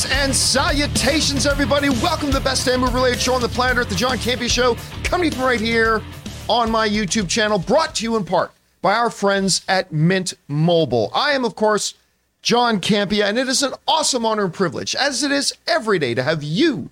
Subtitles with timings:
[0.00, 1.90] Greetings and salutations, everybody.
[1.90, 4.48] Welcome to the best damn movie related show on the planet Earth, the John Campea
[4.48, 6.00] Show, coming from right here
[6.48, 11.10] on my YouTube channel, brought to you in part by our friends at Mint Mobile.
[11.14, 11.94] I am, of course,
[12.40, 16.14] John Campea, and it is an awesome honor and privilege, as it is every day,
[16.14, 16.90] to have you,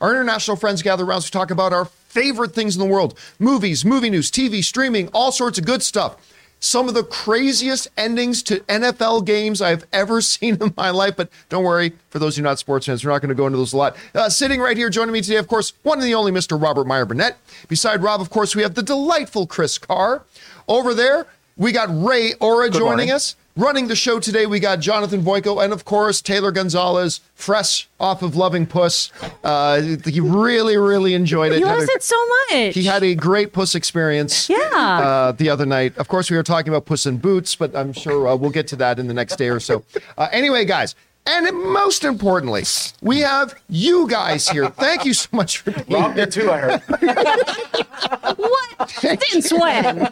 [0.00, 3.84] our international friends, gather around to talk about our favorite things in the world movies,
[3.84, 6.16] movie news, TV, streaming, all sorts of good stuff
[6.60, 11.16] some of the craziest endings to NFL games I've ever seen in my life.
[11.16, 13.46] But don't worry, for those who are not sports fans, we're not going to go
[13.46, 13.96] into those a lot.
[14.14, 16.60] Uh, sitting right here joining me today, of course, one and the only Mr.
[16.60, 17.36] Robert Meyer Burnett.
[17.68, 20.22] Beside Rob, of course, we have the delightful Chris Carr.
[20.68, 23.10] Over there, we got Ray Ora Good joining morning.
[23.10, 23.34] us.
[23.60, 28.22] Running the show today, we got Jonathan Voico and, of course, Taylor Gonzalez, fresh off
[28.22, 29.12] of Loving Puss.
[29.44, 31.58] Uh, he really, really enjoyed it.
[31.58, 32.74] He loves a, it so much.
[32.74, 34.56] He had a great Puss experience yeah.
[34.72, 35.94] Uh, the other night.
[35.98, 38.66] Of course, we were talking about Puss in Boots, but I'm sure uh, we'll get
[38.68, 39.84] to that in the next day or so.
[40.16, 40.94] Uh, anyway, guys,
[41.26, 42.64] and most importantly,
[43.02, 44.68] we have you guys here.
[44.68, 46.26] Thank you so much for being Rob here.
[46.26, 46.82] too, I heard.
[48.36, 48.90] what?
[48.90, 50.06] Since when?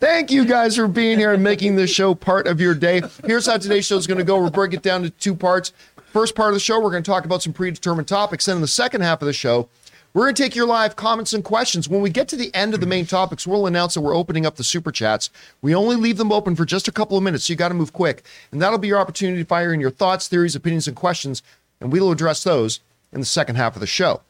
[0.00, 3.02] Thank you guys for being here and making this show part of your day.
[3.24, 4.40] Here's how today's show is going to go.
[4.40, 5.72] We'll break it down to two parts.
[6.12, 8.46] First part of the show, we're going to talk about some predetermined topics.
[8.46, 9.68] Then in the second half of the show,
[10.14, 11.88] we're going to take your live comments and questions.
[11.88, 14.46] When we get to the end of the main topics, we'll announce that we're opening
[14.46, 15.28] up the super chats.
[15.60, 17.74] We only leave them open for just a couple of minutes, so you got to
[17.74, 18.24] move quick.
[18.52, 21.42] And that'll be your opportunity to fire in your thoughts, theories, opinions, and questions,
[21.80, 22.78] and we will address those
[23.12, 24.20] in the second half of the show.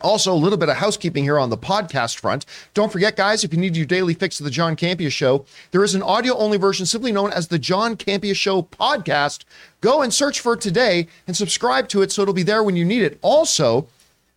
[0.00, 2.46] Also, a little bit of housekeeping here on the podcast front.
[2.72, 5.82] Don't forget, guys, if you need your daily fix of the John Campea Show, there
[5.82, 9.44] is an audio only version simply known as the John Campea Show podcast.
[9.80, 12.76] Go and search for it today and subscribe to it so it'll be there when
[12.76, 13.18] you need it.
[13.22, 13.88] Also,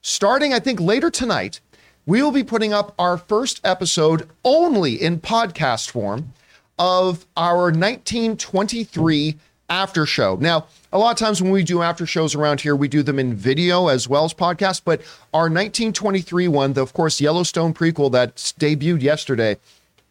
[0.02, 1.60] starting, I think, later tonight,
[2.06, 6.34] we will be putting up our first episode only in podcast form
[6.80, 9.38] of our 1923
[9.70, 10.38] after show.
[10.40, 13.20] Now, a lot of times when we do after shows around here, we do them
[13.20, 14.82] in video as well as podcast.
[14.84, 15.02] But
[15.34, 19.58] our 1923 one, the, of course, Yellowstone prequel that debuted yesterday,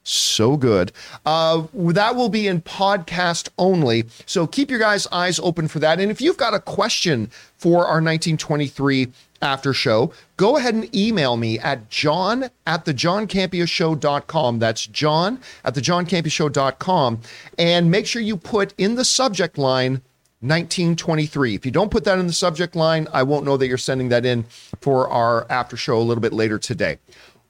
[0.03, 0.93] so good.
[1.27, 4.05] Uh, that will be in podcast only.
[4.25, 6.00] So keep your guys' eyes open for that.
[6.00, 9.09] And if you've got a question for our 1923
[9.43, 14.59] after show, go ahead and email me at john at the johncampeashow.com.
[14.59, 17.21] That's john at the johncampeashow.com.
[17.59, 20.03] And make sure you put in the subject line
[20.43, 21.55] 1923.
[21.55, 24.09] If you don't put that in the subject line, I won't know that you're sending
[24.09, 24.45] that in
[24.81, 26.99] for our after show a little bit later today.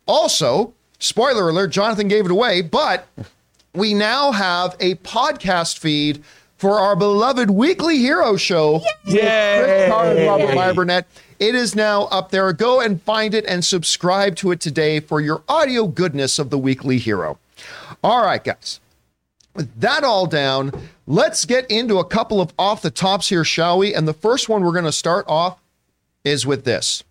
[0.06, 3.06] Also, spoiler alert, Jonathan gave it away, but
[3.74, 6.24] we now have a podcast feed
[6.56, 8.80] for our beloved weekly hero show.
[9.06, 9.60] Yay!
[9.62, 11.06] Chris Carr and Robert Meyer Burnett.
[11.40, 12.52] It is now up there.
[12.52, 16.58] Go and find it and subscribe to it today for your audio goodness of the
[16.58, 17.38] weekly hero.
[18.04, 18.78] All right, guys.
[19.54, 20.70] With that all down,
[21.06, 23.94] let's get into a couple of off the tops here, shall we?
[23.94, 25.58] And the first one we're going to start off
[26.24, 27.04] is with this.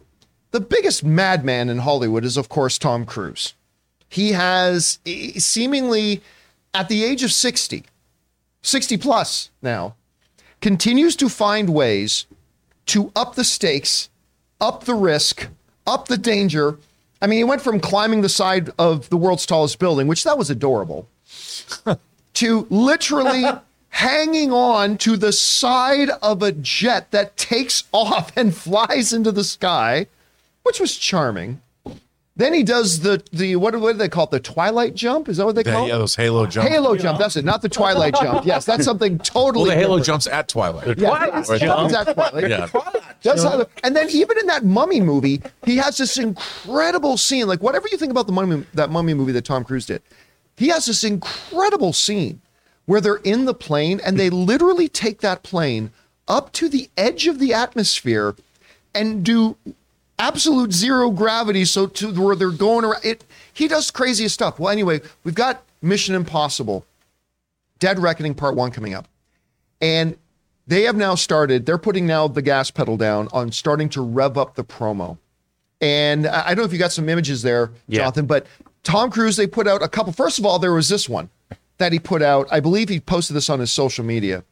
[0.52, 3.56] The biggest madman in Hollywood is, of course, Tom Cruise.
[4.10, 5.00] He has
[5.38, 6.22] seemingly,
[6.74, 7.84] at the age of 60,
[8.62, 9.96] 60 plus now,
[10.62, 12.28] continues to find ways
[12.86, 14.09] to up the stakes
[14.62, 15.48] up the risk,
[15.88, 16.78] up the danger.
[17.22, 20.38] I mean, he went from climbing the side of the world's tallest building, which that
[20.38, 21.08] was adorable,
[22.34, 23.44] to literally
[23.90, 29.44] hanging on to the side of a jet that takes off and flies into the
[29.44, 30.08] sky,
[30.64, 31.62] which was charming.
[32.40, 34.32] Then he does the the what, what do they call it?
[34.32, 35.28] The Twilight jump?
[35.28, 35.90] Is that what they call it?
[35.90, 36.70] Yeah, those Halo jump.
[36.70, 37.20] Halo jump.
[37.20, 37.44] That's it.
[37.44, 38.46] Not the Twilight jump.
[38.46, 39.68] Yes, that's something totally.
[39.68, 40.06] Well, the Halo different.
[40.06, 40.86] jumps at Twilight.
[40.86, 41.94] The Twilight yeah, jump.
[41.94, 42.50] at Twilight.
[42.50, 42.68] Yeah.
[43.22, 47.48] That's how the, and then even in that Mummy movie, he has this incredible scene.
[47.48, 50.02] Like whatever you think about the Mummy, that Mummy movie that Tom Cruise did,
[50.58, 52.42] he has this incredible scene
[52.86, 55.92] where they're in the plane and they literally take that plane
[56.28, 58.36] up to the edge of the atmosphere
[58.94, 59.56] and do
[60.18, 61.66] absolute zero gravity.
[61.66, 63.24] So to where they're going around it,
[63.54, 64.60] he does craziest stuff.
[64.60, 66.86] Well, anyway, we've got Mission Impossible,
[67.80, 69.08] Dead Reckoning Part One coming up,
[69.82, 70.18] and
[70.70, 71.66] they have now started.
[71.66, 75.18] They're putting now the gas pedal down on starting to rev up the promo.
[75.82, 78.02] And I don't know if you got some images there, yeah.
[78.02, 78.46] Jonathan, but
[78.84, 80.14] Tom Cruise, they put out a couple.
[80.14, 81.30] First of all, there was this one
[81.78, 82.48] that he put out.
[82.52, 84.44] I believe he posted this on his social media,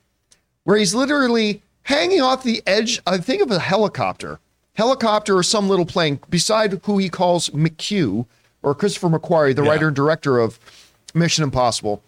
[0.64, 4.40] where he's literally hanging off the edge, I think, of a helicopter
[4.78, 8.28] helicopter or some little plane beside who he calls McQ
[8.62, 9.72] or Christopher McQuarrie, the yeah.
[9.72, 10.60] writer and director of
[11.16, 12.04] Mission Impossible.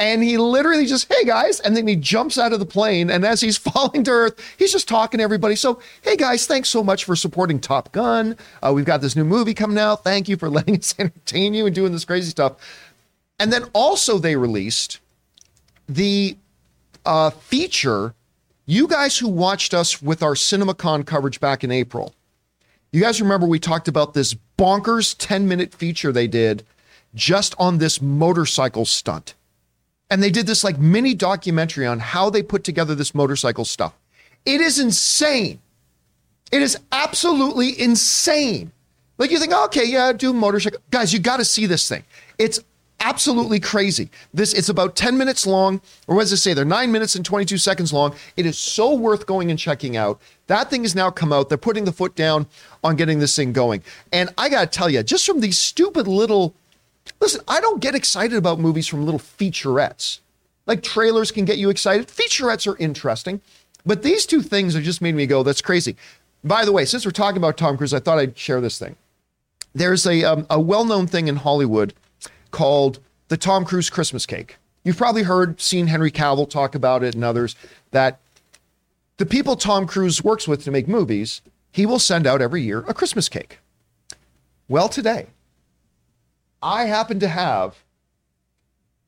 [0.00, 3.10] And he literally just, hey guys, and then he jumps out of the plane.
[3.10, 5.54] And as he's falling to earth, he's just talking to everybody.
[5.54, 8.34] So, hey guys, thanks so much for supporting Top Gun.
[8.62, 10.02] Uh, we've got this new movie coming out.
[10.02, 12.56] Thank you for letting us entertain you and doing this crazy stuff.
[13.38, 15.00] And then also, they released
[15.86, 16.38] the
[17.04, 18.14] uh, feature
[18.64, 22.14] You guys who watched us with our CinemaCon coverage back in April,
[22.90, 26.64] you guys remember we talked about this bonkers 10 minute feature they did
[27.14, 29.34] just on this motorcycle stunt.
[30.10, 33.94] And they did this like mini documentary on how they put together this motorcycle stuff.
[34.44, 35.60] It is insane.
[36.50, 38.72] It is absolutely insane.
[39.18, 40.80] Like you think, okay, yeah, do motorcycle.
[40.90, 42.02] Guys, you got to see this thing.
[42.38, 42.60] It's
[43.00, 44.10] absolutely crazy.
[44.32, 46.54] This it's about 10 minutes long, or what does it say?
[46.54, 48.14] They're nine minutes and 22 seconds long.
[48.36, 50.20] It is so worth going and checking out.
[50.46, 51.48] That thing has now come out.
[51.48, 52.46] They're putting the foot down
[52.82, 53.82] on getting this thing going.
[54.12, 56.54] And I gotta tell you, just from these stupid little
[57.20, 60.20] listen, I don't get excited about movies from little featurettes.
[60.66, 62.08] Like trailers can get you excited.
[62.08, 63.40] Featurettes are interesting.
[63.84, 65.96] But these two things have just made me go, that's crazy.
[66.44, 68.96] By the way, since we're talking about Tom Cruise, I thought I'd share this thing.
[69.74, 71.94] There's a, um, a well known thing in Hollywood
[72.50, 72.98] called
[73.28, 74.56] the Tom Cruise Christmas cake.
[74.84, 77.54] You've probably heard, seen Henry Cavill talk about it and others
[77.90, 78.18] that
[79.18, 82.84] the people Tom Cruise works with to make movies, he will send out every year
[82.88, 83.58] a Christmas cake.
[84.68, 85.26] Well, today,
[86.62, 87.76] I happen to have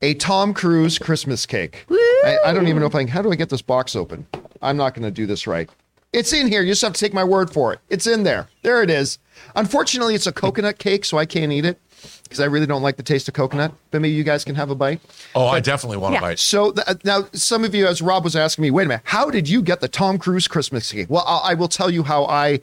[0.01, 1.85] a Tom Cruise Christmas cake.
[1.89, 3.07] I, I don't even know if I can.
[3.09, 4.25] How do I get this box open?
[4.61, 5.69] I'm not going to do this right.
[6.11, 6.61] It's in here.
[6.61, 7.79] You just have to take my word for it.
[7.89, 8.47] It's in there.
[8.61, 9.17] There it is.
[9.55, 11.79] Unfortunately, it's a coconut cake, so I can't eat it
[12.23, 13.73] because I really don't like the taste of coconut.
[13.91, 14.99] But maybe you guys can have a bite.
[15.33, 16.21] Oh, I definitely want to Yeah.
[16.21, 16.39] bite.
[16.39, 19.01] So th- uh, now, some of you, as Rob was asking me, wait a minute,
[19.05, 21.07] how did you get the Tom Cruise Christmas cake?
[21.09, 22.59] Well, I, I will tell you how I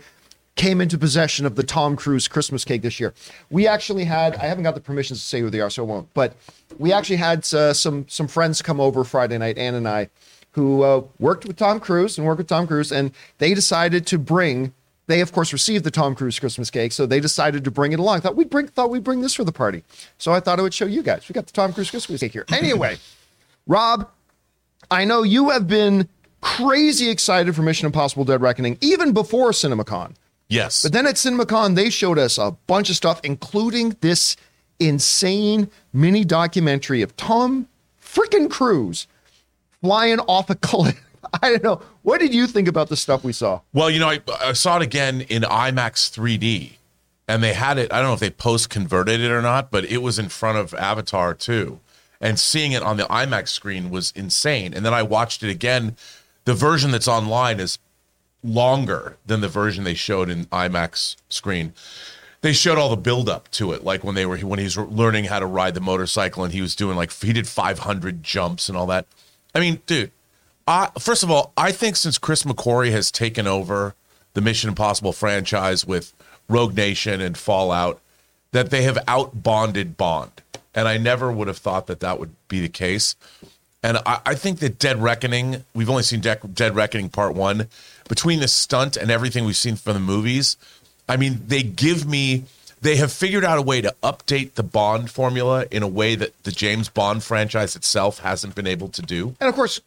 [0.57, 3.15] came into possession of the Tom Cruise Christmas cake this year.
[3.51, 5.87] We actually had, I haven't got the permissions to say who they are, so I
[5.87, 6.35] won't, but
[6.79, 10.11] we actually had uh, some some friends come over Friday night, Ann and I,
[10.53, 14.19] who uh, worked with Tom Cruise and worked with Tom Cruise, and they decided to
[14.19, 14.73] bring.
[15.07, 17.99] They of course received the Tom Cruise Christmas cake, so they decided to bring it
[17.99, 18.21] along.
[18.21, 19.83] Thought we'd bring, thought we'd bring this for the party.
[20.19, 21.29] So I thought I would show you guys.
[21.29, 22.45] We got the Tom Cruise Christmas cake here.
[22.53, 22.99] Anyway,
[23.67, 24.09] Rob,
[24.89, 26.09] I know you have been
[26.43, 30.15] crazy excited for Mission Impossible Dead Reckoning even before CinemaCon.
[30.51, 30.83] Yes.
[30.83, 34.37] But then at CinemaCon, they showed us a bunch of stuff, including this
[34.81, 37.69] insane mini documentary of Tom
[38.03, 39.07] freaking Cruise
[39.81, 41.01] flying off a cliff.
[41.43, 41.81] I don't know.
[42.03, 43.61] What did you think about the stuff we saw?
[43.73, 46.73] Well, you know, I, I saw it again in IMAX 3D,
[47.29, 47.93] and they had it.
[47.93, 50.59] I don't know if they post converted it or not, but it was in front
[50.59, 51.79] of Avatar too.
[52.21, 54.75] And seeing it on the IMAX screen was insane.
[54.75, 55.97] And then I watched it again.
[56.45, 57.79] The version that's online is
[58.43, 61.73] longer than the version they showed in IMAX screen.
[62.43, 64.79] They showed all the build up to it, like when they were when he was
[64.79, 68.69] learning how to ride the motorcycle and he was doing like he did 500 jumps
[68.69, 69.07] and all that.
[69.55, 70.11] I mean, dude,
[70.67, 73.95] I, first of all, I think since Chris McQuarrie has taken over
[74.35, 76.15] the Mission Impossible franchise with
[76.49, 78.01] Rogue Nation and Fallout,
[78.53, 80.33] that they have out bonded Bond.
[80.75, 83.17] And I never would have thought that that would be the case.
[83.83, 87.69] And I, I think that Dead Reckoning, we've only seen De- Dead Reckoning Part One.
[88.11, 90.57] Between the stunt and everything we've seen from the movies,
[91.09, 92.45] I mean, they give me,
[92.83, 96.43] they have figured out a way to update the Bond formula in a way that
[96.43, 99.37] the James Bond franchise itself hasn't been able to do.
[99.41, 99.81] And of course,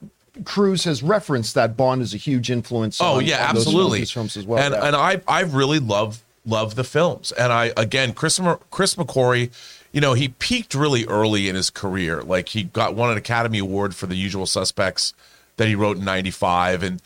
[0.46, 3.00] Cruise has referenced that Bond is a huge influence.
[3.02, 4.00] Oh on- yeah, on absolutely.
[4.00, 4.63] films, films as well.
[4.63, 4.88] And yeah.
[4.88, 7.32] and I I really love love the films.
[7.34, 8.39] And I again Chris
[8.72, 9.51] Chris McQuarrie,
[9.92, 12.24] you know, he peaked really early in his career.
[12.24, 15.13] Like he got won an Academy Award for The Usual Suspects
[15.58, 17.01] that he wrote in 95 and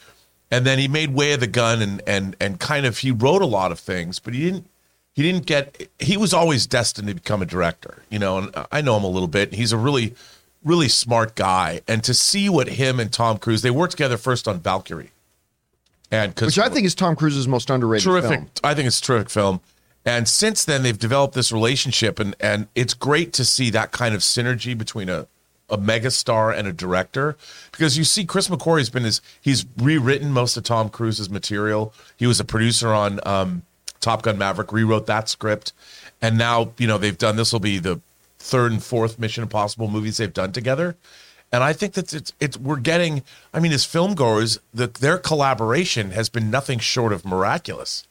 [0.50, 3.42] and then he made Way of the Gun and and and kind of he wrote
[3.42, 4.70] a lot of things, but he didn't
[5.14, 8.82] he didn't get he was always destined to become a director, you know, and I
[8.82, 9.54] know him a little bit.
[9.54, 10.16] He's a really
[10.64, 14.48] really smart guy and to see what him and Tom Cruise they worked together first
[14.48, 15.12] on Valkyrie.
[16.10, 18.30] And which I think is Tom Cruise's most underrated terrific.
[18.30, 18.50] film.
[18.64, 19.60] I think it's a terrific film.
[20.06, 24.16] And since then, they've developed this relationship, and and it's great to see that kind
[24.16, 25.28] of synergy between a
[25.70, 27.36] a megastar and a director
[27.72, 31.94] because you see Chris McQuarrie's been his he's rewritten most of Tom Cruise's material.
[32.16, 33.64] He was a producer on um,
[34.00, 35.74] Top Gun Maverick, rewrote that script,
[36.22, 38.00] and now you know they've done this will be the
[38.40, 40.96] third and fourth Mission Impossible movies they've done together.
[41.52, 43.24] And I think that it's it's we're getting.
[43.54, 48.06] I mean, as film goers, the, their collaboration has been nothing short of miraculous,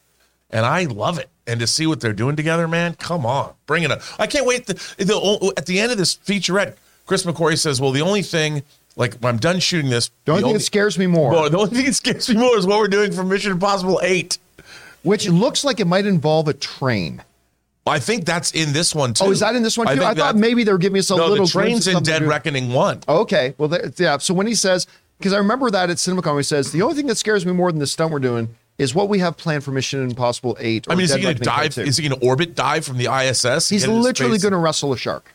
[0.50, 1.28] and I love it.
[1.46, 4.00] And to see what they're doing together, man, come on, bring it up!
[4.18, 4.66] I can't wait.
[4.66, 8.62] The, the at the end of this featurette, Chris McQuarrie says, "Well, the only thing,
[8.96, 11.58] like, when I'm done shooting this, The only thing that scares me more, well, the
[11.58, 14.38] only thing that scares me more is what we're doing for Mission Impossible Eight.
[15.02, 17.22] which looks like it might involve a train.
[17.86, 19.24] I think that's in this one too.
[19.24, 19.92] Oh, is that in this one too?
[19.92, 22.02] I, think thought that- maybe they were giving us a no, little the train's in
[22.02, 23.00] Dead Reckoning One.
[23.08, 24.18] Okay, well, there, yeah.
[24.18, 27.06] So when he says, because I remember that at CinemaCon, he says the only thing
[27.06, 28.48] that scares me more than the stunt we're doing
[28.78, 30.88] is what we have planned for Mission Impossible Eight.
[30.88, 31.78] Or I mean, is Dead he going to dive?
[31.78, 33.68] Is he going to orbit dive from the ISS?
[33.68, 35.32] He's literally going to wrestle a shark.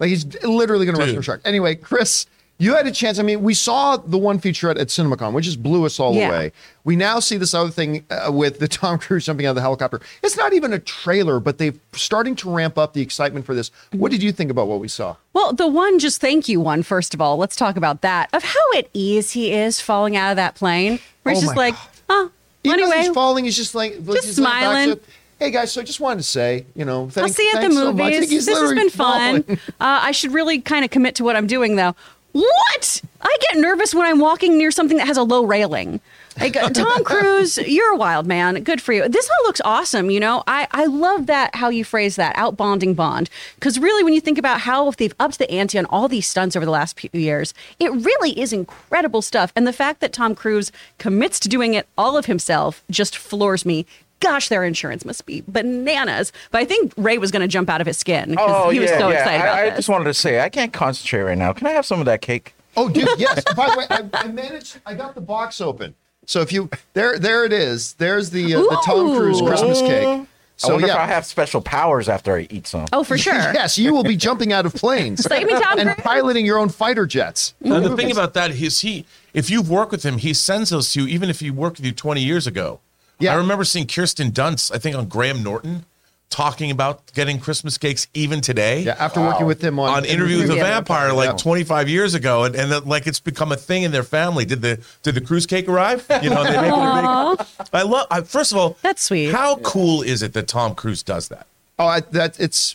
[0.00, 1.40] Like he's literally going to wrestle a shark.
[1.44, 2.26] Anyway, Chris,
[2.58, 3.18] You had a chance.
[3.18, 6.28] I mean, we saw the one featurette at CinemaCon, which just blew us all Yeah.
[6.28, 6.52] away.
[6.84, 9.60] We now see this other thing uh, with the Tom Cruise jumping out of the
[9.60, 10.00] helicopter.
[10.22, 13.70] It's not even a trailer, but they're starting to ramp up the excitement for this.
[13.92, 15.16] What did you think about what we saw?
[15.34, 18.30] Well, the one just thank you one, first of all, let's talk about that.
[18.32, 20.98] Of how at ease he is falling out of that plane.
[21.24, 21.74] Where he's Oh just my like,
[22.08, 22.30] oh,
[22.64, 23.06] Even as anyway.
[23.06, 24.88] he's falling, he's just like Just he's laying back, smiling.
[24.94, 25.00] so,
[25.38, 27.68] hey guys, so I just wanted to say, you know, I'll see you at the
[27.68, 28.30] thanks so much." movies.
[28.30, 29.44] He's this has been fun.
[29.48, 31.94] Uh, I should really kind of commit to what I'm doing, though.
[32.32, 33.02] What?
[33.22, 36.00] I get nervous when I'm walking near something that has a low railing.
[36.38, 38.62] Like uh, Tom Cruise, you're a wild man.
[38.62, 39.08] Good for you.
[39.08, 40.10] This all looks awesome.
[40.10, 43.30] You know, I, I love that how you phrase that out bonding bond.
[43.54, 46.56] Because really, when you think about how they've upped the ante on all these stunts
[46.56, 49.50] over the last few years, it really is incredible stuff.
[49.56, 53.64] And the fact that Tom Cruise commits to doing it all of himself just floors
[53.64, 53.86] me.
[54.20, 56.32] Gosh, their insurance must be bananas.
[56.50, 58.90] But I think Ray was going to jump out of his skin because he was
[58.90, 59.76] so excited about Oh, I, I this.
[59.78, 61.52] just wanted to say I can't concentrate right now.
[61.52, 62.54] Can I have some of that cake?
[62.76, 63.42] Oh, dude, yes.
[63.54, 64.78] By the way, I, I managed.
[64.86, 65.94] I got the box open.
[66.26, 67.94] So if you there, there it is.
[67.94, 70.06] There's the uh, the Tom Cruise Christmas cake.
[70.06, 72.86] I So wonder if I have special powers after I eat some.
[72.92, 73.34] oh, for sure.
[73.54, 76.02] yes, you will be jumping out of planes Save me, Tom and Cruise.
[76.02, 77.54] piloting your own fighter jets.
[77.62, 79.04] And the thing about that is he,
[79.34, 81.84] if you've worked with him, he sends those to you, even if he worked with
[81.86, 82.80] you 20 years ago.
[83.18, 83.32] Yeah.
[83.32, 85.84] I remember seeing Kirsten Dunst, I think on Graham Norton,
[86.28, 88.80] talking about getting Christmas cakes even today.
[88.82, 91.36] Yeah, after working with him on, on Interview with the Vampire like Yeah.
[91.36, 94.44] 25 years ago, and, and that, like it's become a thing in their family.
[94.44, 96.04] Did the did the cruise cake arrive?
[96.22, 97.68] You know, they make it a big.
[97.72, 98.06] I love.
[98.10, 99.30] I, first of all, That's sweet.
[99.32, 101.46] How cool is it that Tom Cruise does that?
[101.78, 102.74] Oh, I, that it's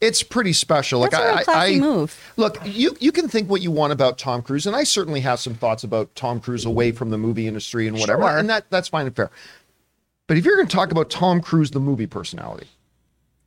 [0.00, 1.00] it's pretty special.
[1.00, 2.32] Like That's a real I, classy I move.
[2.36, 5.40] look, you you can think what you want about Tom Cruise, and I certainly have
[5.40, 8.38] some thoughts about Tom Cruise away from the movie industry and whatever, Sure.
[8.38, 9.30] and that that's fine and fair.
[10.30, 12.68] But if you're going to talk about Tom Cruise, the movie personality,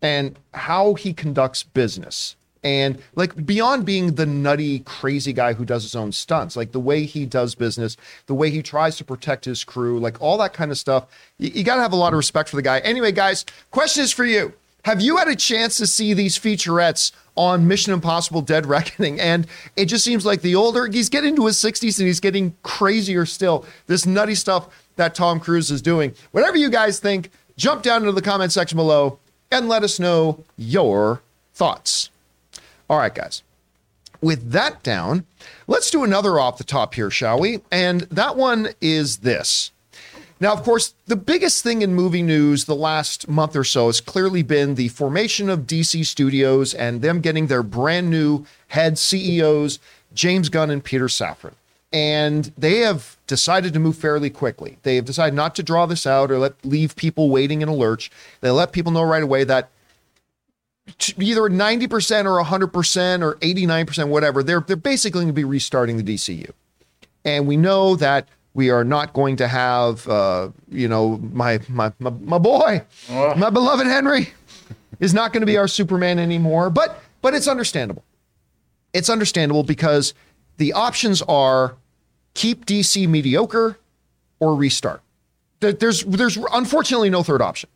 [0.01, 5.83] and how he conducts business, and like beyond being the nutty, crazy guy who does
[5.83, 9.45] his own stunts, like the way he does business, the way he tries to protect
[9.45, 11.05] his crew, like all that kind of stuff,
[11.37, 12.79] you, you got to have a lot of respect for the guy.
[12.79, 14.51] Anyway, guys, question is for you.
[14.83, 19.21] Have you had a chance to see these featurettes on Mission Impossible Dead Reckoning?
[19.21, 19.47] And
[19.77, 23.25] it just seems like the older he's getting into his 60s and he's getting crazier
[23.25, 23.65] still.
[23.87, 26.13] This nutty stuff that Tom Cruise is doing.
[26.31, 29.19] Whatever you guys think, jump down into the comment section below
[29.51, 31.21] and let us know your
[31.53, 32.09] thoughts.
[32.89, 33.43] All right, guys.
[34.21, 35.25] With that down,
[35.67, 37.59] let's do another off the top here, shall we?
[37.71, 39.71] And that one is this.
[40.39, 44.01] Now, of course, the biggest thing in movie news the last month or so has
[44.01, 49.79] clearly been the formation of DC Studios and them getting their brand new head CEOs,
[50.13, 51.53] James Gunn and Peter Safran.
[51.93, 54.79] And they have decided to move fairly quickly.
[54.81, 57.73] They have decided not to draw this out or let leave people waiting in a
[57.73, 58.09] lurch.
[58.41, 59.69] They let people know right away that
[61.17, 66.15] either 90% or 100% or 89%, whatever, they're, they're basically going to be restarting the
[66.15, 66.51] DCU
[67.25, 71.91] and we know that we are not going to have uh, you know my my
[71.99, 72.83] my, my boy
[73.35, 74.29] my beloved henry
[74.99, 78.03] is not going to be our superman anymore but but it's understandable
[78.93, 80.13] it's understandable because
[80.57, 81.75] the options are
[82.33, 83.77] keep dc mediocre
[84.39, 85.01] or restart
[85.59, 87.69] there's there's unfortunately no third option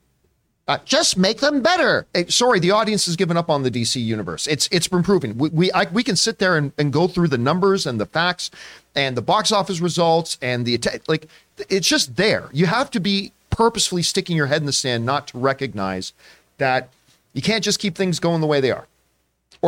[0.68, 2.06] uh, just make them better.
[2.28, 4.48] Sorry, the audience has given up on the DC universe.
[4.48, 5.38] It's it's been proven.
[5.38, 8.06] We we, I, we can sit there and, and go through the numbers and the
[8.06, 8.52] facts
[8.94, 11.28] and the box office results and the atta- like.
[11.70, 12.50] It's just there.
[12.52, 16.12] You have to be purposefully sticking your head in the sand not to recognize
[16.58, 16.90] that
[17.34, 18.88] you can't just keep things going the way they are,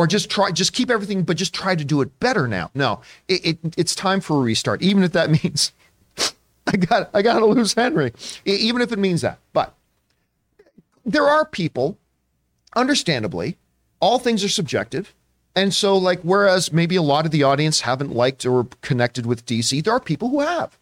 [0.00, 2.70] or just try just keep everything, but just try to do it better now.
[2.74, 5.72] No, it, it it's time for a restart, even if that means
[6.66, 8.14] I got I got to lose Henry,
[8.46, 9.74] even if it means that, but
[11.04, 11.98] there are people,
[12.74, 13.58] understandably,
[14.00, 15.14] all things are subjective.
[15.54, 19.44] And so, like, whereas maybe a lot of the audience haven't liked or connected with
[19.44, 20.78] DC, there are people who have.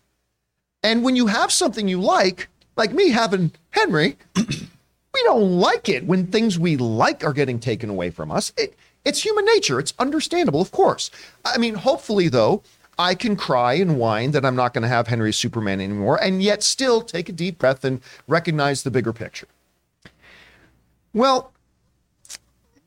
[0.85, 6.07] And when you have something you like, like me having Henry, we don't like it
[6.07, 8.53] when things we like are getting taken away from us.
[8.57, 9.78] It, it's human nature.
[9.78, 11.11] It's understandable, of course.
[11.45, 12.62] I mean, hopefully, though,
[12.99, 16.43] I can cry and whine that I'm not going to have Henry Superman anymore, and
[16.43, 19.47] yet still take a deep breath and recognize the bigger picture.
[21.14, 21.52] Well,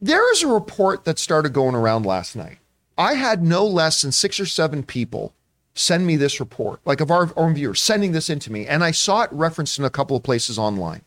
[0.01, 2.57] there is a report that started going around last night.
[2.97, 5.33] I had no less than six or seven people
[5.73, 8.91] send me this report, like of our own viewers, sending this into me, and I
[8.91, 11.01] saw it referenced in a couple of places online.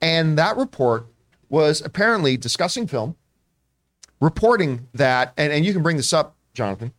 [0.00, 1.06] And that report
[1.50, 3.16] was apparently discussing film,
[4.20, 6.92] reporting that, and, and you can bring this up, Jonathan,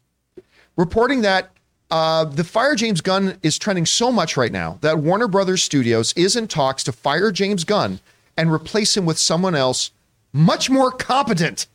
[0.77, 1.51] reporting that
[1.91, 6.13] uh, the fire James Gunn is trending so much right now that Warner Brothers Studios
[6.13, 7.99] is in talks to fire James Gunn
[8.37, 9.91] and replace him with someone else
[10.33, 11.67] much more competent.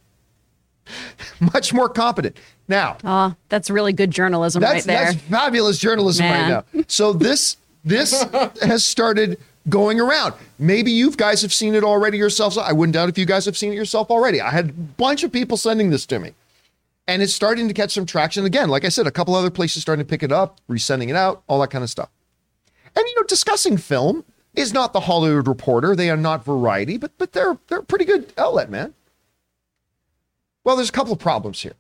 [1.41, 2.37] much more competent.
[2.69, 5.05] Now, Oh, that's really good journalism that's right there.
[5.13, 6.53] that's fabulous journalism Man.
[6.53, 6.85] right now.
[6.89, 8.23] So this this
[8.63, 9.39] has started
[9.69, 10.35] going around.
[10.59, 12.57] Maybe you guys have seen it already yourselves.
[12.57, 14.41] I wouldn't doubt if you guys have seen it yourself already.
[14.41, 16.35] I had a bunch of people sending this to me.
[17.07, 18.69] And it's starting to catch some traction again.
[18.69, 21.43] Like I said, a couple other places starting to pick it up, resending it out,
[21.49, 22.09] all that kind of stuff.
[22.97, 24.25] And you know, discussing film
[24.55, 25.97] is not the Hollywood Reporter.
[25.97, 28.95] They are not Variety, but but they're they're a pretty good outlet, man.
[30.65, 31.75] Well, there's a couple of problems here.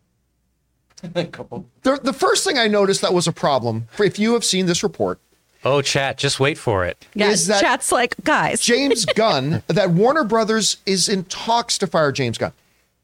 [1.14, 1.66] a couple.
[1.82, 4.66] The, the first thing I noticed that was a problem, for if you have seen
[4.66, 5.20] this report,
[5.64, 7.06] Oh, chat, just wait for it.
[7.14, 11.86] yeah, is that- chat's like, guys, James Gunn, that Warner Brothers is in talks to
[11.86, 12.52] fire James Gunn.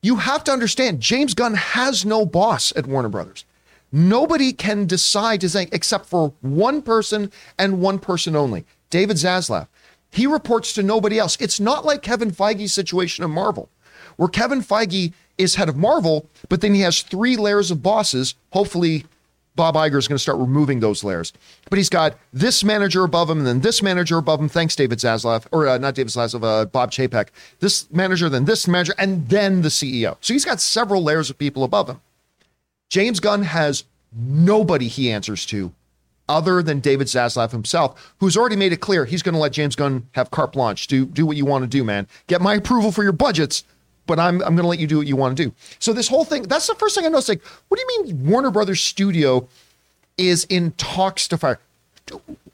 [0.03, 3.45] You have to understand, James Gunn has no boss at Warner Brothers.
[3.93, 9.69] Nobody can decide to say, except for one person and one person only, David Zaslav.
[10.11, 11.37] He reports to nobody else.
[11.41, 13.69] It's not like Kevin Feige's situation in Marvel,
[14.17, 18.35] where Kevin Feige is head of Marvel, but then he has three layers of bosses.
[18.53, 19.05] Hopefully,
[19.57, 21.33] Bob Iger is going to start removing those layers.
[21.69, 24.49] But he's got this manager above him, and then this manager above him.
[24.49, 27.29] Thanks, David Zaslav, or uh, not David Zaslav, uh, Bob Chapek.
[27.61, 30.17] This manager, then this manager, and then the CEO.
[30.21, 32.01] So he's got several layers of people above him.
[32.91, 35.73] James Gunn has nobody he answers to
[36.29, 39.77] other than David Zaslav himself, who's already made it clear he's going to let James
[39.77, 40.87] Gunn have carte blanche.
[40.87, 42.07] Do do what you want to do, man.
[42.27, 43.65] Get my approval for your budgets,
[44.07, 45.55] but I'm I'm going to let you do what you want to do.
[45.79, 47.29] So this whole thing, that's the first thing I noticed.
[47.29, 49.49] Like, what do you mean Warner Brothers Studio
[50.17, 51.59] is in talks to fire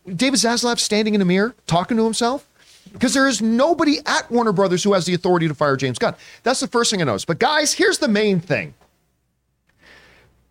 [0.07, 2.49] David Zaslav standing in a mirror talking to himself?
[2.93, 6.15] Because there is nobody at Warner Brothers who has the authority to fire James Gunn.
[6.43, 7.27] That's the first thing I noticed.
[7.27, 8.75] But guys, here's the main thing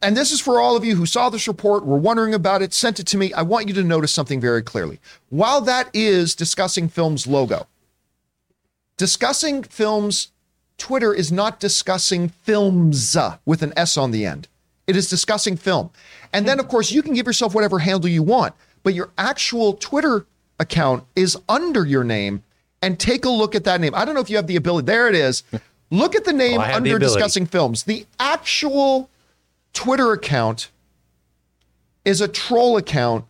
[0.01, 2.73] and this is for all of you who saw this report, were wondering about it,
[2.73, 3.31] sent it to me.
[3.33, 4.99] I want you to notice something very clearly.
[5.29, 7.67] While that is discussing films logo,
[8.97, 10.30] discussing films
[10.81, 14.47] Twitter is not discussing films uh, with an S on the end.
[14.87, 15.91] It is discussing film.
[16.33, 19.73] And then, of course, you can give yourself whatever handle you want, but your actual
[19.73, 20.25] Twitter
[20.59, 22.41] account is under your name.
[22.81, 23.93] And take a look at that name.
[23.93, 24.87] I don't know if you have the ability.
[24.87, 25.43] There it is.
[25.91, 27.83] Look at the name Oh, have the under discussing films.
[27.83, 29.07] The actual
[29.73, 30.71] Twitter account
[32.05, 33.25] is a troll account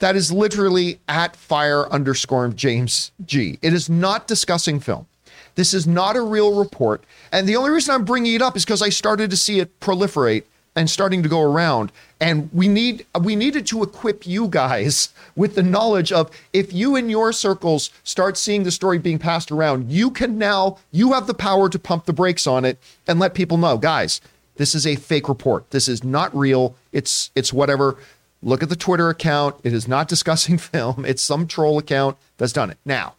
[0.00, 3.60] that is literally at fire underscore James G.
[3.62, 5.06] It is not discussing film.
[5.54, 7.04] This is not a real report.
[7.30, 9.78] And the only reason I'm bringing it up is because I started to see it
[9.80, 10.44] proliferate
[10.76, 11.92] and starting to go around.
[12.20, 16.96] And we need we needed to equip you guys with the knowledge of if you
[16.96, 21.26] in your circles start seeing the story being passed around, you can now you have
[21.26, 24.20] the power to pump the brakes on it and let people know, guys,
[24.56, 25.70] this is a fake report.
[25.70, 26.76] This is not real.
[26.92, 27.96] It's it's whatever.
[28.42, 29.56] Look at the Twitter account.
[29.64, 31.04] It is not discussing film.
[31.04, 32.78] It's some troll account that's done it.
[32.84, 33.14] Now,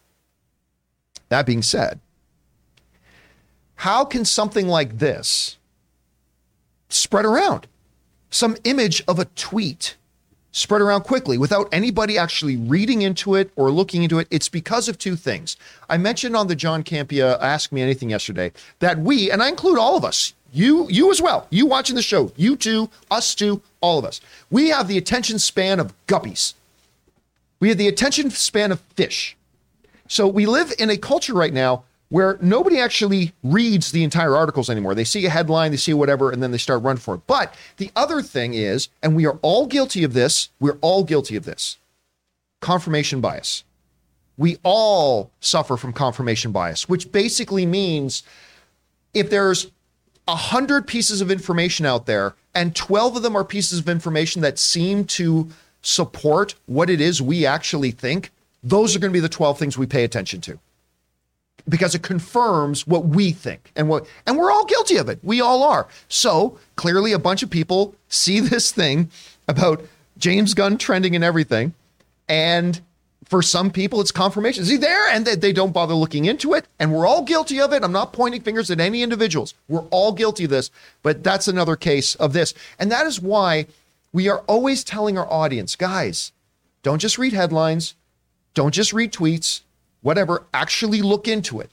[1.28, 2.00] that being said,
[3.76, 5.56] how can something like this
[6.88, 7.66] spread around?
[8.30, 9.96] Some image of a tweet
[10.56, 14.26] spread around quickly without anybody actually reading into it or looking into it.
[14.30, 15.56] It's because of two things.
[15.88, 19.78] I mentioned on the John Campea Ask Me Anything yesterday that we, and I include
[19.78, 23.60] all of us, you, you as well, you watching the show, you too, us too,
[23.82, 26.54] all of us, we have the attention span of guppies.
[27.60, 29.36] We have the attention span of fish.
[30.08, 34.70] So we live in a culture right now where nobody actually reads the entire articles
[34.70, 34.94] anymore.
[34.94, 37.26] They see a headline, they see whatever, and then they start running for it.
[37.26, 41.36] But the other thing is, and we are all guilty of this, we're all guilty
[41.36, 41.78] of this
[42.60, 43.64] confirmation bias.
[44.38, 48.22] We all suffer from confirmation bias, which basically means
[49.14, 49.70] if there's
[50.28, 54.42] a hundred pieces of information out there and 12 of them are pieces of information
[54.42, 55.48] that seem to
[55.82, 58.30] support what it is we actually think,
[58.62, 60.58] those are going to be the 12 things we pay attention to
[61.68, 65.18] because it confirms what we think and what and we're all guilty of it.
[65.22, 65.88] We all are.
[66.08, 69.10] So clearly a bunch of people see this thing
[69.48, 69.84] about
[70.18, 71.74] james gunn trending and everything.
[72.28, 72.80] And
[73.24, 74.64] for some people it's confirmation.
[74.64, 76.66] See there and they, they don't bother looking into it.
[76.78, 77.82] And we're all guilty of it.
[77.82, 79.54] I'm not pointing fingers at any individuals.
[79.68, 80.70] We're all guilty of this.
[81.02, 82.54] But that's another case of this.
[82.78, 83.66] And that is why
[84.12, 86.32] we are always telling our audience guys
[86.86, 87.96] don't just read headlines.
[88.54, 89.62] Don't just read tweets,
[90.06, 91.68] whatever, actually look into it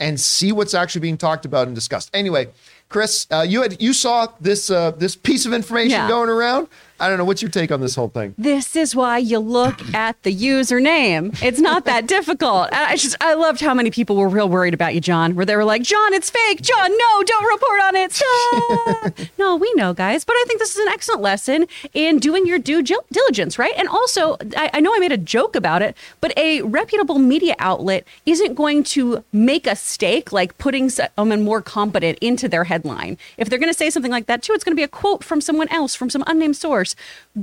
[0.00, 2.10] and see what's actually being talked about and discussed.
[2.12, 2.48] Anyway,
[2.88, 6.08] Chris, uh, you had you saw this uh, this piece of information Yeah.
[6.08, 6.66] going around.
[6.98, 7.24] I don't know.
[7.24, 8.34] What's your take on this whole thing?
[8.38, 11.36] This is why you look at the username.
[11.42, 12.68] It's not that difficult.
[12.72, 15.56] I just I loved how many people were real worried about you, John, where they
[15.56, 16.62] were like, John, it's fake.
[16.62, 19.26] John, no, don't report on it.
[19.38, 20.24] No, we know, guys.
[20.24, 23.72] But I think this is an excellent lesson in doing your due diligence, right?
[23.76, 27.54] And also, I, I know I made a joke about it, but a reputable media
[27.58, 32.64] outlet isn't going to make a stake like putting someone um, more competent into their
[32.64, 33.18] headline.
[33.36, 35.22] If they're going to say something like that too, it's going to be a quote
[35.22, 36.85] from someone else, from some unnamed source.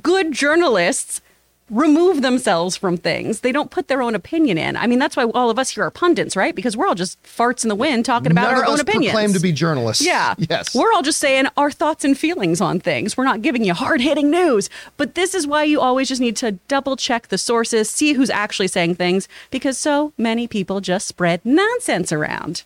[0.01, 1.19] Good journalists
[1.69, 3.39] remove themselves from things.
[3.39, 4.75] They don't put their own opinion in.
[4.75, 6.53] I mean, that's why all of us here are pundits, right?
[6.53, 8.81] Because we're all just farts in the wind talking about None our of own us
[8.81, 9.13] opinions.
[9.13, 10.05] proclaim to be journalists.
[10.05, 10.35] Yeah.
[10.37, 10.75] Yes.
[10.75, 13.15] We're all just saying our thoughts and feelings on things.
[13.17, 14.69] We're not giving you hard hitting news.
[14.97, 18.29] But this is why you always just need to double check the sources, see who's
[18.29, 22.63] actually saying things, because so many people just spread nonsense around.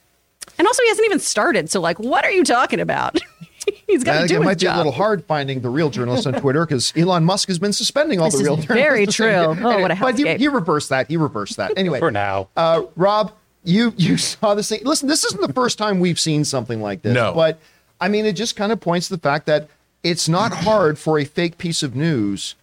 [0.57, 1.69] And also, he hasn't even started.
[1.69, 3.19] So, like, what are you talking about?
[3.87, 6.25] He's got to do it his might be a little hard finding the real journalists
[6.25, 8.89] on Twitter because Elon Musk has been suspending all This the real is journalists.
[8.89, 9.55] very true.
[9.65, 10.37] Oh, what a But he, hellscape.
[10.39, 11.07] he reversed that.
[11.07, 11.71] He reversed that.
[11.77, 12.49] Anyway, For now.
[12.57, 13.31] uh, Rob,
[13.63, 14.81] you you saw this thing.
[14.83, 17.13] Listen, this isn't the first time we've seen something like this.
[17.13, 17.33] No.
[17.33, 17.59] But
[18.01, 19.69] I mean, it just kind of points to the fact that
[20.03, 22.55] it's not hard for a fake piece of news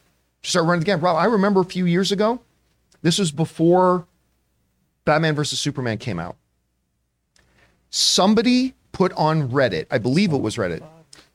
[0.42, 1.00] to start running again.
[1.00, 2.40] Rob, I remember a few years ago.
[3.02, 4.06] This was before
[5.04, 6.36] Batman versus Superman came out.
[7.90, 10.82] Somebody put on Reddit, I believe it was Reddit.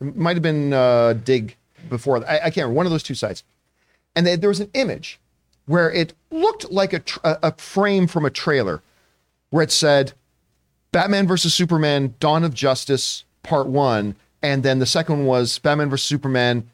[0.02, 1.56] It might have been uh, Digg
[1.90, 2.26] before.
[2.28, 2.76] I, I can't remember.
[2.76, 3.44] One of those two sites.
[4.16, 5.20] And they, there was an image
[5.66, 8.82] where it looked like a, tr- a frame from a trailer
[9.52, 10.14] where it said
[10.92, 15.90] Batman versus Superman Dawn of Justice Part 1 and then the second one was Batman
[15.90, 16.70] versus Superman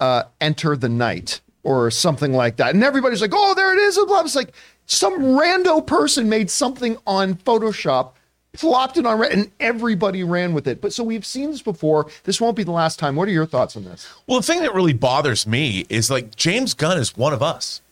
[0.00, 2.74] uh, Enter the Night or something like that.
[2.74, 4.20] And everybody's like, "Oh, there it is." And blah.
[4.20, 4.52] It's like
[4.86, 8.12] some rando person made something on Photoshop,
[8.54, 10.80] plopped it on Reddit, and everybody ran with it.
[10.80, 12.06] But so we've seen this before.
[12.24, 13.16] This won't be the last time.
[13.16, 14.08] What are your thoughts on this?
[14.26, 17.82] Well, the thing that really bothers me is like James Gunn is one of us.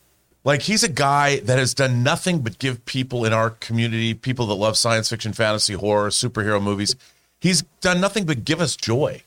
[0.45, 4.47] Like he's a guy that has done nothing but give people in our community, people
[4.47, 6.97] that love science fiction, fantasy, horror, superhero movies,
[7.41, 9.23] he's done nothing but give us joy.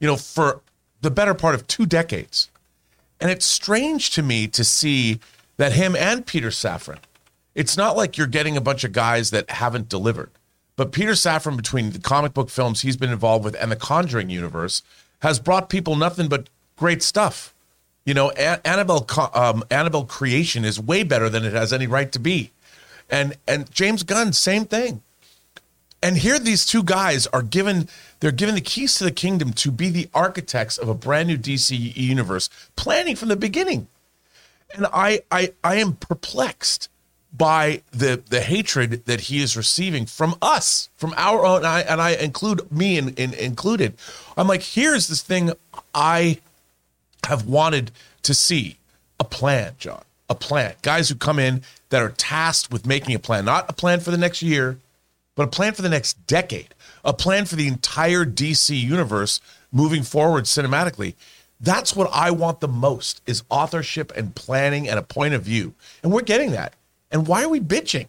[0.00, 0.60] You know, for
[1.02, 2.50] the better part of two decades.
[3.20, 5.20] And it's strange to me to see
[5.56, 6.98] that him and Peter Safran,
[7.54, 10.30] it's not like you're getting a bunch of guys that haven't delivered.
[10.76, 14.30] But Peter Safran, between the comic book films he's been involved with and the Conjuring
[14.30, 14.82] universe,
[15.20, 17.54] has brought people nothing but great stuff.
[18.04, 22.12] You know, A- Annabelle, um, Annabelle creation is way better than it has any right
[22.12, 22.52] to be,
[23.10, 25.02] and and James Gunn, same thing.
[26.02, 27.88] And here these two guys are given
[28.20, 31.38] they're given the keys to the kingdom to be the architects of a brand new
[31.38, 33.88] DC universe, planning from the beginning.
[34.74, 36.88] And I I I am perplexed
[37.36, 41.80] by the the hatred that he is receiving from us, from our own and I,
[41.80, 43.94] and I include me in, in included.
[44.36, 45.52] I'm like, here's this thing
[45.94, 46.40] I
[47.26, 47.90] have wanted
[48.22, 48.78] to see
[49.18, 50.74] a plan, John, a plan.
[50.82, 54.10] Guys who come in that are tasked with making a plan, not a plan for
[54.10, 54.78] the next year,
[55.34, 59.40] but a plan for the next decade, a plan for the entire DC universe
[59.72, 61.14] moving forward cinematically.
[61.60, 65.74] That's what I want the most is authorship and planning and a point of view.
[66.02, 66.74] And we're getting that.
[67.10, 68.08] And why are we bitching?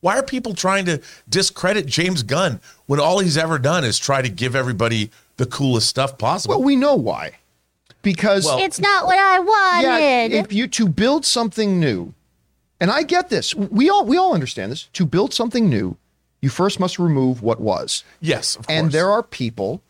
[0.00, 4.20] Why are people trying to discredit James Gunn when all he's ever done is try
[4.20, 6.56] to give everybody the coolest stuff possible?
[6.56, 7.38] Well, we know why.
[8.02, 9.82] Because It's not what I wanted.
[9.86, 10.32] yeah, wanted.
[10.32, 12.14] if you to build something new,
[12.80, 14.88] and I get this, we all we all understand this.
[14.94, 15.96] To build something new,
[16.40, 18.02] you first must remove what was.
[18.20, 19.82] yes, of And there are people,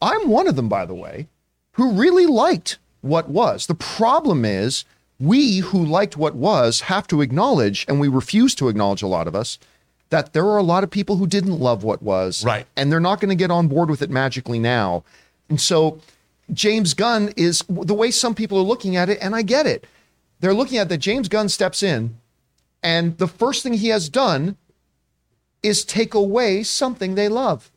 [0.00, 1.28] I'm one of them, by the way,
[1.72, 3.66] who really liked what was.
[3.66, 4.86] The problem is,
[5.20, 9.28] we who liked what was have to acknowledge, and we refuse to acknowledge a lot
[9.28, 9.58] of us,
[10.08, 12.44] that there are a lot of people who didn't love what was.
[12.44, 12.66] Right.
[12.76, 15.04] And they're not going to get on board with it magically now.
[15.48, 16.00] And so,
[16.52, 19.86] James Gunn is the way some people are looking at it, and I get it.
[20.40, 22.16] They're looking at that James Gunn steps in,
[22.82, 24.56] and the first thing he has done
[25.62, 27.70] is take away something they love.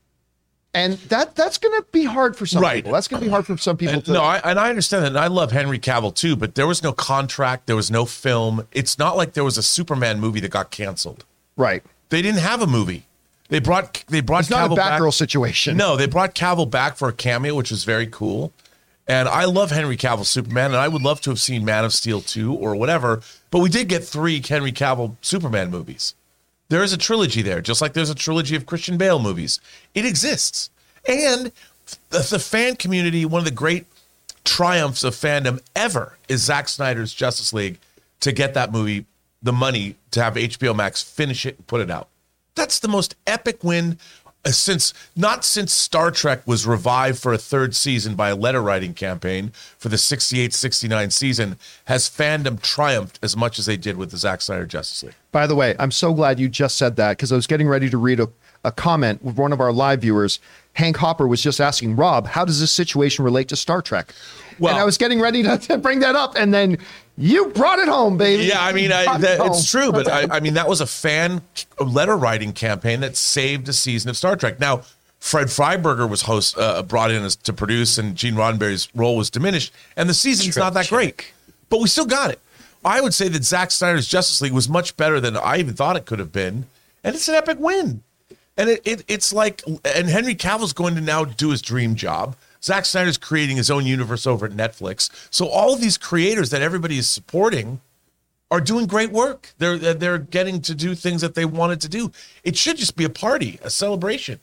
[0.76, 2.78] And that that's going to be hard for some Right.
[2.78, 2.94] people.
[2.94, 4.14] That's going to be hard for some people And- to.
[4.14, 5.10] no, I, and I understand that.
[5.10, 7.68] And I love Henry Cavill too, but there was no contract.
[7.68, 8.66] There was no film.
[8.72, 11.26] It's not like there was a Superman movie that got canceled.
[11.56, 11.84] right.
[12.10, 13.08] They didn't have a movie.
[13.50, 15.00] They brought they brought It's not a Cavill back.
[15.02, 15.78] Batgirl situation.
[15.78, 18.52] No, they brought Cavill back for a cameo, which was very cool.
[19.08, 21.92] And I love Henry Cavill Superman, and I would love to have seen Man of
[21.94, 26.14] Steel 2 or whatever, but we did get three Henry Cavill Superman movies.
[26.74, 29.62] There is a trilogy there, just like there's a trilogy of Christian Bale movies.
[29.94, 30.72] It exists.
[31.08, 31.52] And
[32.10, 33.86] the, fan community, one of the great
[34.44, 37.78] triumphs of fandom ever is Zack Snyder's Justice League
[38.22, 39.06] to get that movie
[39.44, 42.08] the money to have HBO Max finish it and put it out.
[42.56, 44.00] That's the most epic win
[44.46, 48.62] Uh, since not since Star Trek was revived for a third season by a letter
[48.62, 54.12] writing campaign for the 68-69 season has fandom triumphed as much as they did with
[54.12, 55.16] the Zack Snyder Justice League.
[55.32, 57.90] By the way, I'm so glad you just said that because I was getting ready
[57.90, 58.28] to read a,
[58.66, 60.40] a comment with one of our live viewers.
[60.74, 64.14] Hank Hopper was just asking Rob, how does this situation relate to Star Trek?
[64.60, 66.78] Well- and I was getting ready to, to bring that up, and then
[67.18, 68.46] you brought it home, baby.
[68.46, 70.82] Yeah, I mean, I, Brought it that, it's true, but I, I mean, that was
[70.82, 71.42] a fan
[71.80, 74.60] letter writing campaign that saved a season of Star Trek.
[74.60, 74.82] Now,
[75.20, 79.30] Fred Freiberger was host, uh, brought in as, to produce, and Gene Roddenberry's role was
[79.30, 81.32] diminished, and the season's not that great,
[81.70, 82.40] but we still got it.
[82.84, 85.96] I would say that Zack Snyder's Justice League was much better than I even thought
[85.96, 86.66] it could have been,
[87.04, 88.04] and it's an epic win.
[88.58, 92.36] And it, it it's like, and Henry Cavill's going to now do his dream job.
[92.64, 95.10] Zack Snyder's creating his own universe over at Netflix.
[95.30, 97.82] So all of these creators that everybody is supporting
[98.50, 99.54] are doing great work.
[99.58, 102.12] They're they're getting to do things that they wanted to do.
[102.44, 104.40] It should just be a party, a celebration.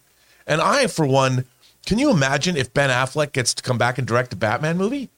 [0.46, 1.44] And I, for one,
[1.87, 5.09] can you imagine if Ben Affleck gets to come back and direct a Batman movie?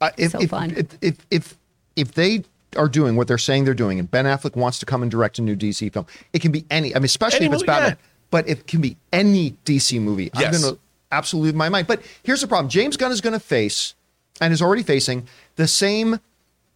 [0.00, 0.72] Uh, if, So if, fun.
[0.76, 1.58] If, if if
[1.96, 2.44] if they
[2.76, 5.38] are doing what they're saying they're doing, and Ben Affleck wants to come and direct
[5.38, 6.94] a new DC film, it can be any.
[6.94, 8.06] I mean, especially Any if it's movie, Batman, yeah.
[8.30, 10.30] but it can be any DC movie.
[10.34, 10.62] I'm Yes.
[10.62, 10.80] going to
[11.12, 11.86] absolutely my mind.
[11.86, 13.94] But here's the problem: James Gunn is going to face,
[14.40, 16.14] and is already facing, the same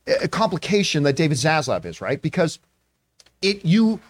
[0.09, 2.23] uh, complication that David Zaslav is, right?
[2.23, 2.61] Because
[3.43, 4.01] it you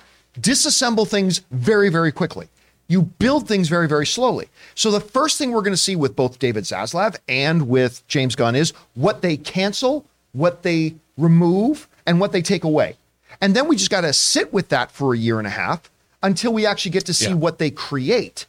[0.40, 2.46] disassemble things very very quickly
[2.88, 6.14] you build things very very slowly so the first thing we're going to see with
[6.14, 12.20] both david zaslav and with james gunn is what they cancel what they remove and
[12.20, 12.94] what they take away
[13.40, 15.90] and then we just got to sit with that for a year and a half
[16.22, 17.34] until we actually get to see Yeah.
[17.34, 18.44] what they create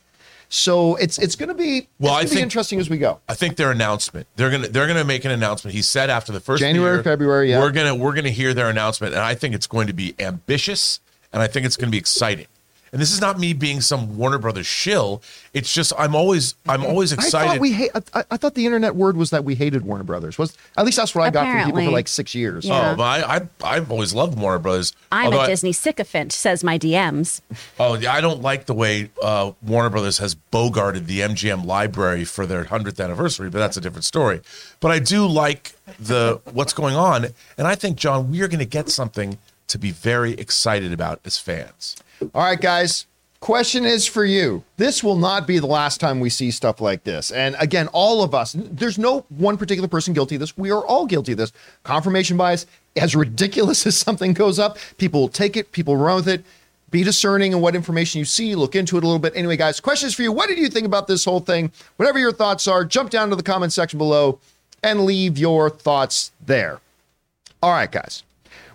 [0.50, 3.34] so it's it's going to be Well, I be think- interesting as we go I
[3.34, 4.28] think their announcement.
[4.36, 5.76] They're gonna they're gonna make an announcement.
[5.76, 7.60] He said after the first January, year, February, yeah.
[7.60, 11.00] We're gonna we're gonna hear their announcement, and I think it's going to be ambitious,
[11.34, 12.48] and I think it's going to be exciting.
[12.92, 15.22] And this is not me being some Warner Brothers shill.
[15.54, 17.48] It's just I'm always I'm always I excited.
[17.50, 17.92] thought we hate.
[18.14, 20.38] I, I thought the internet word was that we hated Warner Brothers.
[20.38, 21.94] Was at least that's what I got from people for Apparently.
[21.94, 22.66] like six years.
[22.66, 22.92] Yeah.
[22.92, 24.94] Oh, but I, I I've always loved Warner Brothers.
[25.12, 27.42] I'm Although a I- Disney sycophant, says my DMs.
[27.80, 32.24] Oh, yeah, I don't like the way uh, Warner Brothers has bogarted the MGM library
[32.26, 34.42] for their hundredth anniversary, but that's a different story.
[34.80, 38.60] But I do like the what's going on, and I think John, we are going
[38.60, 41.96] to get something to be very excited about as fans.
[42.22, 43.06] All right, guys.
[43.40, 44.64] Question is for you.
[44.78, 47.32] This will not be the last time we see stuff like this.
[47.32, 50.58] And again, all of us, there's no one particular person guilty of this.
[50.58, 51.52] We are all guilty of this.
[51.84, 56.28] Confirmation bias, as ridiculous as something goes up, people will take it, people run with
[56.28, 56.44] it.
[56.90, 59.34] Be discerning in what information you see, look into it a little bit.
[59.36, 60.32] Anyway, guys, questions for you.
[60.32, 61.72] What did you think about this whole thing?
[61.98, 64.40] Whatever your thoughts are, jump down to the comment section below
[64.82, 66.80] and leave your thoughts there.
[67.62, 68.24] All right, guys.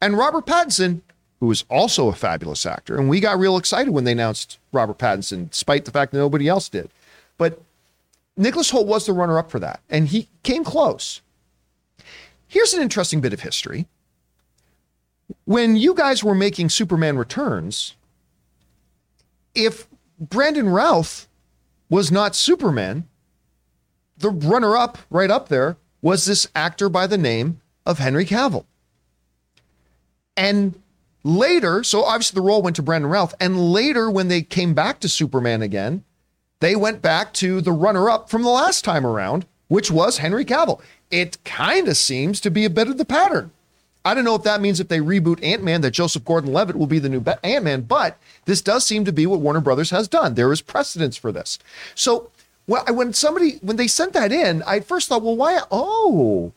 [0.00, 1.02] and Robert Pattinson,
[1.40, 2.96] who is also a fabulous actor.
[2.96, 6.48] And we got real excited when they announced Robert Pattinson, despite the fact that nobody
[6.48, 6.90] else did.
[7.36, 7.60] But
[8.36, 11.20] Nicholas Hoult was the runner up for that, and he came close.
[12.46, 13.86] Here's an interesting bit of history.
[15.44, 17.94] When you guys were making Superman Returns,
[19.54, 19.86] if
[20.18, 21.28] Brandon Routh
[21.88, 23.08] was not Superman,
[24.16, 28.64] the runner up right up there was this actor by the name of Henry Cavill.
[30.36, 30.80] And
[31.22, 33.34] later, so obviously the role went to Brandon Routh.
[33.40, 36.04] And later, when they came back to Superman again,
[36.60, 40.44] they went back to the runner up from the last time around, which was Henry
[40.44, 40.80] Cavill.
[41.10, 43.50] It kind of seems to be a bit of the pattern.
[44.04, 46.76] I don't know if that means if they reboot Ant Man that Joseph Gordon Levitt
[46.76, 49.90] will be the new Ant Man, but this does seem to be what Warner Brothers
[49.90, 50.34] has done.
[50.34, 51.58] There is precedence for this.
[51.94, 52.30] So
[52.66, 55.60] when somebody, when they sent that in, I first thought, well, why?
[55.70, 56.52] Oh,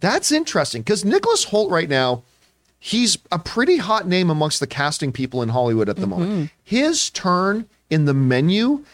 [0.00, 2.22] that's interesting because Nicholas Hoult right now,
[2.78, 6.10] he's a pretty hot name amongst the casting people in Hollywood at the mm-hmm.
[6.10, 6.50] moment.
[6.64, 8.84] His turn in the menu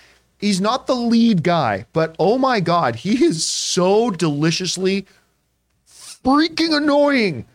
[0.45, 5.07] he's not the lead guy, but oh my God, he is so deliciously
[5.89, 7.47] freaking annoying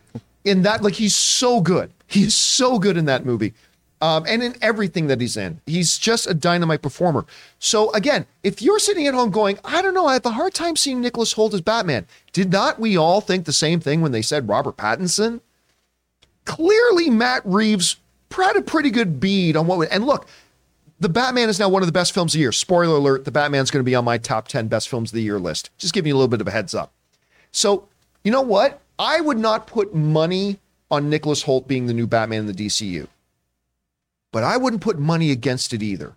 [0.44, 0.82] in that.
[0.82, 1.92] Like, he's so good.
[2.06, 3.54] He's so good in that movie.
[4.02, 5.60] Um, and in everything that he's in.
[5.66, 7.26] He's just a dynamite performer.
[7.58, 10.54] So again, if you're sitting at home going, I don't know, I have a hard
[10.54, 12.06] time seeing Nicholas Hoult as Batman.
[12.32, 15.42] Did not we all think the same thing when they said Robert Pattinson?
[16.46, 17.96] Clearly, Matt Reeves
[18.30, 19.76] had a pretty good bead on what.
[19.78, 19.88] would.
[19.88, 20.26] And look,
[20.98, 22.52] the Batman is now one of the best films of the year.
[22.52, 25.22] Spoiler alert, the Batman's going to be on my top 10 best films of the
[25.22, 25.70] year list.
[25.78, 26.92] Just giving you a little bit of a heads up.
[27.52, 27.88] So,
[28.22, 28.80] you know what?
[29.00, 30.58] I would not put money
[30.90, 33.08] on Nicholas Hoult being the new Batman in the DCU.
[34.30, 36.16] But I wouldn't put money against it either.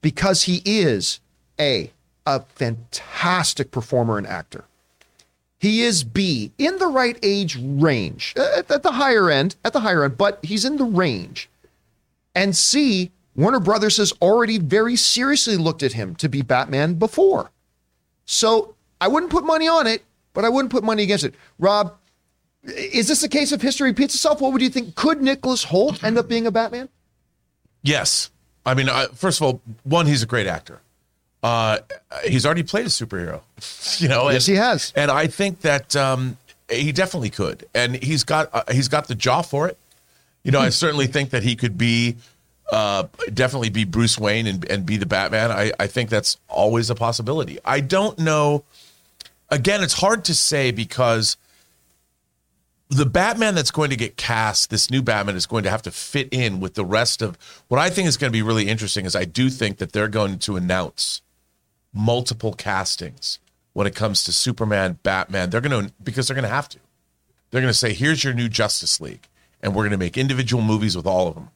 [0.00, 1.20] Because he is
[1.60, 1.92] A,
[2.24, 4.64] a fantastic performer and actor.
[5.58, 9.74] He is B, in the right age range, uh, at, at the higher end, at
[9.74, 11.50] the higher end, but he's in the range.
[12.34, 17.50] And C, Warner Brothers has already very seriously looked at him to be Batman before.
[18.24, 20.04] So I wouldn't put money on it,
[20.38, 21.34] but I wouldn't put money against it.
[21.58, 21.96] Rob,
[22.62, 24.40] is this a case of history repeats itself?
[24.40, 24.94] What would you think?
[24.94, 26.88] Could Nicholas Hoult end up being a Batman?
[27.82, 28.30] Yes.
[28.64, 30.80] I mean, uh, first of all, one, he's a great actor.
[31.42, 31.78] Uh,
[32.24, 33.40] he's already played a superhero,
[34.00, 34.28] you know.
[34.28, 34.92] And, yes, he has.
[34.94, 36.36] And I think that um,
[36.70, 39.76] he definitely could, and he's got uh, he's got the jaw for it.
[40.44, 42.14] You know, I certainly think that he could be
[42.70, 45.50] uh, definitely be Bruce Wayne and, and be the Batman.
[45.50, 47.58] I, I think that's always a possibility.
[47.64, 48.62] I don't know.
[49.50, 51.36] Again, it's hard to say because
[52.90, 55.90] the Batman that's going to get cast, this new Batman, is going to have to
[55.90, 59.06] fit in with the rest of what I think is going to be really interesting.
[59.06, 61.22] Is I do think that they're going to announce
[61.92, 63.38] multiple castings
[63.72, 65.50] when it comes to Superman, Batman.
[65.50, 66.78] They're going to because they're going to have to.
[67.50, 69.28] They're going to say, "Here's your new Justice League,"
[69.62, 71.50] and we're going to make individual movies with all of them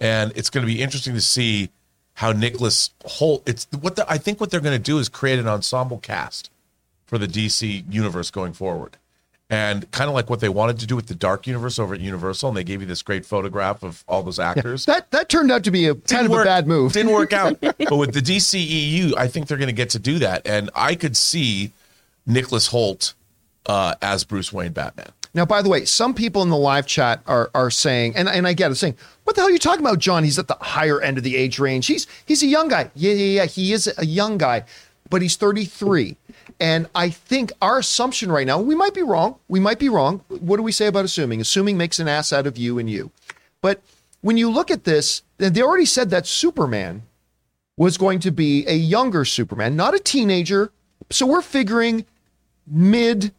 [0.00, 1.70] and it's going to be interesting to see
[2.14, 3.42] how Nicholas Hoult.
[3.46, 6.50] It's what the, I think what they're going to do is create an ensemble cast
[7.06, 8.96] for the DC universe going forward,
[9.48, 12.00] and kind of like what they wanted to do with the Dark Universe over at
[12.00, 14.86] Universal, and they gave you this great photograph of all those actors.
[14.86, 16.92] Yeah, that that turned out to be a kind didn't of work, a bad move.
[16.92, 17.58] Didn't work out.
[17.60, 20.94] but with the DCEU, I think they're going to get to do that, and I
[20.94, 21.72] could see
[22.26, 23.14] Nicholas Hoult
[23.66, 25.10] uh, as Bruce Wayne Batman.
[25.36, 28.48] Now, by the way, some people in the live chat are are saying, and, and
[28.48, 30.24] I get it, saying, what the hell are you talking about, John?
[30.24, 31.86] He's at the higher end of the age range.
[31.86, 32.90] He's he's a young guy.
[32.94, 33.44] Yeah, yeah, yeah.
[33.44, 34.64] He is a young guy,
[35.10, 36.16] but he's 33.
[36.58, 39.36] And I think our assumption right now, we might be wrong.
[39.48, 40.24] We might be wrong.
[40.28, 41.40] What do we say about assuming?
[41.40, 43.10] Assuming makes an ass out of you and you.
[43.60, 43.82] But
[44.20, 47.02] when you look at this, they already said that Superman
[47.76, 50.72] was going to be a younger Superman, not a teenager.
[51.10, 52.06] So we're figuring
[52.66, 53.32] mid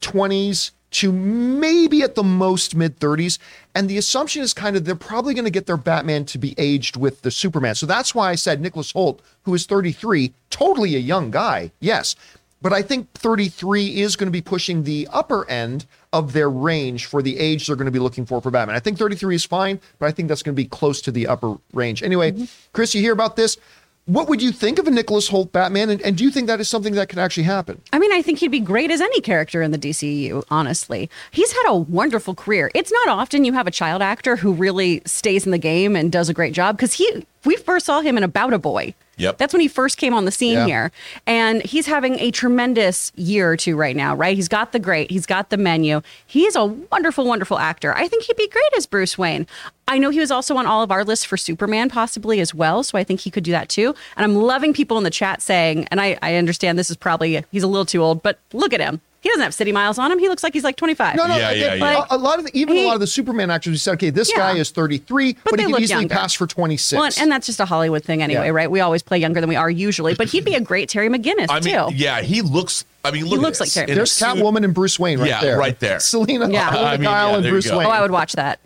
[0.00, 3.38] 20s to maybe at the most mid 30s.
[3.74, 6.54] And the assumption is kind of they're probably going to get their Batman to be
[6.58, 7.74] aged with the Superman.
[7.74, 12.14] So that's why I said Nicholas Hoult, who is 33, totally a young guy, yes.
[12.60, 17.06] But I think 33 is going to be pushing the upper end of their range
[17.06, 18.76] for the age they're going to be looking for for Batman.
[18.76, 21.26] I think 33 is fine, but I think that's going to be close to the
[21.26, 22.04] upper range.
[22.04, 22.44] Anyway, mm-hmm.
[22.72, 23.56] Chris, you hear about this?
[24.06, 25.88] What would you think of a Nicholas Hoult Batman?
[25.88, 27.80] And, and, do you think that is something that can actually happen?
[27.92, 31.08] I mean, I think he'd be great as any character in the DCU, honestly.
[31.30, 32.68] He's had a wonderful career.
[32.74, 36.10] It's not often you have a child actor who really stays in the game and
[36.10, 38.94] does a great job because he we first saw him in About a Boy.
[39.22, 39.38] Yep.
[39.38, 40.66] That's when he first came on the scene yeah.
[40.66, 40.92] here.
[41.26, 44.34] And he's having a tremendous year or two right now, right?
[44.34, 46.02] He's got the great, he's got the menu.
[46.26, 47.96] He's a wonderful, wonderful actor.
[47.96, 49.46] I think he'd be great as Bruce Wayne.
[49.86, 52.82] I know he was also on all of our lists for Superman, possibly as well.
[52.82, 53.94] So I think he could do that too.
[54.16, 57.44] And I'm loving people in the chat saying, and I, I understand this is probably,
[57.52, 59.00] he's a little too old, but look at him.
[59.22, 60.18] He doesn't have city miles on him.
[60.18, 61.14] He looks like he's like 25.
[61.14, 61.98] No, no, yeah, yeah, yeah.
[61.98, 63.92] Like, a lot of the, even he, a lot of the Superman actors we said,
[63.92, 64.52] okay, this yeah.
[64.52, 66.14] guy is 33, but, but he could easily younger.
[66.16, 66.98] pass for 26.
[66.98, 68.50] Well, and that's just a Hollywood thing anyway, yeah.
[68.50, 68.68] right?
[68.68, 70.14] We always play younger than we are usually.
[70.14, 71.94] But he'd be a great Terry McGinnis I mean, too.
[71.94, 72.84] Yeah, he looks.
[73.04, 73.76] I mean, look he looks this.
[73.76, 73.94] like Terry.
[73.94, 75.56] There's Catwoman and Bruce Wayne right yeah, there.
[75.56, 76.00] right there.
[76.00, 76.70] Selina, yeah.
[76.70, 77.86] I mean, Kyle, and Bruce Wayne.
[77.86, 78.58] Oh, I would watch that.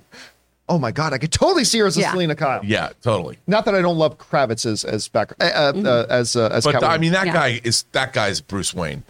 [0.71, 2.13] Oh my god, I could totally see her as a yeah.
[2.13, 2.65] Selina Kyle.
[2.65, 3.39] Yeah, totally.
[3.47, 5.87] Not that I don't love Kravitz as as back uh, uh, mm-hmm.
[5.87, 6.65] uh, as uh, as.
[6.65, 6.89] But Catwoman.
[6.89, 9.05] I mean, that guy is that guy's Bruce Wayne.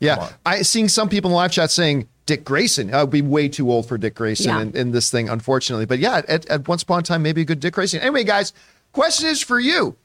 [0.00, 2.94] Yeah, I seeing some people in the live chat saying Dick Grayson.
[2.94, 4.60] I'd be way too old for Dick Grayson Yeah.
[4.60, 5.86] in, in this thing, unfortunately.
[5.86, 8.00] But yeah, at, at once upon a time, maybe a good Dick Grayson.
[8.00, 8.52] Anyway, guys,
[8.92, 9.96] question is for you.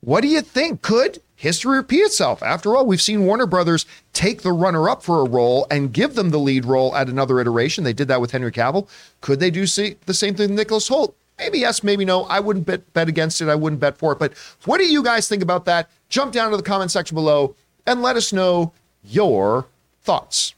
[0.00, 0.82] What do you think?
[0.82, 2.42] Could history repeat itself?
[2.42, 6.14] After all, we've seen Warner Brothers take the runner up for a role and give
[6.14, 7.84] them the lead role at another iteration.
[7.84, 8.88] They did that with Henry Cavill.
[9.20, 11.14] Could they do see, the same thing with Nicholas Hoult?
[11.38, 12.24] Maybe yes, maybe no.
[12.24, 13.48] I wouldn't bet, bet against it.
[13.48, 14.18] I wouldn't bet for it.
[14.18, 14.32] But
[14.64, 15.90] what do you guys think about that?
[16.08, 17.54] Jump down to the comment section below
[17.86, 18.72] and let us know
[19.06, 19.66] your
[20.02, 20.54] thoughts.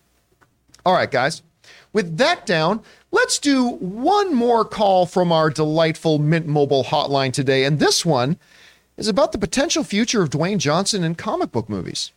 [0.85, 1.43] All right, guys.
[1.93, 7.65] With that down, let's do one more call from our delightful Mint Mobile hotline today.
[7.65, 8.39] And this one
[8.97, 12.13] is about the potential future of Dwayne Johnson in comic book movies.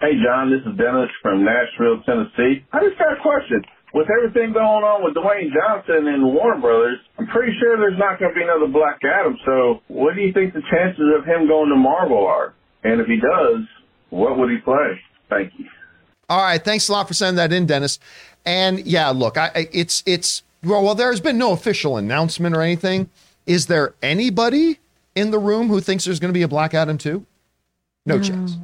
[0.00, 2.64] Hey, John, this is Dennis from Nashville, Tennessee.
[2.72, 3.62] I just got a question.
[3.92, 8.20] With everything going on with Dwayne Johnson and Warner Brothers, I'm pretty sure there's not
[8.20, 9.36] going to be another Black Adam.
[9.44, 12.54] So, what do you think the chances of him going to Marvel are?
[12.84, 13.66] And if he does,
[14.08, 15.02] what would he play?
[15.30, 15.66] Thank you.
[16.28, 17.98] All right, thanks a lot for sending that in, Dennis.
[18.44, 22.60] And yeah, look, I, I it's it's well, well, there's been no official announcement or
[22.60, 23.08] anything.
[23.46, 24.78] Is there anybody
[25.14, 27.24] in the room who thinks there's going to be a Black Adam too?
[28.06, 28.56] No chance.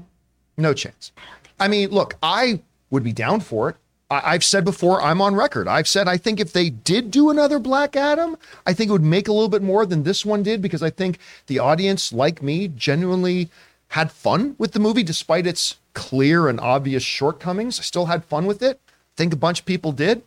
[0.56, 1.12] No chance.
[1.58, 2.60] I mean, look, I
[2.90, 3.76] would be down for it.
[4.10, 5.68] I, I've said before, I'm on record.
[5.68, 8.36] I've said I think if they did do another Black Adam,
[8.66, 10.90] I think it would make a little bit more than this one did because I
[10.90, 13.50] think the audience, like me, genuinely
[13.88, 17.80] had fun with the movie despite its clear and obvious shortcomings.
[17.80, 18.78] I still had fun with it.
[18.86, 20.22] I think a bunch of people did.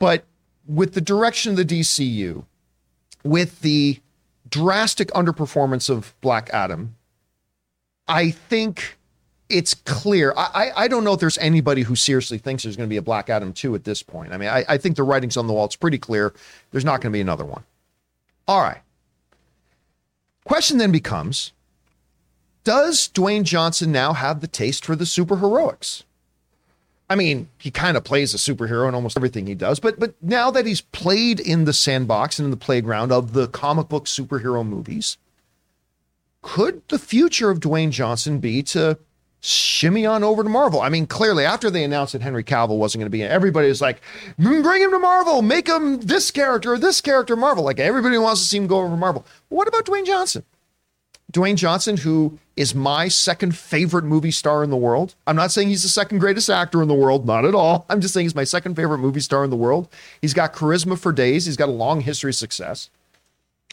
[0.00, 0.24] But
[0.66, 2.44] with the direction of the DCU,
[3.22, 4.00] with the
[4.48, 6.96] drastic underperformance of Black Adam,
[8.08, 8.96] I think
[9.50, 10.32] it's clear.
[10.36, 12.96] I, I, I don't know if there's anybody who seriously thinks there's going to be
[12.96, 14.32] a Black Adam 2 at this point.
[14.32, 15.66] I mean, I, I think the writing's on the wall.
[15.66, 16.32] It's pretty clear.
[16.70, 17.64] There's not going to be another one.
[18.48, 18.80] All right.
[20.44, 21.52] Question then becomes
[22.64, 26.02] Does Dwayne Johnson now have the taste for the superheroics?
[27.08, 30.14] I mean, he kind of plays a superhero in almost everything he does, but but
[30.22, 34.04] now that he's played in the sandbox and in the playground of the comic book
[34.04, 35.18] superhero movies,
[36.40, 38.96] could the future of Dwayne Johnson be to
[39.40, 40.80] shimmy on over to Marvel?
[40.80, 43.66] I mean, clearly after they announced that Henry Cavill wasn't going to be in, everybody
[43.66, 44.00] was like,
[44.38, 47.64] "Mm, bring him to Marvel, make him this character this character Marvel.
[47.64, 49.26] Like everybody wants to see him go over to Marvel.
[49.48, 50.44] What about Dwayne Johnson?
[51.30, 55.14] Dwayne Johnson, who is my second favorite movie star in the world.
[55.26, 57.86] I'm not saying he's the second greatest actor in the world, not at all.
[57.88, 59.88] I'm just saying he's my second favorite movie star in the world.
[60.20, 62.90] He's got charisma for days, he's got a long history of success.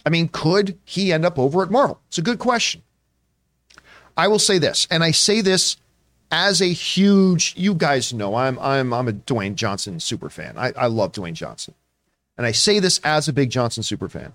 [0.05, 1.99] I mean, could he end up over at Marvel?
[2.08, 2.82] It's a good question.
[4.16, 5.78] I will say this, and I say this
[6.32, 10.58] as a huge, you guys know I'm I'm I'm a Dwayne Johnson super fan.
[10.58, 11.74] I, I love Dwayne Johnson.
[12.38, 14.34] And I say this as a big Johnson super fan.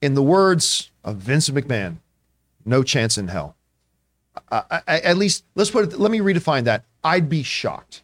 [0.00, 1.96] In the words of Vincent McMahon,
[2.64, 3.56] no chance in hell.
[4.50, 5.98] I, I, at least let's put it.
[5.98, 6.84] Let me redefine that.
[7.02, 8.02] I'd be shocked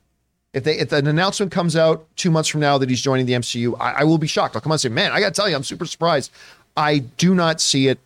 [0.52, 3.34] if they if an announcement comes out two months from now that he's joining the
[3.34, 3.76] MCU.
[3.78, 4.56] I, I will be shocked.
[4.56, 6.30] I'll come on and say, man, I got to tell you, I'm super surprised.
[6.76, 7.98] I do not see it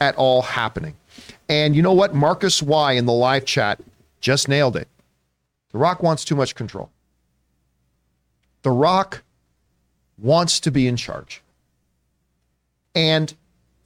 [0.00, 0.94] at all happening.
[1.48, 2.14] And you know what?
[2.14, 3.80] Marcus Y in the live chat
[4.20, 4.88] just nailed it.
[5.72, 6.90] The Rock wants too much control.
[8.62, 9.22] The Rock
[10.18, 11.42] wants to be in charge.
[12.94, 13.34] And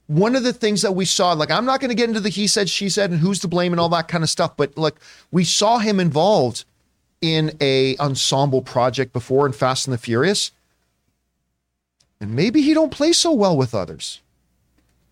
[0.07, 2.29] one of the things that we saw, like, I'm not going to get into the
[2.29, 4.77] he said, she said, and who's to blame and all that kind of stuff, but
[4.77, 4.95] like,
[5.31, 6.65] we saw him involved
[7.21, 10.51] in a ensemble project before in Fast and the Furious.
[12.19, 14.21] And maybe he don't play so well with others.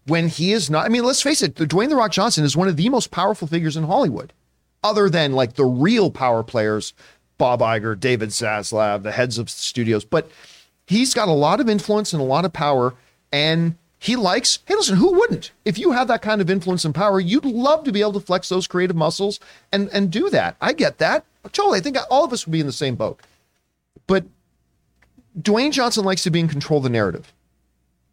[0.08, 2.68] When he is not, I mean, let's face it, Dwayne The Rock Johnson is one
[2.68, 4.34] of the most powerful figures in Hollywood,
[4.84, 6.94] other than like the real power players,
[7.38, 10.04] Bob Iger, David Zaslav, the heads of studios.
[10.04, 10.30] But
[10.86, 12.94] he's got a lot of influence and a lot of power.
[13.32, 15.52] And he likes, hey, listen, who wouldn't?
[15.64, 18.20] If you have that kind of influence and power, you'd love to be able to
[18.20, 19.40] flex those creative muscles
[19.72, 20.56] and, and do that.
[20.60, 21.24] I get that.
[21.52, 21.78] Totally.
[21.78, 23.20] I think all of us would be in the same boat.
[24.08, 24.26] But
[25.40, 27.32] Dwayne Johnson likes to be in control of the narrative.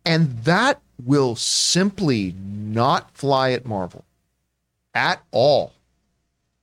[0.05, 4.05] And that will simply not fly at Marvel
[4.95, 5.73] at all.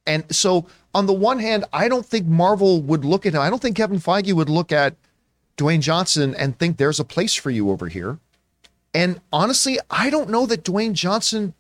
[0.06, 3.42] And so, on the one hand, I don't think Marvel would look at him.
[3.42, 4.94] I don't think Kevin Feige would look at
[5.58, 8.20] Dwayne Johnson and think there's a place for you over here.
[8.96, 11.54] And honestly, I don't know that Dwayne Johnson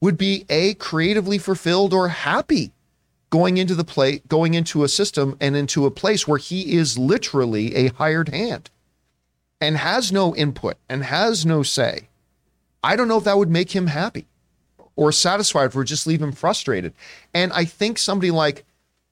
[0.00, 2.72] would be a creatively fulfilled or happy
[3.28, 6.96] going into the play, going into a system and into a place where he is
[6.96, 8.70] literally a hired hand
[9.60, 12.08] and has no input and has no say.
[12.82, 14.26] I don't know if that would make him happy
[14.96, 16.94] or satisfied or just leave him frustrated.
[17.34, 18.64] And I think somebody like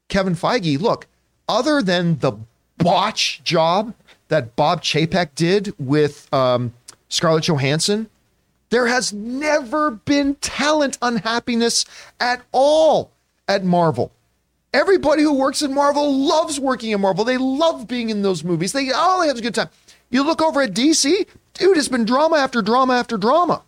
[0.09, 1.07] Kevin Feige, look,
[1.47, 2.33] other than the
[2.79, 3.93] botch job
[4.29, 6.73] that Bob Chapek did with um,
[7.09, 8.09] Scarlett Johansson,
[8.71, 11.85] there has never been talent unhappiness
[12.21, 13.13] at all
[13.47, 14.13] at Marvel.
[14.75, 17.25] Everybody who works at Marvel loves working at Marvel.
[17.25, 18.73] They love being in those movies.
[18.73, 19.71] They oh, all have a good time.
[20.11, 23.63] You look over at DC, dude, it's been drama after drama after drama.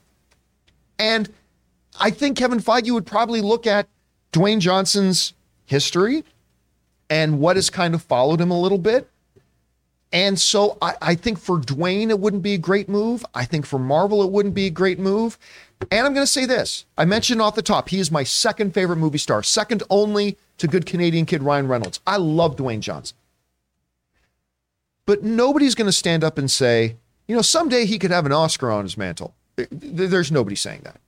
[0.99, 1.33] And
[1.99, 3.89] I think Kevin Feige would probably look at
[4.33, 5.33] Dwayne Johnson's
[5.65, 6.25] history
[7.09, 9.09] and what has kind of followed him a little bit.
[10.13, 13.25] And so I, I think for Dwayne, it wouldn't be a great move.
[13.35, 15.39] I think for Marvel, it wouldn't be a great move.
[15.91, 18.75] And I'm going to say this I mentioned off the top, he is my second
[18.75, 22.01] favorite movie star, second only to good Canadian kid Ryan Reynolds.
[22.07, 23.17] I love Dwayne Johnson.
[25.07, 26.97] But nobody's going to stand up and say,
[27.27, 29.35] you know, someday he could have an Oscar on his mantle.
[29.71, 31.01] There's nobody saying that.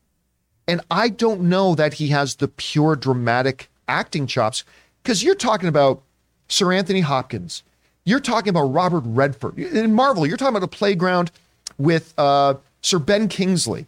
[0.66, 4.64] And I don't know that he has the pure dramatic acting chops
[5.02, 6.02] because you're talking about
[6.48, 7.62] Sir Anthony Hopkins.
[8.04, 9.58] You're talking about Robert Redford.
[9.58, 11.30] In Marvel, you're talking about a playground
[11.78, 13.86] with uh, Sir Ben Kingsley.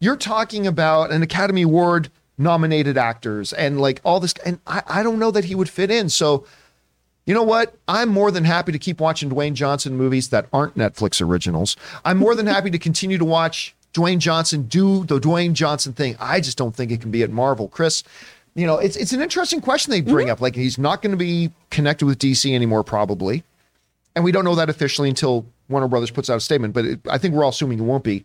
[0.00, 4.34] You're talking about an Academy Award nominated actors and like all this.
[4.44, 6.08] And I, I don't know that he would fit in.
[6.08, 6.46] So,
[7.26, 7.74] you know what?
[7.88, 11.76] I'm more than happy to keep watching Dwayne Johnson movies that aren't Netflix originals.
[12.04, 16.16] I'm more than happy to continue to watch Dwayne Johnson do the Dwayne Johnson thing.
[16.20, 17.68] I just don't think it can be at Marvel.
[17.68, 18.02] Chris,
[18.54, 20.40] you know, it's it's an interesting question they bring up.
[20.40, 23.42] Like he's not going to be connected with DC anymore, probably,
[24.14, 26.74] and we don't know that officially until Warner Brothers puts out a statement.
[26.74, 28.24] But it, I think we're all assuming it won't be.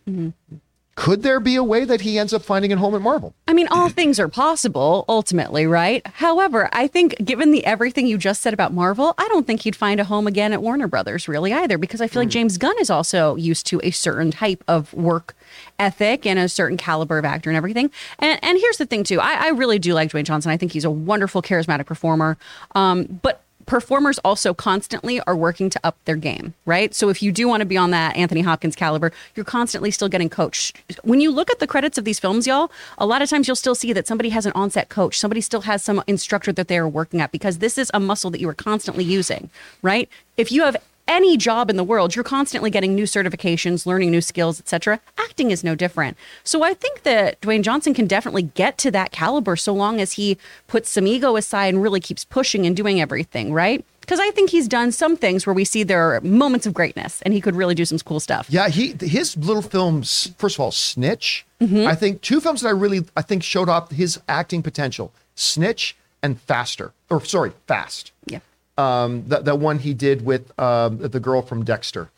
[1.00, 3.34] Could there be a way that he ends up finding a home at Marvel?
[3.48, 6.06] I mean, all things are possible ultimately, right?
[6.06, 9.78] However, I think given the everything you just said about Marvel, I don't think he'd
[9.78, 12.76] find a home again at Warner Brothers really either because I feel like James Gunn
[12.82, 15.38] is also used to a certain type of work
[15.80, 17.92] ethic and a certain caliber of actor and everything.
[18.20, 20.52] And and here's the thing too, I, I really do like Dwayne Johnson.
[20.52, 22.38] I think he's a wonderful, charismatic performer.
[22.76, 26.94] Um, but performers also constantly are working to up their game, right?
[26.96, 30.10] So if you do want to be on that Anthony Hopkins caliber, you're constantly still
[30.10, 30.76] getting coached.
[31.04, 33.56] When you look at the credits of these films, y'all, a lot of times you'll
[33.56, 36.80] still see that somebody has an on-set coach, somebody still has some instructor that they
[36.80, 39.52] are working at because this is a muscle that you are constantly using,
[39.84, 40.10] right?
[40.36, 40.76] If you have
[41.10, 45.02] any job in the world, you're constantly getting new certifications, learning new skills, etc.
[45.18, 46.16] Acting is no different.
[46.44, 50.14] So I think that Dwayne Johnson can definitely get to that caliber so long as
[50.14, 50.38] he
[50.68, 53.84] puts some ego aside and really keeps pushing and doing everything, right?
[54.02, 57.22] Because I think he's done some things where we see there are moments of greatness
[57.24, 58.48] and he could really do some cool stuff.
[58.50, 60.32] Yeah, he his little films.
[60.38, 61.46] First of all, Snitch.
[61.62, 61.88] Mm-hmm.
[61.88, 65.96] I think two films that I really I think showed off his acting potential: Snitch
[66.24, 66.92] and Faster.
[67.10, 68.12] Or sorry, Fast.
[68.26, 68.40] Yeah.
[68.80, 72.10] Um, that that one he did with um, the girl from Dexter,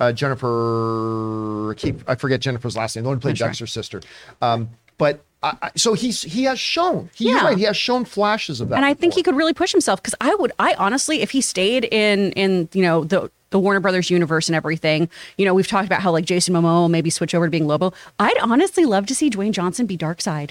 [0.00, 1.70] uh, Jennifer.
[1.70, 3.04] I Keep I forget Jennifer's last name.
[3.04, 3.48] The one who played Sure.
[3.48, 4.00] Dexter's sister.
[4.42, 7.10] Um, but I, I, so he's he has shown.
[7.14, 7.44] He, Yeah.
[7.44, 7.56] right.
[7.56, 8.76] He has shown flashes of that.
[8.76, 11.40] and I think he could really push himself because I would, I honestly, if he
[11.40, 15.08] stayed in, in you know the the Warner Brothers universe and everything,
[15.38, 17.92] you know, we've talked about how like Jason Momoa maybe switch over to being Lobo.
[18.18, 20.50] I'd honestly love to see Dwayne Johnson be Darkseid.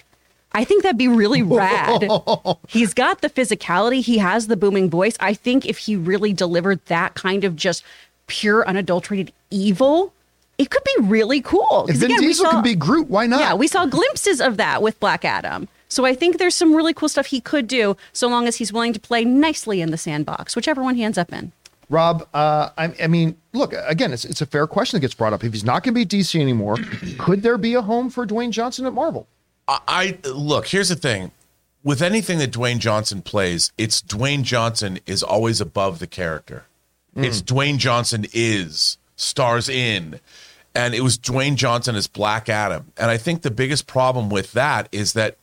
[0.52, 2.08] I think that'd be really rad.
[2.68, 4.02] He's got the physicality.
[4.04, 5.16] He has the booming voice.
[5.20, 7.84] I think if he really delivered that kind of just
[8.28, 10.14] pure, unadulterated evil,
[10.58, 11.86] it could be really cool.
[11.90, 13.40] If Vin again, we Diesel saw- can be Groot, why not?
[13.40, 15.68] yeah, we saw glimpses of that with Black Adam.
[15.88, 18.72] So I think there's some really cool stuff he could do so long as he's
[18.72, 21.52] willing to play nicely in the sandbox, whichever one he ends up in.
[21.90, 24.14] Rob, uh, I, I mean, look again.
[24.14, 25.44] It's it's a fair question that gets brought up.
[25.44, 26.78] If he's not going to be DC anymore,
[27.18, 29.28] could there be a home for Dwayne Johnson at Marvel?
[29.70, 29.80] I,
[30.24, 30.68] I look.
[30.68, 31.32] Here's the thing:
[31.84, 36.66] with anything that Dwayne Johnson plays, it's Dwayne Johnson is always above the character.
[37.14, 37.24] Hmm.
[37.24, 40.20] It's Dwayne Johnson is stars in,
[40.74, 42.92] and it was Dwayne Johnson as Black Adam.
[42.98, 45.38] And I think the biggest problem with that is that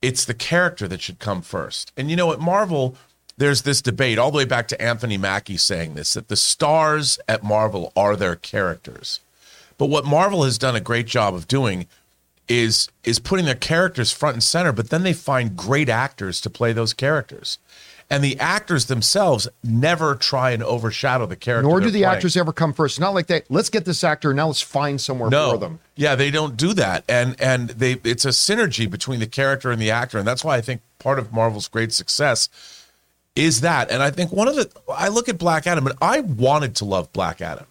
[0.00, 1.92] it's the character that should come first.
[1.96, 2.96] And you know at Marvel,
[3.36, 7.18] there's this debate all the way back to Anthony Mackie saying this that the stars
[7.28, 9.20] at Marvel are their characters.
[9.76, 11.86] But what Marvel has done a great job of doing
[12.48, 16.50] is is putting their characters front and center, but then they find great actors to
[16.50, 17.58] play those characters.
[18.10, 21.68] And the actors themselves never try and overshadow the character.
[21.68, 22.04] Nor do the playing.
[22.06, 22.94] actors ever come first.
[22.94, 23.44] It's not like that.
[23.50, 24.46] Let's get this actor now.
[24.46, 25.52] Let's find somewhere no.
[25.52, 25.78] for them.
[25.94, 29.80] Yeah, they don't do that, and and they it's a synergy between the character and
[29.80, 32.48] the actor, and that's why I think part of Marvel's great success
[33.36, 33.90] is that.
[33.90, 36.86] And I think one of the I look at Black Adam, and I wanted to
[36.86, 37.66] love Black Adam,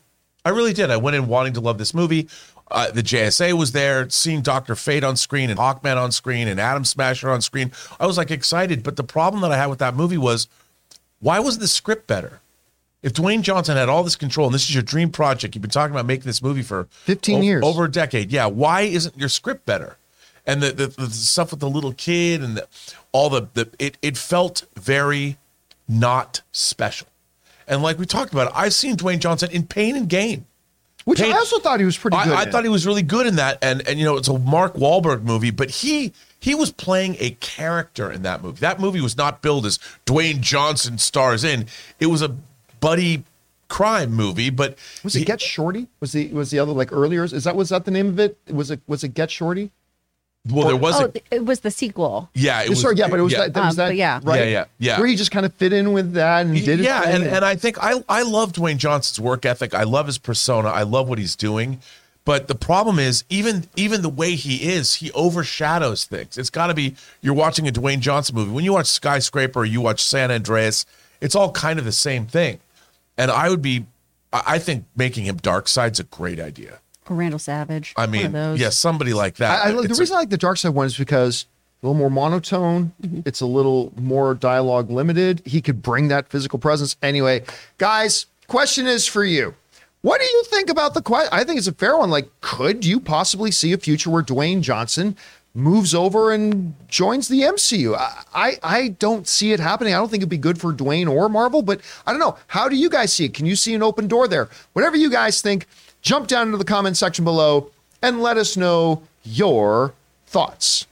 [0.45, 0.91] I really did.
[0.91, 2.29] I went in wanting to love this movie.
[2.69, 6.59] Uh, the JSA was there, seeing Doctor Fate on screen and Hawkman on screen and
[6.59, 7.71] Atom Smasher on screen.
[7.99, 10.47] I was like excited, but the problem that I had with that movie was
[11.19, 12.41] why wasn't the script better?
[13.03, 15.71] If Dwayne Johnson had all this control, and this is your dream project, you've been
[15.71, 17.63] talking about making this movie for 15 o- years.
[17.63, 18.31] over a decade.
[18.31, 19.97] Yeah, why isn't your script better?
[20.45, 22.67] And the the, the stuff with the little kid and the,
[23.11, 25.37] all the the it it felt very
[25.87, 27.07] not special.
[27.67, 30.45] And like we talked about, I've seen Dwayne Johnson in Pain and Gain.
[31.07, 32.33] Which Pain- I also thought he was pretty good.
[32.33, 34.37] I, I thought he was really good in that, and and you know it's a
[34.37, 38.59] Mark Wahlberg movie, but he he was playing a character in that movie.
[38.59, 41.67] That movie was not billed as Dwayne Johnson stars in.
[42.01, 42.35] It was a
[42.81, 43.23] buddy
[43.69, 45.87] crime movie, but Was it he- Get Shorty?
[46.01, 47.23] Was the was the other like earlier?
[47.23, 48.37] Is that was that the name of it?
[48.51, 49.71] Was it was it Get Shorty?
[50.49, 52.29] Well, there was Oh, a it was the sequel.
[52.33, 53.39] yeah, it was Sorry, yeah, but it was yeah.
[53.39, 54.19] that, that was Um, that but yeah.
[54.23, 54.39] right?
[54.41, 54.99] Yeah, yeah, yeah.
[54.99, 57.43] Where he just kind of fit in with that and did his yeah, and, and
[57.45, 59.73] I think I I love Dwayne Johnson's work ethic.
[59.73, 60.69] I love his persona.
[60.69, 61.79] I love what he's doing.
[62.25, 66.37] But the problem is, even even the way he is, he overshadows things.
[66.37, 68.51] It's got to be you're watching a Dwayne Johnson movie.
[68.51, 70.85] When you watch Skyscraper, you watch San Andreas,
[71.21, 72.59] it's all kind of the same thing.
[73.17, 73.85] And I would be,
[74.33, 76.79] I I think making him Darkseid's a great idea.
[77.09, 77.93] Or Vandal Savage.
[77.97, 78.59] I mean, those.
[78.59, 79.65] yeah, somebody like that.
[79.65, 81.45] I, I, the reason I like the Darkseid one is because
[81.81, 82.91] a little more monotone.
[83.01, 83.21] Mm-hmm.
[83.25, 85.41] It's a little more dialogue limited.
[85.45, 86.95] He could bring that physical presence.
[87.03, 87.43] Anyway,
[87.77, 89.53] guys, question is for you.
[90.01, 91.29] What do you think about the question?
[91.31, 92.09] I think it's a fair one.
[92.09, 95.15] Like, could you possibly see a future where Dwayne Johnson
[95.53, 97.95] moves over and joins the MCU?
[97.95, 99.93] I, I, I don't see it happening.
[99.93, 102.37] I don't think it'd be good for Dwayne or Marvel, but I don't know.
[102.47, 103.33] How do you guys see it?
[103.33, 104.49] Can you see an open door there?
[104.73, 105.67] Whatever you guys think,
[106.01, 107.71] jump down into the comment section below
[108.01, 109.93] and let us know your
[110.27, 110.85] thoughts.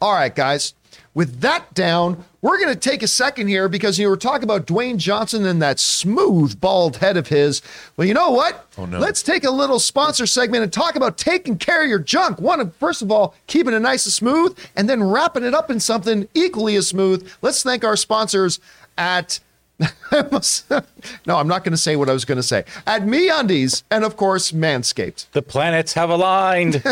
[0.00, 0.74] All right, guys.
[1.12, 4.66] With that down, we're going to take a second here because you were talking about
[4.68, 7.62] Dwayne Johnson and that smooth, bald head of his.
[7.96, 8.68] Well, you know what?
[8.78, 9.00] Oh, no.
[9.00, 12.40] Let's take a little sponsor segment and talk about taking care of your junk.
[12.40, 15.68] One, of- first of all, keeping it nice and smooth, and then wrapping it up
[15.68, 17.28] in something equally as smooth.
[17.42, 18.60] Let's thank our sponsors
[18.96, 19.40] at.
[21.26, 22.64] no, I'm not going to say what I was going to say.
[22.86, 25.26] At Me Undies and, of course, Manscaped.
[25.32, 26.82] The planets have aligned.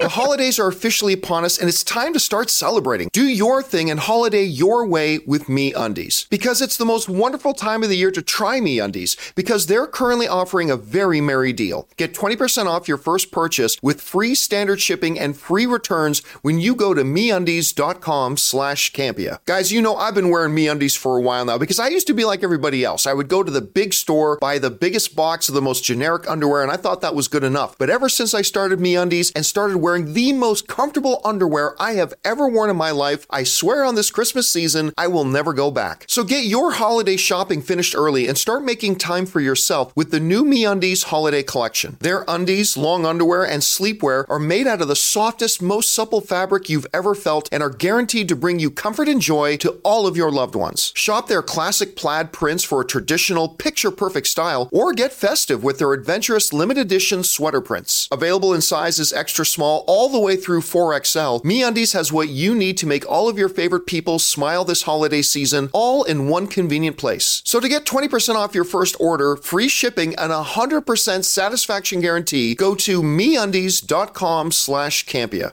[0.00, 3.08] The holidays are officially upon us, and it's time to start celebrating.
[3.12, 6.26] Do your thing and holiday your way with Me Undies.
[6.30, 9.86] Because it's the most wonderful time of the year to try Me Undies, because they're
[9.86, 11.88] currently offering a very merry deal.
[11.96, 16.74] Get 20% off your first purchase with free standard shipping and free returns when you
[16.74, 19.38] go to MeUndies.com slash Campea.
[19.44, 22.06] Guys, you know I've been wearing Me Undies for a while now because I used
[22.06, 23.06] to be like everybody else.
[23.06, 26.30] I would go to the big store, buy the biggest box of the most generic
[26.30, 27.76] underwear, and I thought that was good enough.
[27.76, 31.92] But ever since I started Me Undies and started wearing the most comfortable underwear I
[31.94, 35.52] have ever worn in my life, I swear on this Christmas season, I will never
[35.52, 36.04] go back.
[36.06, 40.20] So get your holiday shopping finished early and start making time for yourself with the
[40.20, 41.96] new Me Undies holiday collection.
[41.98, 46.68] Their undies, long underwear, and sleepwear are made out of the softest, most supple fabric
[46.68, 50.16] you've ever felt and are guaranteed to bring you comfort and joy to all of
[50.16, 50.92] your loved ones.
[50.94, 55.78] Shop their classic plaid prints for a traditional, picture perfect style, or get festive with
[55.78, 58.08] their adventurous limited edition sweater prints.
[58.10, 62.76] Available in sizes extra small all the way through 4XL, MeUndies has what you need
[62.78, 66.96] to make all of your favorite people smile this holiday season, all in one convenient
[66.96, 67.42] place.
[67.44, 72.74] So to get 20% off your first order, free shipping, and 100% satisfaction guarantee, go
[72.74, 75.52] to MeUndies.com slash Campea.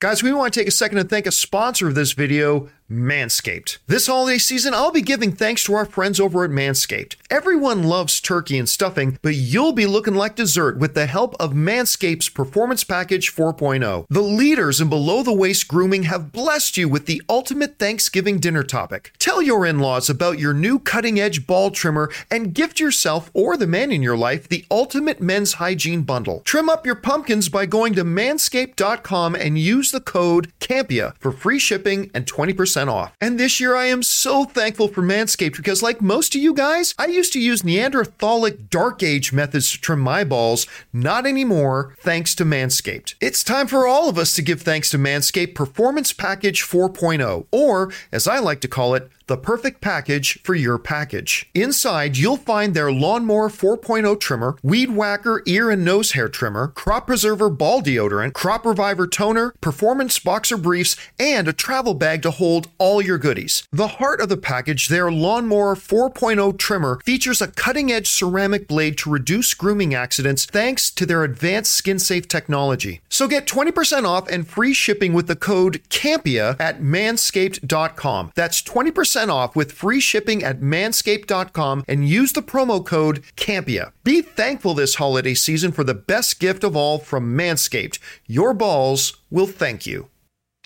[0.00, 3.78] Guys, we want to take a second to thank a sponsor of this video, Manscaped.
[3.86, 7.14] This holiday season, I'll be giving thanks to our friends over at Manscaped.
[7.30, 11.52] Everyone loves turkey and stuffing, but you'll be looking like dessert with the help of
[11.52, 14.06] Manscaped's Performance Package 4.0.
[14.10, 18.64] The leaders in below the waist grooming have blessed you with the ultimate Thanksgiving dinner
[18.64, 19.12] topic.
[19.18, 23.56] Tell your in laws about your new cutting edge ball trimmer and gift yourself or
[23.56, 26.40] the man in your life the ultimate men's hygiene bundle.
[26.44, 31.60] Trim up your pumpkins by going to manscaped.com and use the code CAMPEA for free
[31.60, 33.12] shipping and 20% off.
[33.20, 36.94] And this year I am so thankful for Manscaped because, like most of you guys,
[36.98, 40.66] I used to use Neanderthalic Dark Age methods to trim my balls.
[40.92, 43.14] Not anymore, thanks to Manscaped.
[43.20, 47.92] It's time for all of us to give thanks to Manscaped Performance Package 4.0, or
[48.12, 51.48] as I like to call it, the perfect package for your package.
[51.54, 57.06] Inside, you'll find their Lawnmower 4.0 trimmer, Weed Whacker ear and nose hair trimmer, Crop
[57.06, 62.66] Preserver ball deodorant, Crop Reviver toner, Performance boxer briefs, and a travel bag to hold
[62.78, 63.62] all your goodies.
[63.70, 68.98] The heart of the package, their Lawnmower 4.0 trimmer, features a cutting edge ceramic blade
[68.98, 73.00] to reduce grooming accidents thanks to their advanced skin safe technology.
[73.08, 78.32] So get 20% off and free shipping with the code CAMPEA at manscaped.com.
[78.34, 83.92] That's 20% off with free shipping at manscaped.com and use the promo code CAMPEA.
[84.04, 87.98] Be thankful this holiday season for the best gift of all from Manscaped.
[88.26, 90.08] Your balls will thank you.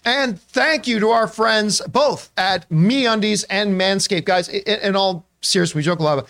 [0.05, 4.27] And thank you to our friends both at MeUndies and Manscaped.
[4.27, 6.29] Guys, in all seriousness, we joke a lot about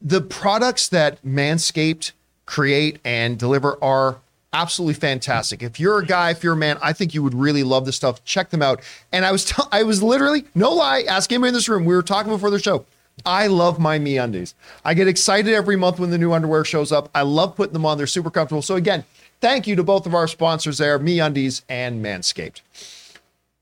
[0.00, 2.12] the products that Manscaped
[2.46, 4.20] create and deliver are
[4.52, 5.62] absolutely fantastic.
[5.62, 7.96] If you're a guy, if you're a man, I think you would really love this
[7.96, 8.24] stuff.
[8.24, 8.82] Check them out.
[9.12, 11.84] And I was t- I was literally no lie, ask anybody in this room.
[11.84, 12.84] We were talking before the show.
[13.26, 14.54] I love my me undies.
[14.84, 17.10] I get excited every month when the new underwear shows up.
[17.14, 17.98] I love putting them on.
[17.98, 18.62] They're super comfortable.
[18.62, 19.04] So again,
[19.40, 22.60] Thank you to both of our sponsors there, MeUndies and Manscaped.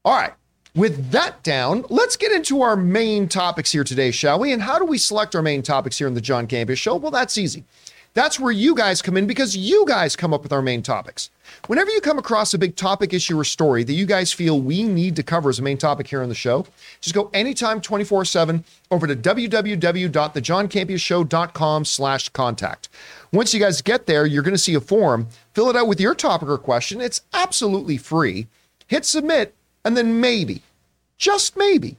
[0.04, 0.32] All right.
[0.74, 4.52] With that down, let's get into our main topics here today, shall we?
[4.52, 6.96] And how do we select our main topics here in the John Campea Show?
[6.96, 7.64] Well, that's easy.
[8.14, 11.30] That's where you guys come in because you guys come up with our main topics.
[11.66, 14.82] Whenever you come across a big topic, issue, or story that you guys feel we
[14.82, 16.66] need to cover as a main topic here on the show,
[17.00, 22.88] just go anytime 24-7 over to www.thejohncampeashow.com slash contact.
[23.32, 25.28] Once you guys get there, you're going to see a form.
[25.54, 27.00] Fill it out with your topic or question.
[27.00, 28.46] It's absolutely free.
[28.86, 29.54] Hit submit,
[29.84, 30.62] and then maybe,
[31.18, 31.96] just maybe,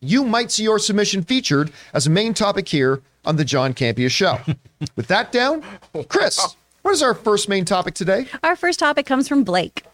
[0.00, 4.10] you might see your submission featured as a main topic here on the John Campea
[4.10, 4.38] Show.
[4.96, 5.64] With that down,
[6.08, 8.26] Chris, what is our first main topic today?
[8.42, 9.84] Our first topic comes from Blake.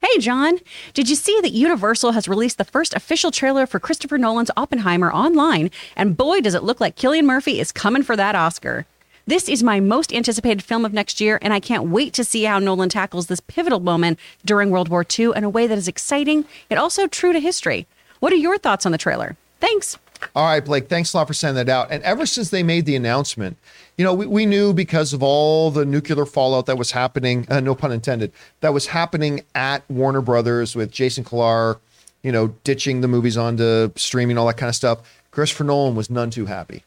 [0.00, 0.58] Hey, John,
[0.94, 5.12] did you see that Universal has released the first official trailer for Christopher Nolan's Oppenheimer
[5.12, 5.72] online?
[5.96, 8.86] And boy, does it look like Cillian Murphy is coming for that Oscar.
[9.26, 12.44] This is my most anticipated film of next year, and I can't wait to see
[12.44, 15.88] how Nolan tackles this pivotal moment during World War II in a way that is
[15.88, 17.88] exciting yet also true to history.
[18.20, 19.36] What are your thoughts on the trailer?
[19.60, 19.98] Thanks.
[20.34, 21.90] All right, Blake, thanks a lot for sending that out.
[21.90, 23.56] And ever since they made the announcement,
[23.96, 27.60] you know, we, we knew because of all the nuclear fallout that was happening, uh,
[27.60, 31.78] no pun intended, that was happening at Warner Brothers with Jason Kilar,
[32.22, 35.00] you know, ditching the movies onto streaming, all that kind of stuff.
[35.30, 36.84] Christopher Nolan was none too happy.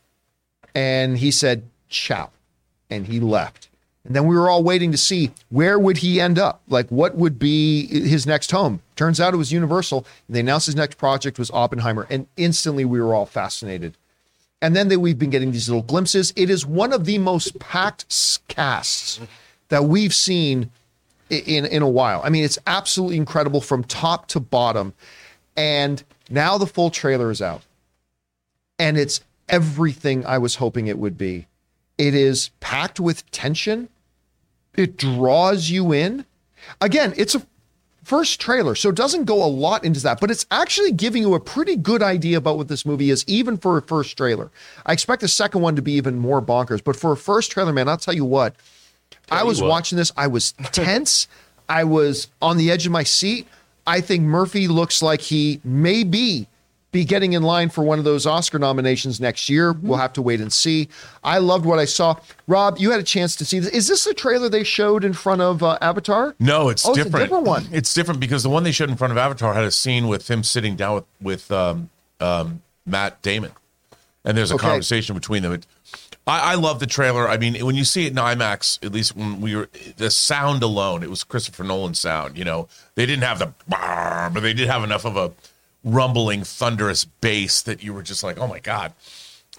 [0.75, 2.31] And he said, ciao.
[2.89, 3.69] And he left.
[4.03, 6.61] And then we were all waiting to see where would he end up?
[6.67, 8.81] Like what would be his next home?
[8.95, 10.05] Turns out it was Universal.
[10.27, 13.95] And They announced his next project was Oppenheimer, and instantly we were all fascinated.
[14.61, 16.33] And then they, we've been getting these little glimpses.
[16.35, 18.05] It is one of the most packed
[18.47, 19.19] casts
[19.69, 20.69] that we've seen
[21.31, 22.21] in in a while.
[22.23, 24.93] I mean, it's absolutely incredible from top to bottom.
[25.55, 27.63] And now the full trailer is out.
[28.77, 31.47] And it's everything I was hoping it would be.
[31.97, 33.89] It is packed with tension.
[34.75, 36.25] It draws you in.
[36.79, 37.45] Again, it's a
[38.03, 41.33] first trailer, so it doesn't go a lot into that, but it's actually giving you
[41.33, 44.51] a pretty good idea about what this movie is, even for a first trailer.
[44.85, 47.73] I expect the second one to be even more bonkers, but for a first trailer,
[47.73, 48.55] man, I'll tell you what,
[49.29, 49.69] I was what.
[49.69, 51.27] watching this, I was tense,
[51.69, 53.47] I was on the edge of my seat.
[53.87, 56.47] I think Murphy looks like he may be
[56.91, 59.71] be getting in line for one of those Oscar nominations next year.
[59.71, 60.89] We'll have to wait and see.
[61.23, 62.15] I loved what I saw.
[62.47, 63.71] Rob, you had a chance to see this.
[63.71, 66.35] Is this the trailer they showed in front of uh, Avatar?
[66.39, 67.23] No, it's Oh, it's a different.
[67.25, 67.67] different one.
[67.71, 70.29] It's different because the one they showed in front of Avatar had a scene with
[70.29, 71.89] him sitting down with with um,
[72.19, 73.51] um, Matt Damon,
[74.25, 74.67] and there's a Okay.
[74.67, 75.53] conversation between them.
[75.53, 75.65] It,
[76.27, 77.27] I, I love the trailer.
[77.27, 80.61] I mean, when you see it in IMAX, at least when we were the sound
[80.61, 82.37] alone, it was Christopher Nolan sound.
[82.37, 85.31] You know, they didn't have the, but they did have enough of a
[85.83, 88.93] rumbling, thunderous bass that you were just like, oh my god.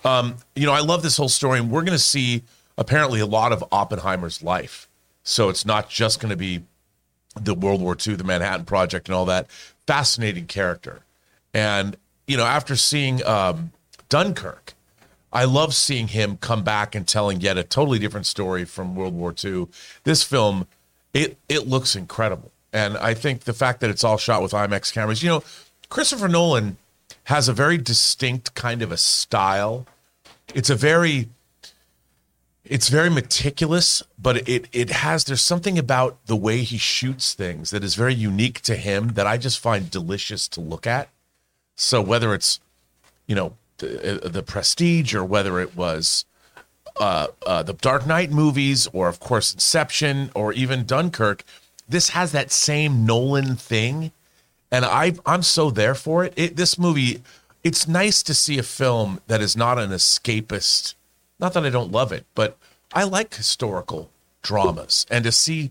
[0.05, 2.43] Um, you know, I love this whole story, and we're going to see
[2.77, 4.89] apparently a lot of Oppenheimer's life.
[5.23, 6.63] So it's not just going to be
[7.41, 9.49] the World War II, the Manhattan Project, and all that.
[9.87, 11.03] Fascinating character,
[11.55, 11.97] and
[12.27, 13.73] you know, after seeing um,
[14.09, 14.75] Dunkirk,
[15.33, 19.15] I love seeing him come back and telling yet a totally different story from World
[19.15, 19.67] War II.
[20.05, 20.67] This film,
[21.15, 24.93] it it looks incredible, and I think the fact that it's all shot with IMAX
[24.93, 25.43] cameras, you know,
[25.93, 26.79] Christopher Nolan
[27.25, 29.87] has a very distinct kind of a style.
[30.55, 31.29] It's a very
[32.65, 37.69] it's very meticulous, but it it has there's something about the way he shoots things
[37.73, 41.11] that is very unique to him that I just find delicious to look at.
[41.77, 42.59] So whether it's
[43.27, 46.25] you know the, uh, the Prestige or whether it was
[46.97, 51.45] uh, uh, the Dark Knight movies or of course Inception or even Dunkirk,
[51.87, 54.11] this has that same Nolan thing,
[54.73, 56.33] and I I'm so there for it.
[56.35, 56.57] it.
[56.57, 57.23] This movie,
[57.63, 60.95] it's nice to see a film that is not an escapist.
[61.39, 62.57] Not that I don't love it, but
[62.93, 64.11] I like historical
[64.43, 65.71] dramas, and to see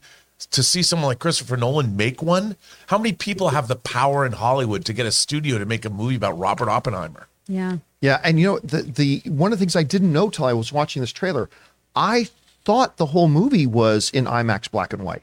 [0.52, 2.56] to see someone like Christopher Nolan make one.
[2.88, 5.90] How many people have the power in Hollywood to get a studio to make a
[5.90, 7.28] movie about Robert Oppenheimer?
[7.48, 7.78] Yeah.
[8.00, 10.54] Yeah, and you know the the one of the things I didn't know till I
[10.54, 11.50] was watching this trailer,
[11.96, 12.30] I
[12.66, 15.22] thought the whole movie was in IMAX black and white,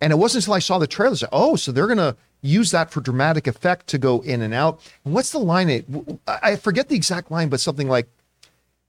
[0.00, 1.12] and it wasn't until I saw the trailer.
[1.12, 2.16] I said, oh, so they're gonna
[2.46, 4.80] use that for dramatic effect to go in and out.
[5.04, 5.68] And what's the line?
[6.26, 8.08] I forget the exact line, but something like,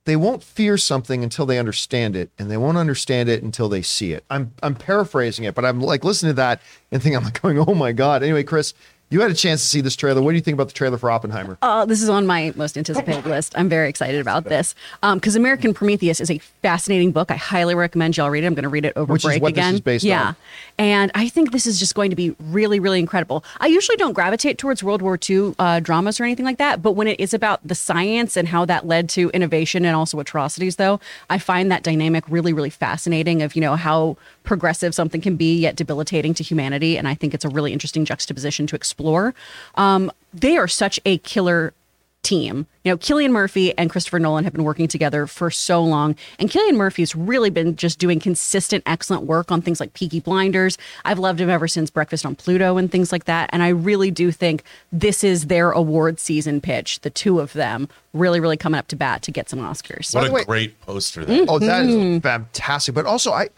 [0.06, 3.82] "They won't fear something until they understand it, and they won't understand it until they
[3.82, 7.24] see it." I'm I'm paraphrasing it, but I'm like listening to that and thinking I'm
[7.24, 8.74] like going, "Oh my god!" Anyway, Chris,
[9.10, 10.22] you had a chance to see this trailer.
[10.22, 11.58] What do you think about the trailer for Oppenheimer?
[11.62, 13.58] Uh, this is on my most anticipated list.
[13.58, 17.32] I'm very excited about this because American Prometheus is a fascinating book.
[17.32, 18.48] I highly recommend y'all read it.
[18.48, 20.36] I'm going to read it over Which is break what this is based yeah, on.
[20.78, 23.46] and I think this is just going to be really, really incredible.
[23.60, 26.92] I usually don't gravitate towards World War II uh, dramas or anything like that, but
[26.92, 30.76] when it is about the science and how that led to innovation and also atrocities,
[30.76, 31.00] though,
[31.30, 33.42] I find that dynamic really, really fascinating.
[33.42, 34.18] Of you know how
[34.48, 36.98] progressive something can be, yet debilitating to humanity.
[36.98, 39.36] And I think it's a really interesting juxtaposition to explore.
[39.76, 41.74] Um, they are such a killer
[42.24, 42.66] team.
[42.84, 46.50] You know, Cillian Murphy and Christopher Nolan have been working together for so long, and
[46.50, 50.78] Cillian Murphy's really been just doing consistent, excellent work on things like Peaky Blinders.
[51.06, 53.50] I've loved him ever since Breakfast on Pluto and things like that.
[53.54, 57.00] And I really do think this is their award season pitch.
[57.02, 60.14] The two of them really, really coming up to bat to get some Oscars.
[60.14, 62.16] What a way- great poster that Oh, that Mm-hmm.
[62.18, 62.94] is fantastic.
[62.96, 63.50] But also, I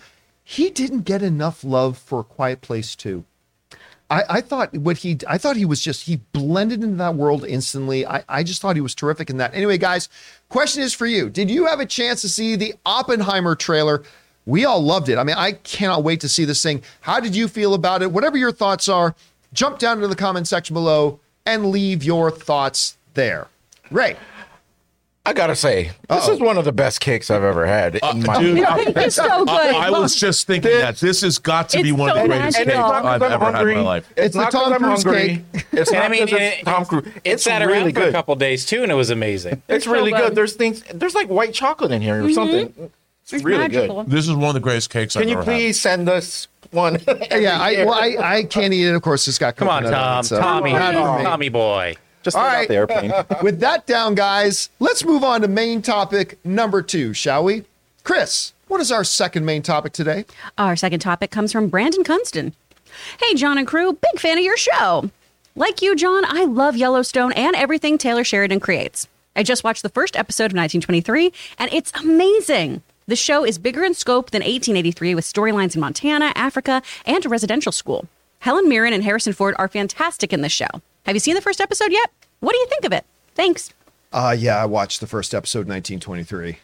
[0.50, 3.24] he didn't get enough love for Quiet Place Two.
[4.10, 7.46] I, I thought what he I thought he was just he blended into that world
[7.46, 8.04] instantly.
[8.04, 9.54] I, I just thought he was terrific in that.
[9.54, 10.10] Anyway, guys,
[10.50, 11.30] question is for you.
[11.30, 14.02] Did you have a chance to see the Oppenheimer trailer?
[14.48, 15.20] We all loved it.
[15.20, 16.82] I mean, I cannot wait to see this thing.
[17.02, 18.12] How did you feel about it?
[18.12, 19.14] Whatever your thoughts are,
[19.54, 23.50] jump down into the comment section below and leave your thoughts there.
[23.92, 24.18] Ray.
[25.30, 27.98] I gotta say, this is one of the best cakes I've ever had.
[27.98, 28.58] in uh, my dude,
[28.98, 29.50] it's so good.
[29.50, 32.28] I, I was just thinking that this has got to be one so of the
[32.30, 34.10] greatest cakes And it's not I've 'cause I'm ever had in my life.
[34.18, 35.46] It's the 'cause Tom I'm Cruise hungry.
[35.72, 37.06] It's not I mean, 'cause it's Tom Cruise.
[37.06, 39.62] It It's sat really around for a couple days too, and it was amazing.
[39.68, 40.30] It's so really good.
[40.30, 40.36] good.
[40.36, 40.84] There's things.
[40.92, 42.34] There's like white chocolate in here or mm-hmm.
[42.34, 42.74] something.
[43.24, 44.04] It's, It's really magical.
[44.06, 44.12] good.
[44.12, 45.30] This is one of the greatest cakes I've ever.
[45.30, 46.98] Can you ever please send us one?
[47.32, 48.96] Yeah, I, well, I, I can't eat it.
[48.96, 51.24] Of course, it's got Come on, coconut in Tom, it, so- Tommy, Not for me.
[51.24, 51.96] Tommy boy.
[52.30, 52.60] Just All All right.
[52.60, 52.68] right.
[52.68, 53.12] the airplane.
[53.44, 57.64] With that down, guys, let's move on to main topic number two, shall we?
[58.04, 60.26] Chris, what is our second main topic today?
[60.56, 62.54] Our second topic comes from Brandon Kunston.
[63.20, 65.10] Hey, John and crew, big fan of your show.
[65.56, 69.08] Like you, John, I love Yellowstone and everything Taylor Sheridan creates.
[69.36, 72.84] I just watched the first episode of 1923, and it's amazing.
[73.08, 77.30] The show is bigger in scope than 1883 with storylines in Montana, Africa, and a
[77.30, 78.08] residential school.
[78.40, 80.68] Helen Mirren and Harrison Ford are fantastic in this show.
[81.08, 82.12] Have you seen the first episode yet?
[82.40, 83.06] What do you think of it?
[83.36, 83.74] Thanks.
[84.12, 86.58] Uh, yeah, I watched the first episode, 1923.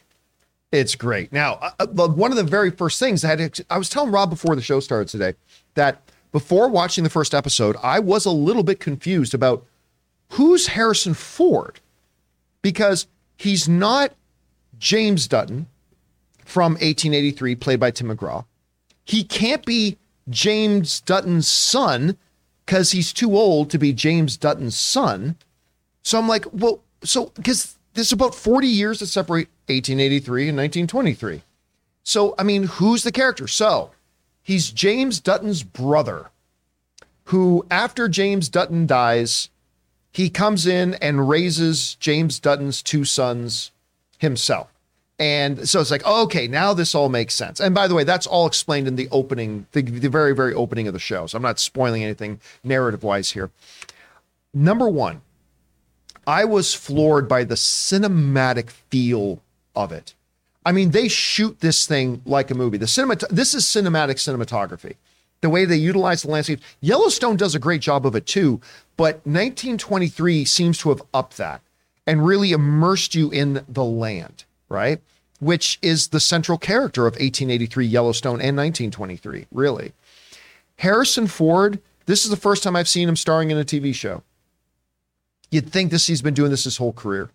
[0.71, 1.31] It's great.
[1.31, 4.11] Now, uh, uh, one of the very first things I had, to, I was telling
[4.11, 5.35] Rob before the show started today
[5.75, 6.01] that
[6.31, 9.65] before watching the first episode, I was a little bit confused about
[10.31, 11.79] who's Harrison Ford
[12.61, 13.07] because
[13.37, 14.11] he's not
[14.77, 15.67] James Dutton
[16.43, 18.45] from 1883, played by Tim McGraw.
[19.05, 19.97] He can't be
[20.29, 22.17] James Dutton's son
[22.65, 25.35] because he's too old to be James Dutton's son.
[26.05, 31.41] So I'm like, well, so because there's about 40 years that separate 1883 and 1923.
[32.03, 33.47] So, I mean, who's the character?
[33.47, 33.89] So
[34.43, 36.29] he's James Dutton's brother,
[37.25, 39.49] who, after James Dutton dies,
[40.11, 43.71] he comes in and raises James Dutton's two sons
[44.19, 44.71] himself.
[45.17, 47.59] And so it's like, okay, now this all makes sense.
[47.59, 50.87] And by the way, that's all explained in the opening, the, the very, very opening
[50.87, 51.25] of the show.
[51.25, 53.49] So I'm not spoiling anything narrative wise here.
[54.53, 55.21] Number one,
[56.27, 59.41] I was floored by the cinematic feel
[59.75, 60.13] of it.
[60.65, 62.77] I mean, they shoot this thing like a movie.
[62.77, 64.95] The cinema, this is cinematic cinematography.
[65.41, 66.61] The way they utilize the landscape.
[66.81, 68.59] Yellowstone does a great job of it too,
[68.97, 71.61] but 1923 seems to have upped that
[72.07, 75.01] and really immersed you in the land, right?
[75.39, 79.93] Which is the central character of 1883 Yellowstone and 1923, really.
[80.77, 84.23] Harrison Ford, this is the first time I've seen him starring in a TV show.
[85.55, 87.29] You'd think this he's been doing this his whole career.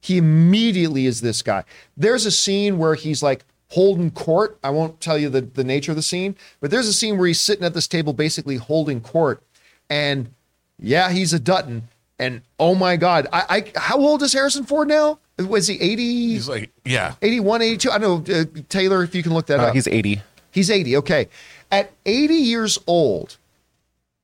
[0.00, 1.64] He immediately is this guy.
[1.94, 4.56] There's a scene where he's like holding court.
[4.64, 7.26] I won't tell you the, the nature of the scene, but there's a scene where
[7.26, 9.42] he's sitting at this table basically holding court.
[9.90, 10.30] And
[10.78, 11.88] yeah, he's a Dutton.
[12.18, 13.44] And oh my God, I,
[13.76, 15.18] I how old is Harrison Ford now?
[15.38, 16.02] Was he 80?
[16.32, 17.16] He's like, yeah.
[17.20, 17.90] 81, 82?
[17.90, 18.40] I don't know.
[18.40, 19.74] Uh, Taylor, if you can look that Uh, up.
[19.74, 20.22] he's 80.
[20.50, 20.96] He's 80.
[20.96, 21.28] Okay.
[21.70, 23.36] At 80 years old,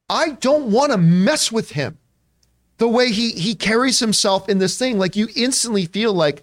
[0.09, 1.99] I don't want to mess with him.
[2.83, 6.43] The way he he carries himself in this thing, like you instantly feel like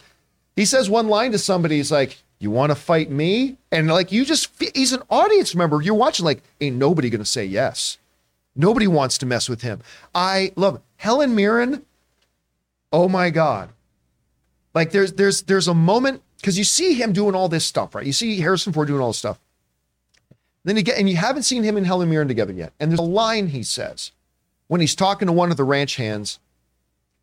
[0.55, 4.13] he says one line to somebody, he's like, "You want to fight me?" And like
[4.13, 5.81] you just he's an audience member.
[5.81, 7.97] You're watching, like, ain't nobody gonna say yes.
[8.55, 9.81] Nobody wants to mess with him.
[10.15, 10.81] I love.
[10.95, 11.85] Helen Mirren.
[12.93, 13.71] Oh my god!
[14.73, 18.05] Like there's there's there's a moment because you see him doing all this stuff, right?
[18.05, 19.41] You see Harrison Ford doing all this stuff.
[20.63, 22.71] Then get and you haven't seen him and Helen Mirren together yet.
[22.79, 24.13] And there's a line he says
[24.69, 26.39] when he's talking to one of the ranch hands,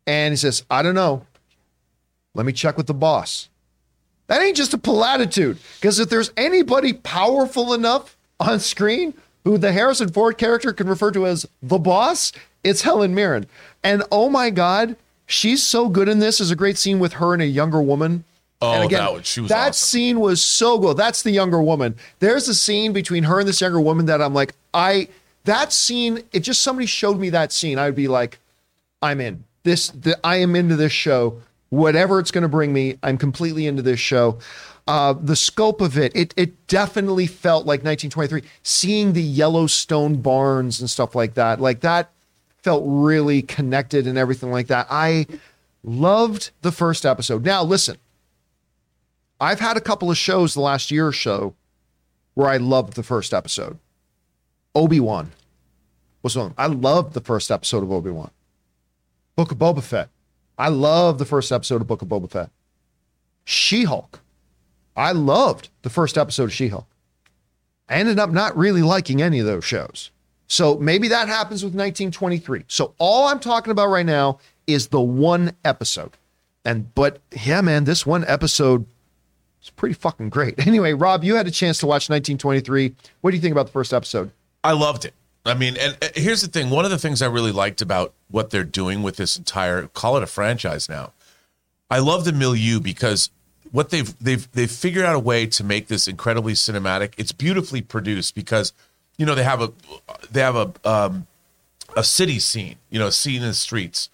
[0.05, 1.25] and he says, "I don't know.
[2.35, 3.49] Let me check with the boss."
[4.27, 5.57] That ain't just a platitude.
[5.79, 9.13] Because if there's anybody powerful enough on screen
[9.45, 12.33] who the Harrison Ford character can refer to as the boss,
[12.63, 13.47] it's Helen Mirren.
[13.83, 16.39] And oh my God, she's so good in this.
[16.39, 18.25] There's a great scene with her and a younger woman.
[18.61, 19.73] Oh, and again, that was- was that awesome.
[19.87, 20.97] scene was so good.
[20.97, 21.95] That's the younger woman.
[22.19, 25.07] There's a scene between her and this younger woman that I'm like, I
[25.47, 26.23] that scene.
[26.31, 28.39] If just somebody showed me that scene, I'd be like,
[29.01, 29.89] I'm in this.
[29.89, 33.81] The, I am into this show whatever it's going to bring me, I'm completely into
[33.81, 34.39] this show.
[34.87, 38.43] Uh, the scope of it, it, it definitely felt like 1923.
[38.63, 42.11] Seeing the Yellowstone barns and stuff like that, like that
[42.63, 44.87] felt really connected and everything like that.
[44.89, 45.27] I
[45.83, 47.43] loved the first episode.
[47.43, 47.97] Now, listen,
[49.41, 51.53] I've had a couple of shows the last year or so
[52.33, 53.77] where I loved the first episode.
[54.77, 55.31] Obi Wan
[56.21, 56.53] was one.
[56.55, 58.29] I loved the first episode of Obi Wan.
[59.35, 60.09] Book of Boba Fett.
[60.55, 62.51] I loved the first episode of Book of Boba Fett.
[63.43, 64.19] She Hulk.
[64.95, 66.85] I loved the first episode of She Hulk.
[67.89, 70.11] I ended up not really liking any of those shows.
[70.45, 72.65] So maybe that happens with 1923.
[72.67, 76.17] So all I'm talking about right now is the one episode.
[76.63, 78.85] And but yeah, man, this one episode
[79.63, 80.53] is pretty fucking great.
[80.67, 82.93] Anyway, Rob, you had a chance to watch 1923.
[83.21, 84.31] What do you think about the first episode?
[84.67, 85.13] I loved it.
[85.45, 86.69] I mean, and here's the thing.
[86.69, 90.17] One of the things I really liked about what they're doing with this entire call
[90.17, 91.13] it a franchise now.
[91.89, 93.29] I love the milieu because
[93.71, 97.13] what they've they've they've figured out a way to make this incredibly cinematic.
[97.15, 98.73] It's beautifully produced because
[99.17, 99.71] you know they have a
[100.29, 101.27] they have a um,
[101.95, 104.09] a city scene, you know, scene in the streets.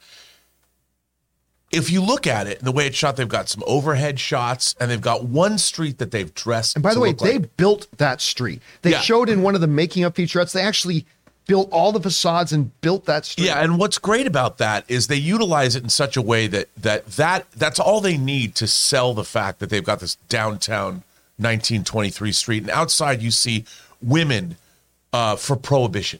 [1.73, 4.91] If you look at it, the way it's shot, they've got some overhead shots, and
[4.91, 6.75] they've got one street that they've dressed.
[6.75, 8.61] And by the way, look like- they built that street.
[8.83, 9.01] They Yeah.
[9.01, 11.05] showed in one of the making of featurettes, they actually
[11.47, 13.47] built all the facades and built that street.
[13.47, 16.69] Yeah, and what's great about that is they utilize it in such a way that
[16.77, 21.03] that that that's all they need to sell the fact that they've got this downtown
[21.37, 23.65] 1923 street, and outside you see
[24.01, 24.55] women
[25.11, 26.19] uh, for prohibition.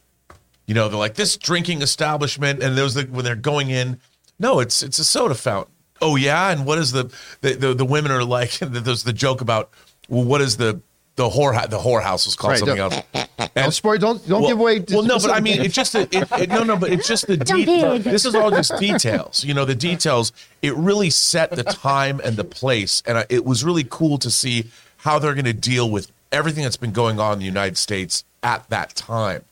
[0.66, 4.00] You know, they're like this drinking establishment, and those that when they're going in,
[4.40, 5.74] no, it's it's a soda fountain.
[6.02, 8.52] Oh yeah, and what is the the the, the women are like?
[8.62, 9.70] There's the joke about
[10.10, 10.82] well, what is the
[11.16, 13.28] the whore the whorehouse was called Right, something don't- else.
[13.56, 13.98] Don't spoil.
[14.00, 14.84] Don't don't Well- give away.
[14.90, 17.28] Well, no, but I mean, it's just the, it, it, no, no, but it's just
[17.28, 19.44] the de- this is all just details.
[19.46, 20.32] You know, the details.
[20.64, 24.32] It really set the time and the place, and I, it was really cool to
[24.32, 27.78] see how they're going to deal with everything that's been going on in the United
[27.78, 29.44] States at that time.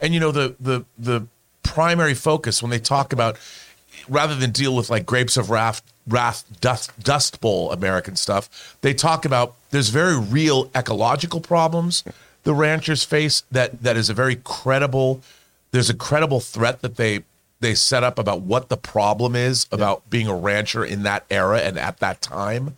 [0.00, 1.26] And you know, the the the
[1.64, 3.36] primary focus when they talk about
[4.10, 8.92] rather than deal with like grapes of wrath, wrath dust, dust bowl American stuff, they
[8.92, 12.04] talk about there's very real ecological problems
[12.42, 15.20] the ranchers face that that is a very credible
[15.72, 17.22] there's a credible threat that they
[17.60, 21.60] they set up about what the problem is about being a rancher in that era
[21.60, 22.74] and at that time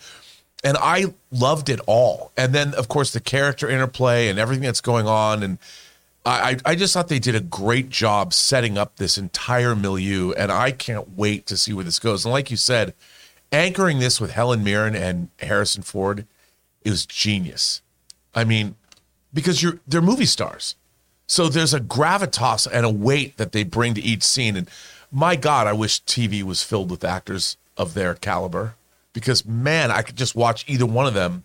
[0.64, 2.30] and I loved it all.
[2.36, 5.42] And then, of course, the character interplay and everything that's going on.
[5.42, 5.58] And
[6.24, 10.32] I I just thought they did a great job setting up this entire milieu.
[10.32, 12.24] And I can't wait to see where this goes.
[12.24, 12.94] And like you said,
[13.50, 16.26] anchoring this with Helen Mirren and Harrison Ford
[16.84, 17.82] is genius.
[18.34, 18.76] I mean,
[19.34, 20.76] because you're they're movie stars.
[21.26, 24.56] So there's a gravitas and a weight that they bring to each scene.
[24.56, 24.68] And
[25.10, 28.74] my God, I wish TV was filled with actors of their caliber
[29.12, 31.44] because man, I could just watch either one of them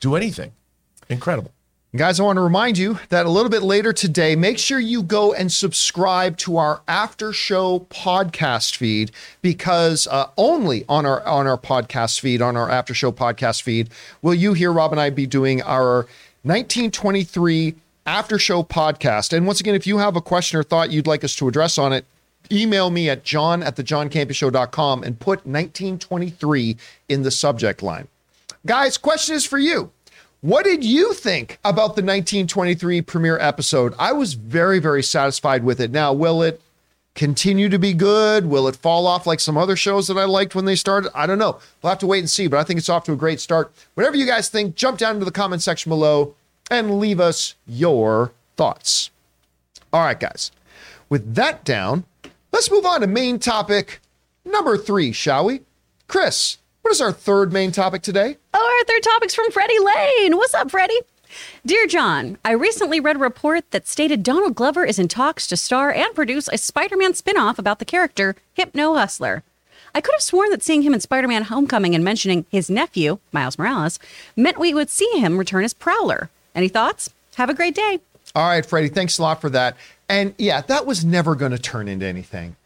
[0.00, 0.52] do anything.
[1.08, 1.52] Incredible.
[1.96, 5.02] Guys, I want to remind you that a little bit later today, make sure you
[5.02, 9.10] go and subscribe to our after show podcast feed
[9.42, 13.90] because uh, only on our on our podcast feed, on our after show podcast feed,
[14.22, 16.06] will you hear Rob and I be doing our
[16.44, 17.74] 1923
[18.06, 19.36] after show podcast.
[19.36, 21.76] And once again, if you have a question or thought you'd like us to address
[21.76, 22.04] on it,
[22.52, 26.76] email me at john at the johncampeashow.com and put 1923
[27.08, 28.06] in the subject line.
[28.64, 29.90] Guys, question is for you.
[30.42, 33.92] What did you think about the 1923 premiere episode?
[33.98, 35.90] I was very, very satisfied with it.
[35.90, 36.62] Now, will it
[37.14, 38.46] continue to be good?
[38.46, 41.10] Will it fall off like some other shows that I liked when they started?
[41.14, 41.58] I don't know.
[41.82, 43.70] We'll have to wait and see, but I think it's off to a great start.
[43.94, 46.34] Whatever you guys think, jump down into the comment section below
[46.70, 49.10] and leave us your thoughts.
[49.92, 50.52] All right, guys.
[51.10, 52.04] With that down,
[52.50, 54.00] let's move on to main topic
[54.46, 55.60] number three, shall we?
[56.08, 56.56] Chris,
[56.90, 58.36] what is our third main topic today?
[58.52, 60.36] Oh, our third topic's from Freddie Lane.
[60.36, 60.98] What's up, Freddie?
[61.64, 65.56] Dear John, I recently read a report that stated Donald Glover is in talks to
[65.56, 69.44] star and produce a Spider Man spin off about the character Hypno Hustler.
[69.94, 73.20] I could have sworn that seeing him in Spider Man Homecoming and mentioning his nephew,
[73.30, 74.00] Miles Morales,
[74.34, 76.28] meant we would see him return as Prowler.
[76.56, 77.10] Any thoughts?
[77.36, 78.00] Have a great day.
[78.34, 79.76] All right, Freddie, thanks a lot for that.
[80.08, 82.56] And yeah, that was never going to turn into anything.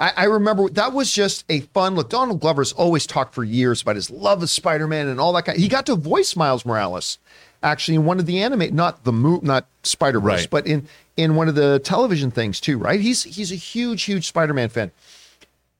[0.00, 2.08] I, I remember that was just a fun look.
[2.08, 5.58] Donald Glover's always talked for years about his love of Spider-Man and all that kind.
[5.58, 7.18] He got to voice Miles Morales,
[7.62, 10.50] actually in one of the anime, not the move, not Spider Verse, Right.
[10.50, 12.78] but in in one of the television things too.
[12.78, 13.00] Right?
[13.00, 14.90] He's he's a huge, huge Spider-Man fan.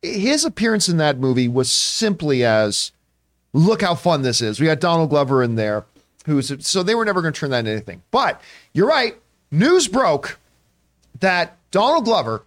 [0.03, 2.93] His appearance in that movie was simply as,
[3.53, 4.59] look how fun this is.
[4.61, 5.85] We got Donald Glover in there,
[6.27, 8.03] who's so they were never going to turn that into anything.
[8.11, 8.41] But
[8.73, 9.17] you're right.
[9.51, 10.39] News broke
[11.21, 12.43] that Donald Glover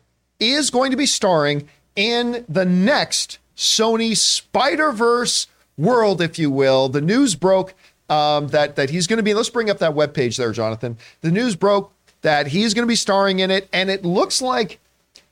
[0.51, 6.89] is going to be starring in the next Sony Spider Verse world, if you will.
[6.89, 7.73] The news broke
[8.09, 9.33] um, that that he's going to be.
[9.33, 10.97] Let's bring up that webpage there, Jonathan.
[11.21, 11.91] The news broke
[12.21, 14.79] that he's going to be starring in it, and it looks like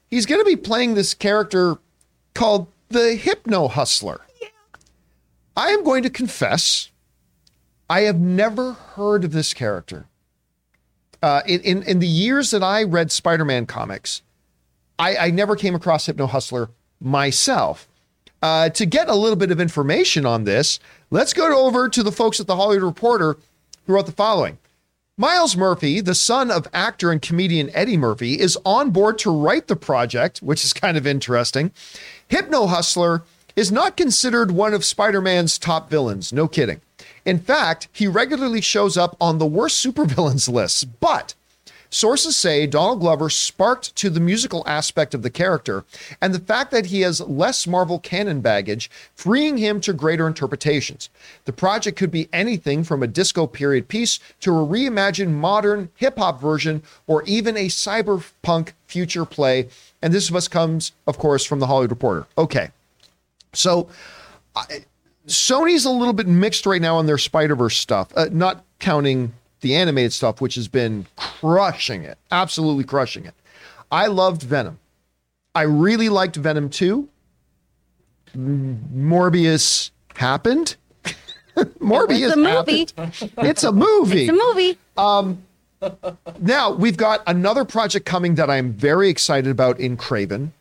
[0.10, 1.78] he's going to be playing this character
[2.34, 4.22] called the Hypno Hustler.
[5.56, 6.90] I am going to confess,
[7.90, 10.06] I have never heard of this character.
[11.22, 14.22] Uh, in, in in the years that I read Spider-Man comics,
[15.02, 17.88] I, I never came across Hypno Hustler myself.
[18.44, 20.80] Uh, to get a little bit of information on this,
[21.10, 23.38] let's go over to the folks at the Hollywood Reporter
[23.86, 24.60] who wrote the following.
[25.18, 29.68] Miles Murphy, the son of actor and comedian Eddie Murphy, is on board to write
[29.68, 31.72] the project, which is kind of interesting.
[32.28, 33.24] Hypno Hustler
[33.56, 36.80] is not considered one of Spider Man's top villains, no kidding.
[37.26, 41.34] In fact, he regularly shows up on the worst supervillains lists, but
[41.94, 45.84] Sources say Donald Glover sparked to the musical aspect of the character
[46.22, 51.10] and the fact that he has less Marvel canon baggage, freeing him to greater interpretations.
[51.44, 56.18] The project could be anything from a disco period piece to a reimagined modern hip
[56.18, 59.68] hop version or even a cyberpunk future play.
[60.02, 62.26] And this must comes, of course, from the Hollywood Reporter.
[62.38, 62.72] Okay.
[63.52, 63.90] So
[64.56, 64.86] I,
[65.28, 69.34] Sony's a little bit mixed right now on their Spider Verse stuff, uh, not counting
[69.62, 73.34] the animated stuff, which has been crushing it, absolutely crushing it.
[73.92, 74.80] I loved Venom.
[75.56, 77.08] I really liked Venom 2.
[78.38, 80.76] Morbius happened.
[81.80, 82.88] Morbius It's a movie.
[82.98, 83.32] happened.
[83.40, 84.22] It's a movie.
[84.28, 84.78] It's a movie.
[84.98, 85.44] Um,
[86.40, 90.52] now we've got another project coming that I'm very excited about in Kraven.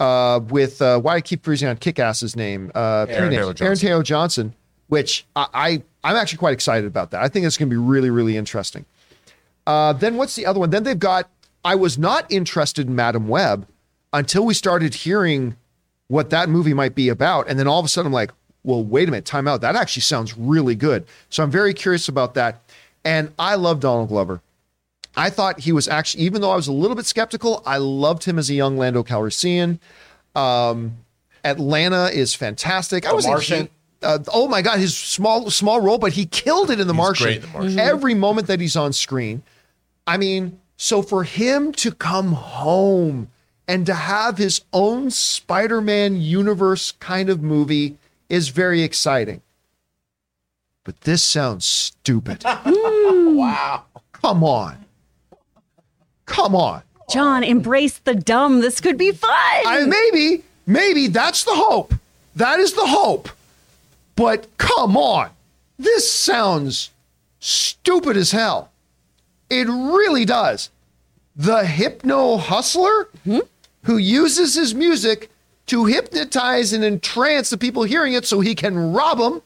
[0.00, 3.78] Uh, with uh, why I keep freezing on Kick-Ass's name, uh, Aaron name- Taylor Aaron
[3.78, 4.52] Taylor Johnson,
[4.88, 7.22] which I, I I'm actually quite excited about that.
[7.22, 8.84] I think it's going to be really really interesting.
[9.66, 10.70] Uh, then what's the other one?
[10.70, 11.28] Then they've got.
[11.64, 13.66] I was not interested in Madame Web
[14.12, 15.56] until we started hearing
[16.08, 18.32] what that movie might be about, and then all of a sudden I'm like,
[18.64, 19.60] well, wait a minute, time out.
[19.60, 21.06] That actually sounds really good.
[21.28, 22.60] So I'm very curious about that.
[23.04, 24.40] And I love Donald Glover.
[25.16, 28.24] I thought he was actually, even though I was a little bit skeptical, I loved
[28.24, 29.78] him as a young Lando Calrissian.
[30.34, 30.96] Um,
[31.44, 33.06] Atlanta is fantastic.
[33.06, 33.68] I The was Martian.
[34.04, 37.24] Uh, oh my god, his small small role, but he killed it in the Martian.
[37.26, 37.78] great in The Martian.
[37.78, 39.42] Every moment that he's on screen.
[40.06, 43.28] I mean, so for him to come home
[43.66, 47.96] and to have his own Spider-Man universe kind of movie
[48.28, 49.40] is very exciting.
[50.84, 52.44] But this sounds stupid.
[53.34, 53.84] Wow.
[54.12, 54.84] Come on.
[56.24, 56.82] Come on.
[57.10, 58.60] John, embrace the dumb.
[58.60, 59.30] This could be fun.
[59.32, 61.94] I maybe, maybe that's the hope.
[62.36, 63.28] That is the hope.
[64.16, 65.30] But come on.
[65.78, 66.90] This sounds
[67.40, 68.70] stupid as hell.
[69.50, 70.70] It really does.
[71.36, 73.40] The hypno hustler hmm?
[73.84, 75.30] who uses his music
[75.66, 79.42] to hypnotize and entrance the people hearing it so he can rob them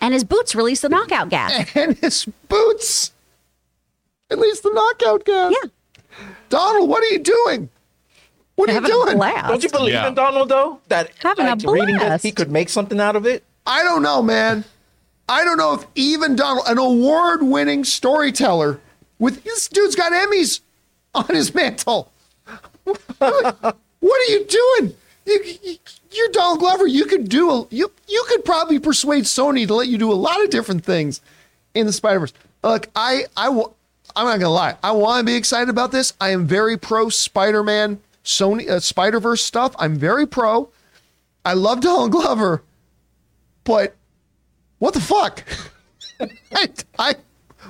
[0.00, 1.70] and his boots release the knockout gas.
[1.74, 3.12] and his boots.
[4.30, 5.54] At least the knockout gas.
[5.62, 5.70] Yeah.
[6.48, 7.68] Donald, what are you doing?
[8.56, 9.16] What are you Having a doing?
[9.18, 9.48] blast.
[9.48, 10.08] Don't you believe Yeah.
[10.08, 10.80] in Donald though?
[10.88, 12.22] That Having a like, reading this, blast.
[12.24, 13.44] he could make something out of it.
[13.66, 14.64] I don't know, man.
[15.28, 18.80] I don't know if even Donald, an award winning storyteller,
[19.18, 20.60] with this dude's got Emmys
[21.14, 22.12] on his mantle.
[22.84, 24.94] what are you doing?
[25.24, 25.78] You,
[26.12, 26.86] you're Donald Glover.
[26.86, 30.14] You could do a you you could probably persuade Sony to let you do a
[30.14, 31.20] lot of different things
[31.74, 32.32] in the Spider Verse.
[32.62, 33.70] Look, I I wa-
[34.14, 34.76] I'm not gonna lie.
[34.84, 36.12] I want to be excited about this.
[36.20, 39.74] I am very pro Spider Man Sony uh, Spider Verse stuff.
[39.80, 40.68] I'm very pro.
[41.44, 42.62] I love Donald Glover,
[43.66, 43.94] but
[44.78, 45.44] what the fuck?
[46.54, 47.14] I, I,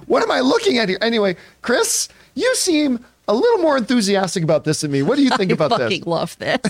[0.07, 0.99] what am I looking at here?
[1.01, 5.03] Anyway, Chris, you seem a little more enthusiastic about this than me.
[5.03, 6.07] What do you think I about fucking this?
[6.07, 6.61] love this.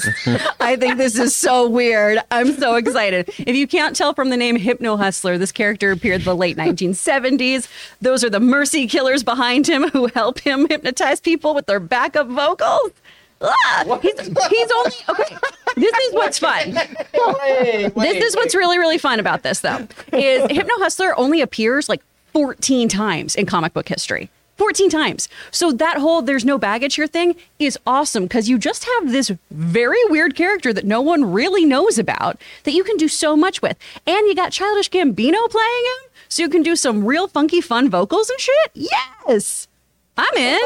[0.58, 2.18] I think this is so weird.
[2.30, 3.28] I'm so excited.
[3.38, 6.56] If you can't tell from the name Hypno Hustler, this character appeared in the late
[6.56, 7.68] 1970s.
[8.00, 12.28] Those are the mercy killers behind him who help him hypnotize people with their backup
[12.28, 12.92] vocals.
[13.40, 15.36] Ah, he's, he's only okay.
[15.76, 16.70] This is what's fun.
[16.72, 19.86] this is what's really really fun about this though.
[20.12, 22.02] Is Hypno Hustler only appears like
[22.32, 24.30] 14 times in comic book history.
[24.56, 25.28] 14 times.
[25.50, 29.30] So that whole there's no baggage here thing is awesome because you just have this
[29.50, 33.60] very weird character that no one really knows about that you can do so much
[33.60, 33.76] with.
[34.06, 37.90] And you got Childish Gambino playing him, so you can do some real funky fun
[37.90, 38.70] vocals and shit.
[38.72, 39.68] Yes.
[40.16, 40.60] I'm in.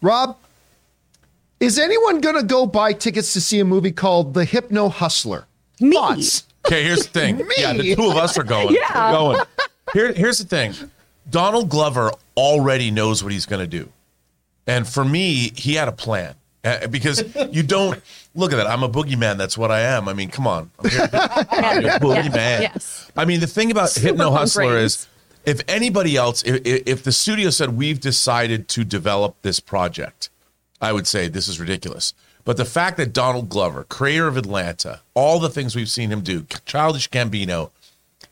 [0.00, 0.38] Rob,
[1.60, 5.46] is anyone going to go buy tickets to see a movie called The Hypno Hustler?
[5.80, 5.92] Me.
[5.92, 6.44] Thoughts?
[6.66, 7.36] Okay, here's the thing.
[7.38, 7.44] Me.
[7.58, 8.74] Yeah, the two of us are going.
[8.74, 9.10] Yeah.
[9.12, 9.40] We're going.
[9.92, 10.74] Here, here's the thing.
[11.30, 13.88] Donald Glover already knows what he's going to do.
[14.66, 16.34] And for me, he had a plan.
[16.64, 17.22] Uh, because
[17.52, 18.02] you don't
[18.34, 18.66] look at that.
[18.66, 19.36] I'm a boogeyman.
[19.36, 20.08] That's what I am.
[20.08, 20.68] I mean, come on.
[20.82, 22.60] I'm, here to- I'm a boogeyman.
[22.62, 23.08] Yes.
[23.16, 24.82] I mean, the thing about Super Hypno Hustler brains.
[24.94, 25.08] is
[25.44, 30.28] if anybody else, if, if the studio said, we've decided to develop this project,
[30.80, 32.14] I would say this is ridiculous.
[32.44, 36.20] But the fact that Donald Glover, creator of Atlanta, all the things we've seen him
[36.20, 37.70] do, Childish Gambino,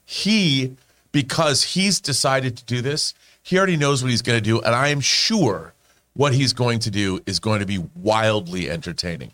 [0.04, 0.76] he,
[1.10, 4.60] because he's decided to do this, he already knows what he's going to do.
[4.60, 5.74] And I am sure
[6.14, 9.32] what he's going to do is going to be wildly entertaining.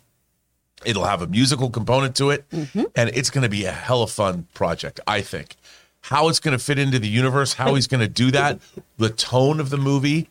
[0.83, 2.83] It'll have a musical component to it, mm-hmm.
[2.95, 5.55] and it's going to be a hell of fun project, I think.
[6.01, 8.59] How it's going to fit into the universe, how he's going to do that,
[8.97, 10.27] the tone of the movie.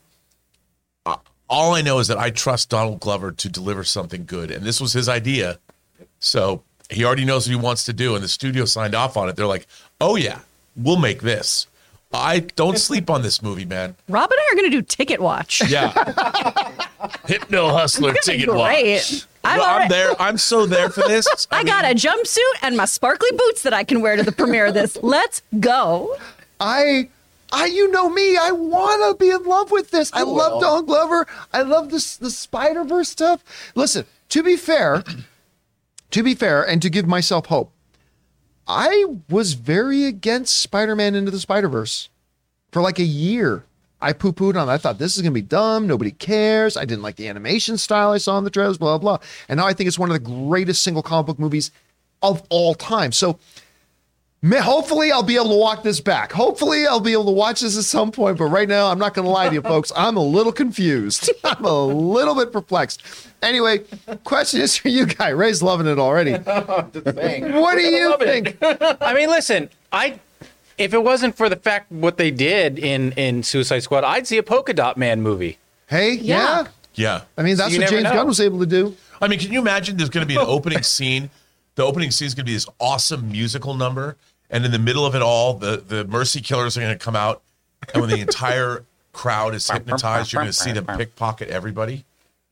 [1.51, 4.81] All I know is that I trust Donald Glover to deliver something good, and this
[4.81, 5.59] was his idea.
[6.21, 9.29] So he already knows what he wants to do, and the studio signed off on
[9.29, 9.37] it.
[9.37, 9.67] They're like,
[10.01, 10.39] "Oh yeah,
[10.77, 11.67] we'll make this."
[12.13, 13.97] I don't sleep on this movie, man.
[14.09, 15.63] Rob and I are going to do Ticket Watch.
[15.69, 15.93] Yeah,
[17.27, 19.27] Hypno Hustler It's gonna ticket watch.
[19.45, 20.21] I'm Well, I'm already- there.
[20.23, 21.27] I'm so there for this.
[21.51, 24.67] I got a jumpsuit and my sparkly boots that I can wear to the premiere
[24.67, 24.99] of this.
[25.03, 26.17] Let's go.
[26.61, 27.09] I,
[27.53, 28.37] I, you know me.
[28.37, 30.13] I want to be in love with this.
[30.13, 31.27] I oh, love Donald Glover.
[31.53, 33.43] I love this the Spider Verse stuff.
[33.75, 35.03] Listen, to be fair,
[36.11, 37.73] to be fair, and to give myself hope,
[38.67, 42.09] I was very against Spider Man into the Spider Verse
[42.71, 43.65] for like a year.
[44.03, 44.69] I poo pooed on.
[44.69, 44.73] it.
[44.73, 45.87] I thought this is gonna be dumb.
[45.87, 46.77] Nobody cares.
[46.77, 48.79] I didn't like the animation style I saw in the trailers.
[48.79, 49.19] Blah blah.
[49.49, 51.71] And now I think it's one of the greatest single comic book movies
[52.23, 53.13] of all time.
[53.13, 53.39] So
[54.43, 56.33] Hopefully, I'll be able to walk this back.
[56.33, 58.39] Hopefully, I'll be able to watch this at some point.
[58.39, 59.93] But right now, I'm not going to lie to you, folks.
[59.95, 61.31] I'm a little confused.
[61.45, 63.03] I'm a little bit perplexed.
[63.43, 63.81] Anyway,
[64.25, 65.29] question is for you, guy.
[65.29, 66.33] Ray's loving it already.
[66.41, 68.57] What do you think?
[68.63, 70.19] I mean, listen, I
[70.79, 74.39] if it wasn't for the fact what they did in in Suicide Squad, I'd see
[74.39, 75.59] a Polka Dot Man movie.
[75.87, 76.67] Hey, yeah.
[76.95, 77.23] Yeah.
[77.37, 78.15] I mean, that's you what never James know.
[78.15, 78.97] Gunn was able to do.
[79.21, 81.31] I mean, can you imagine there's going to be an opening scene?
[81.81, 84.19] The opening scene is going to be this awesome musical number,
[84.51, 87.17] and in the middle of it all, the the Mercy Killers are going to come
[87.17, 87.41] out,
[87.95, 88.85] and when the entire
[89.15, 92.05] crowd is hypnotized, you're going to see them pickpocket everybody.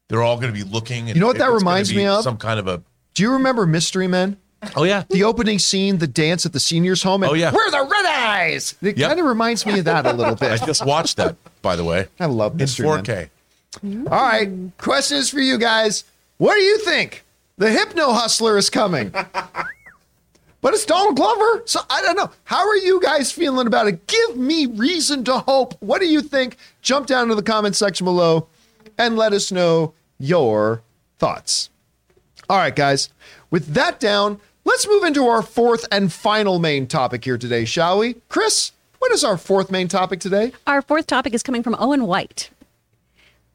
[0.08, 1.08] They're all going to be looking.
[1.10, 2.22] And You know what that reminds me of?
[2.24, 2.82] Some kind of a.
[3.12, 4.38] Do you remember Mystery Men?
[4.74, 5.04] Oh yeah.
[5.10, 7.22] The opening scene, the dance at the seniors' home.
[7.22, 7.52] And, Oh, yeah.
[7.52, 8.76] Where are the red eyes?
[8.80, 9.08] It Yep.
[9.08, 10.52] kind of reminds me of that a little bit.
[10.62, 13.04] I just watched that, by the way, I love in Mystery Men.
[13.04, 13.28] 4K.
[14.10, 16.04] All right, question is for you guys.
[16.38, 17.26] What do you think?
[17.58, 19.10] The Hypno Hustler is coming.
[19.10, 21.62] but it's Donald Glover.
[21.66, 22.30] So I don't know.
[22.44, 24.06] How are you guys feeling about it?
[24.06, 25.74] Give me reason to hope.
[25.80, 26.56] What do you think?
[26.82, 28.46] Jump down to the comment section below
[28.96, 30.82] and let us know your
[31.18, 31.70] thoughts.
[32.48, 33.10] All right, guys.
[33.50, 37.98] With that down, let's move into our fourth and final main topic here today, shall
[37.98, 38.14] we?
[38.28, 40.52] Chris, what is our fourth main topic today?
[40.66, 42.50] Our fourth topic is coming from Owen White.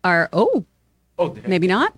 [0.03, 0.65] Our, oh,
[1.17, 1.93] Oh, maybe not.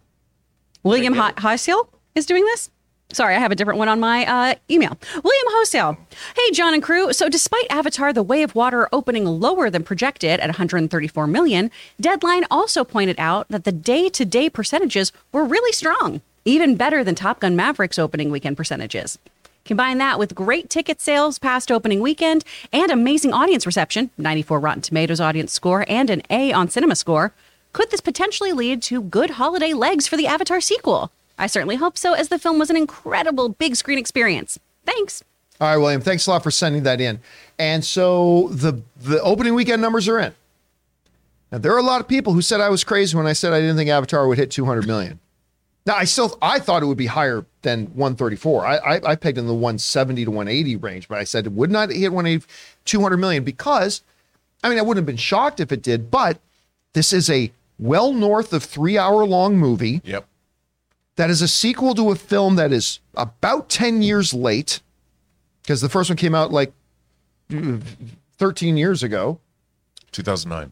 [0.84, 2.70] William Ho- Hoseel is doing this.
[3.12, 4.98] Sorry, I have a different one on my uh, email.
[5.24, 5.98] William Hoseel.
[6.36, 7.14] Hey, John and crew.
[7.14, 11.70] So, despite Avatar: The Way of Water opening lower than projected at 134 million,
[12.02, 17.40] Deadline also pointed out that the day-to-day percentages were really strong, even better than Top
[17.40, 19.20] Gun Maverick's opening weekend percentages.
[19.66, 24.82] Combine that with great ticket sales past opening weekend and amazing audience reception 94 Rotten
[24.82, 27.34] Tomatoes audience score and an A on Cinema Score.
[27.74, 31.12] Could this potentially lead to good holiday legs for the Avatar sequel?
[31.38, 34.60] I certainly hope so, as the film was an incredible big screen experience.
[34.86, 35.24] Thanks.
[35.60, 36.02] All right, William.
[36.02, 37.20] Thanks a lot for sending that in.
[37.57, 40.34] And so the the opening weekend numbers are in.
[41.52, 43.53] Now there are a lot of people who said I was crazy when I said
[43.53, 45.20] I didn't think Avatar would hit 200 million.
[45.86, 48.66] Now I still I thought it would be higher than 134.
[48.66, 51.72] I I, I pegged in the 170 to 180 range, but I said it would
[51.72, 52.45] not hit 180
[52.84, 54.02] 200 million because
[54.64, 56.40] I mean I wouldn't have been shocked if it did, but
[56.94, 60.26] this is a well north of three hour long movie Yep.
[61.16, 64.82] That is a sequel to a film that is about 10 years late
[65.62, 66.74] because the first one came out like
[68.38, 69.40] 13 years ago.
[70.12, 70.72] 2009.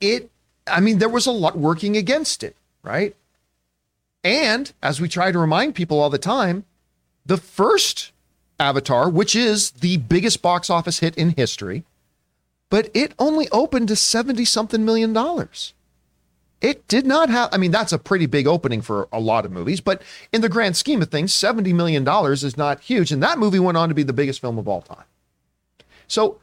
[0.00, 0.30] it
[0.66, 3.14] i mean there was a lot working against it right?
[4.22, 6.64] And as we try to remind people all the time
[7.26, 8.12] the first
[8.58, 11.84] avatar which is the biggest box office hit in history
[12.70, 15.73] but it only opened to 70 something million dollars
[16.60, 19.52] it did not have i mean that's a pretty big opening for a lot of
[19.52, 20.02] movies but
[20.32, 23.58] in the grand scheme of things 70 million dollars is not huge and that movie
[23.58, 25.04] went on to be the biggest film of all time
[26.06, 26.38] so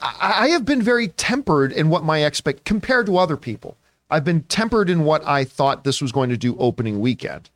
[0.00, 3.76] I, I have been very tempered in what my expect compared to other people.
[4.10, 7.50] I've been tempered in what I thought this was going to do opening weekend.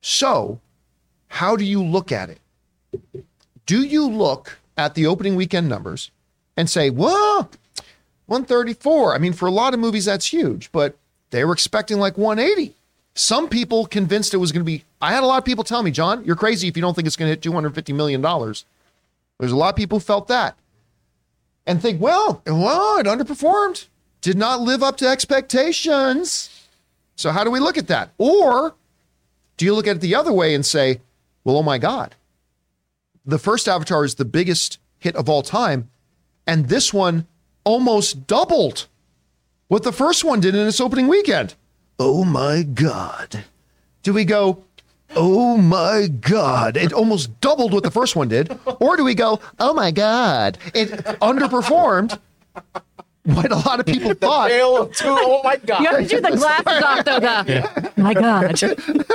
[0.00, 0.60] So,
[1.28, 2.40] how do you look at it?
[3.66, 6.10] Do you look at the opening weekend numbers
[6.56, 7.48] and say, "Whoa,
[8.28, 9.14] 134"?
[9.14, 10.96] I mean, for a lot of movies that's huge, but
[11.30, 12.74] they were expecting like 180.
[13.14, 14.84] Some people convinced it was going to be.
[15.00, 17.06] I had a lot of people tell me, John, you're crazy if you don't think
[17.06, 18.64] it's going to hit 250 million dollars.
[19.38, 20.56] There's a lot of people who felt that
[21.66, 23.86] and think, well, well, it underperformed,
[24.20, 26.66] did not live up to expectations.
[27.16, 28.10] So how do we look at that?
[28.18, 28.74] Or
[29.56, 31.00] do you look at it the other way and say,
[31.44, 32.14] well, oh my God,
[33.24, 35.90] the first Avatar is the biggest hit of all time,
[36.46, 37.26] and this one
[37.68, 38.86] almost doubled
[39.66, 41.54] what the first one did in its opening weekend.
[41.98, 43.44] Oh my God.
[44.02, 44.64] Do we go,
[45.14, 48.58] oh my God, it almost doubled what the first one did?
[48.80, 50.88] Or do we go, oh my God, it
[51.20, 52.18] underperformed
[53.28, 54.48] what a lot of people thought?
[54.48, 55.04] Tale of two.
[55.08, 55.80] Oh my God.
[55.80, 57.20] You have to do the glasses off though.
[57.20, 58.60] The, My God.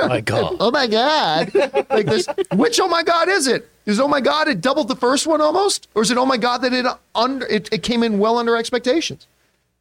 [0.08, 0.56] My God.
[0.60, 1.54] Oh my God.
[1.90, 3.68] Like this, which oh my God is it?
[3.86, 5.88] Is oh my God it doubled the first one almost?
[5.94, 8.56] Or is it oh my God that it under it, it came in well under
[8.56, 9.26] expectations?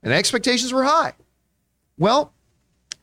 [0.02, 1.14] And expectations were high.
[1.98, 2.34] Well,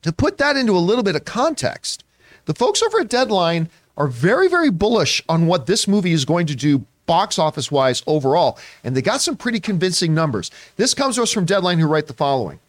[0.03, 2.05] to put that into a little bit of context,
[2.47, 6.47] the folks over at Deadline are very, very bullish on what this movie is going
[6.47, 8.57] to do box office wise overall.
[8.85, 10.53] And they got some pretty convincing numbers.
[10.77, 12.61] This comes to us from Deadline, who write the following.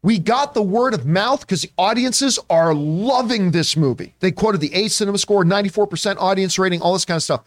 [0.00, 4.14] We got the word of mouth because the audiences are loving this movie.
[4.20, 7.42] They quoted the A Cinema score, 94% audience rating, all this kind of stuff.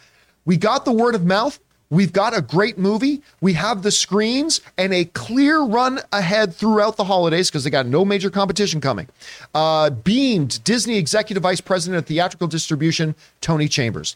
[0.45, 1.60] We got the word of mouth.
[1.90, 3.24] We've got a great movie.
[3.41, 7.88] We have the screens and a clear run ahead throughout the holidays because they got
[7.88, 9.07] no major competition coming.
[9.56, 14.15] Uh, beamed Disney Executive Vice President of Theatrical Distribution, Tony Chambers.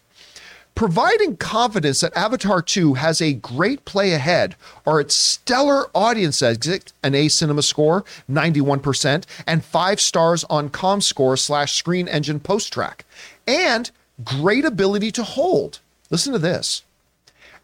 [0.75, 6.91] Providing confidence that Avatar 2 has a great play ahead are its stellar audience exit,
[7.03, 13.05] an A cinema score, 91%, and five stars on ComScore slash Screen Engine post track,
[13.47, 13.91] and
[14.23, 15.79] great ability to hold.
[16.09, 16.83] Listen to this.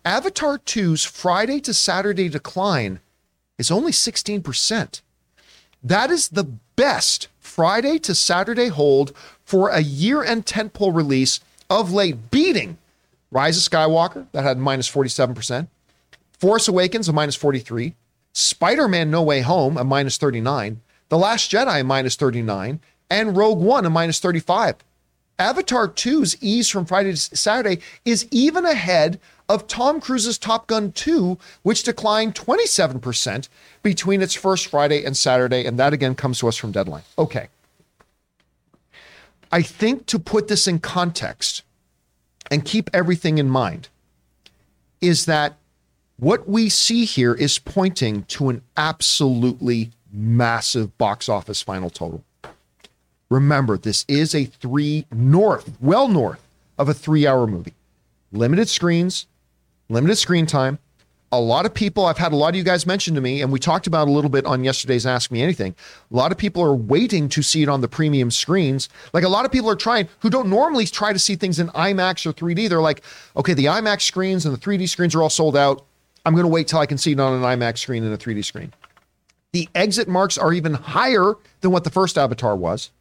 [0.06, 3.00] Avatar 2's Friday to Saturday decline
[3.58, 5.02] is only 16%.
[5.84, 6.44] That is the
[6.76, 11.40] best Friday to Saturday hold for a year end tentpole release
[11.70, 12.78] of late, beating
[13.32, 15.68] Rise of Skywalker, that had minus 47%,
[16.40, 17.96] Force Awakens, a minus 43,
[18.34, 22.80] Spider Man No Way Home, a minus 39, The Last Jedi, a minus 39,
[23.10, 24.76] and Rogue One, a minus 35.
[25.40, 30.92] Avatar 2's ease from Friday to Saturday is even ahead of Tom Cruise's Top Gun
[30.92, 33.48] 2, which declined 27%
[33.84, 35.66] between its first Friday and Saturday.
[35.66, 37.04] And that again comes to us from Deadline.
[37.18, 37.50] Okay.
[39.52, 41.64] I think to put this in context
[42.50, 43.90] and keep everything in mind
[45.02, 45.58] is that
[46.18, 52.24] what we see here is pointing to an absolutely massive box office final total.
[53.30, 56.42] Remember, this is a three north, well north
[56.78, 57.74] of a three hour movie.
[58.32, 59.28] Limited screens,
[59.90, 60.80] limited screen time.
[61.32, 63.52] A lot of people, I've had a lot of you guys mention to me, and
[63.52, 65.76] we talked about a little bit on yesterday's Ask Me Anything.
[66.10, 68.88] A lot of people are waiting to see it on the premium screens.
[69.12, 71.68] Like a lot of people are trying who don't normally try to see things in
[71.70, 72.70] IMAX or 3D.
[72.70, 73.04] They're like,
[73.36, 75.86] okay, the IMAX screens and the 3D screens are all sold out.
[76.26, 78.18] I'm going to wait till I can see it on an IMAX screen and a
[78.18, 78.74] 3D screen.
[79.52, 82.92] The exit marks are even higher than what the first Avatar was.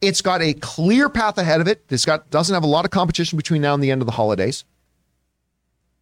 [0.00, 1.82] It's got a clear path ahead of it.
[1.90, 4.12] It's got doesn't have a lot of competition between now and the end of the
[4.12, 4.64] holidays.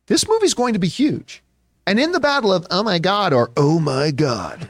[0.06, 1.42] This movie's going to be huge.
[1.86, 4.68] And in the battle of oh my god or oh my god,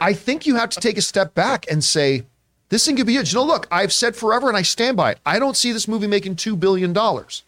[0.00, 2.24] I think you have to take a step back and say
[2.68, 3.34] this thing could be huge.
[3.34, 5.18] Know, look, I've said forever and I stand by it.
[5.24, 7.44] I don't see this movie making two billion dollars,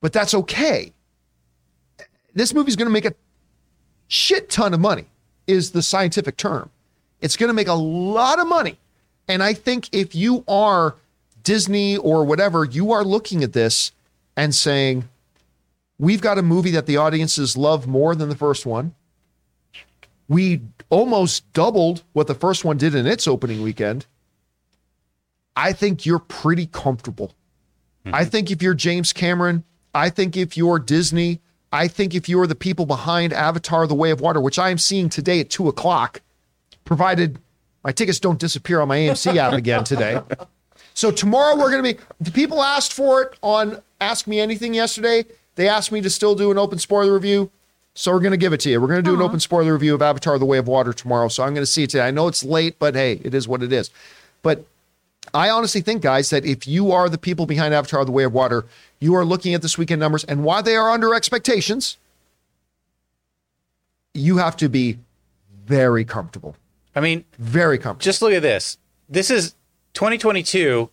[0.00, 0.92] but that's okay.
[2.34, 3.14] This movie's going to make a
[4.08, 5.06] shit ton of money.
[5.46, 6.70] Is the scientific term?
[7.20, 8.78] It's going to make a lot of money
[9.28, 10.94] and I think if you are
[11.42, 13.92] Disney or whatever, you are looking at this
[14.36, 15.08] and saying,
[15.98, 18.94] we've got a movie that the audiences love more than the first one.
[20.28, 24.06] We almost doubled what the first one did in its opening weekend.
[25.56, 27.34] I think you're pretty comfortable.
[28.04, 28.14] Mm-hmm.
[28.14, 29.64] I think if you're James Cameron,
[29.94, 31.40] I think if you're Disney,
[31.72, 34.78] I think if you're the people behind Avatar The Way of Water, which I am
[34.78, 36.22] seeing today at two o'clock,
[36.84, 37.38] provided
[37.82, 40.20] my tickets don't disappear on my AMC app again today.
[40.94, 42.00] So tomorrow we're going to be.
[42.20, 45.24] The people asked for it on Ask Me Anything yesterday.
[45.56, 47.50] They asked me to still do an open spoiler review.
[47.96, 48.80] So we're going to give it to you.
[48.80, 51.28] We're going to do an open spoiler review of Avatar: The Way of Water tomorrow.
[51.28, 52.08] So I'm going to see it today.
[52.08, 53.90] I know it's late, but hey, it is what it is.
[54.42, 54.64] But
[55.32, 58.32] I honestly think, guys, that if you are the people behind Avatar: The Way of
[58.32, 58.64] Water,
[58.98, 61.96] you are looking at this weekend numbers, and while they are under expectations,
[64.12, 64.98] you have to be
[65.66, 66.56] very comfortable
[66.94, 68.04] I mean, very comfortable.
[68.04, 68.78] Just look at this.
[69.08, 69.54] This is
[69.94, 70.90] 2022.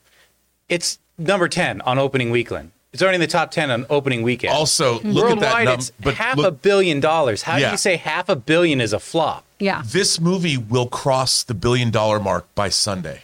[0.68, 2.72] It's number 10 on opening weekend.
[2.94, 4.54] It's already in the top 10 on opening weekend.
[4.54, 6.10] Also, look Worldwide, at that number.
[6.10, 7.44] it's half a billion dollars.
[7.44, 7.68] How Yeah.
[7.68, 9.46] do you say half a billion is a flop?
[9.60, 9.82] Yeah.
[9.86, 13.24] This movie will cross the billion dollar mark by Sunday.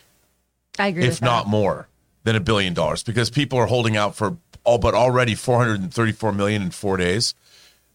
[0.79, 1.25] I agree if with that.
[1.25, 1.87] not more
[2.23, 6.61] than a billion dollars, because people are holding out for all but already 434 million
[6.61, 7.33] in four days.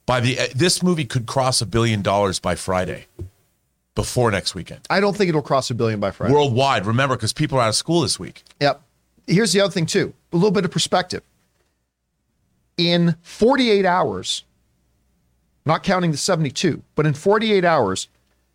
[0.05, 3.07] By the eh, this movie could cross a billion dollars by Friday,
[3.95, 6.33] before next weekend, I don't think it'll cross a billion by Friday.
[6.35, 6.85] worldwide.
[6.87, 8.43] Remember, because people are out of school this week.
[8.61, 8.83] Yep.
[9.27, 10.13] Here's the other thing too.
[10.33, 11.23] A little bit of perspective.
[12.77, 14.45] In 48 hours,
[15.65, 18.09] not counting the 72, but in 48 hours,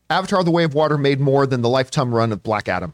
[0.10, 2.94] Avatar: The Way of Water made more than the lifetime run of Black Adam.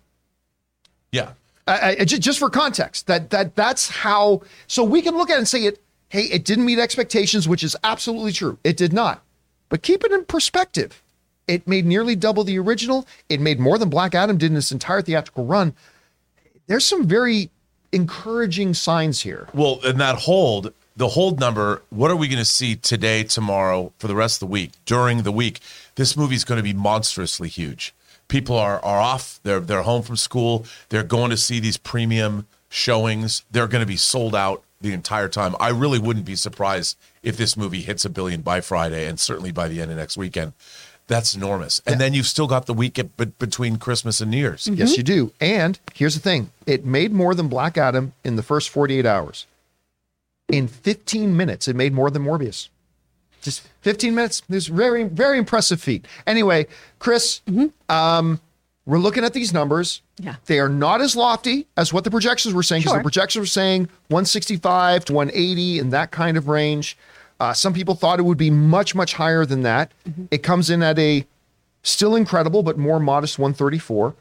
[1.12, 1.34] Yeah,
[1.68, 4.42] I, I, just for context, that that that's how.
[4.68, 5.82] So we can look at it and say it.
[6.10, 8.60] Hey, it didn't meet expectations, which is absolutely true.
[8.64, 9.24] It did not.
[9.70, 11.02] But keep it in perspective.
[11.48, 13.08] It made nearly double the original.
[13.30, 15.74] It made more than Black Adam did in its entire theatrical run.
[16.68, 17.50] There's some very
[17.92, 19.48] encouraging signs here.
[19.54, 23.92] Well, and that hold, the hold number, what are we going to see today, tomorrow,
[23.98, 25.60] for the rest of the week, during the week?
[25.96, 27.94] This movie is going to be monstrously huge.
[28.28, 32.48] People are, are off, they're, they're home from school, they're going to see these premium
[32.74, 33.44] showings.
[33.52, 35.56] They're going to be sold out the entire time.
[35.60, 39.52] I really wouldn't be surprised if this movie hits a billion by Friday and certainly
[39.52, 40.54] by the end of next weekend.
[41.08, 41.82] That's enormous.
[41.86, 43.00] And then you've still got the week
[43.38, 44.68] between Christmas and New Year's.
[44.72, 45.34] Yes, you do.
[45.40, 49.46] And here's the thing it made more than Black Adam in the first 48 hours.
[50.50, 52.70] In 15 minutes, it made more than Morbius.
[53.42, 54.42] Just 15 minutes.
[54.48, 56.06] This very, very impressive feat.
[56.28, 56.68] Anyway,
[57.00, 57.42] Chris,
[57.90, 58.40] um,
[58.86, 60.02] we're looking at these numbers.
[60.20, 60.36] Yeah.
[60.46, 63.00] They are not as lofty as what the projections were saying, because Sure.
[63.00, 66.98] the projections were saying 165 to 180 in that kind of range.
[67.40, 69.92] Uh, some people thought it would be much, much higher than that.
[70.32, 71.26] It comes in at a
[71.82, 74.16] still incredible, but more modest 134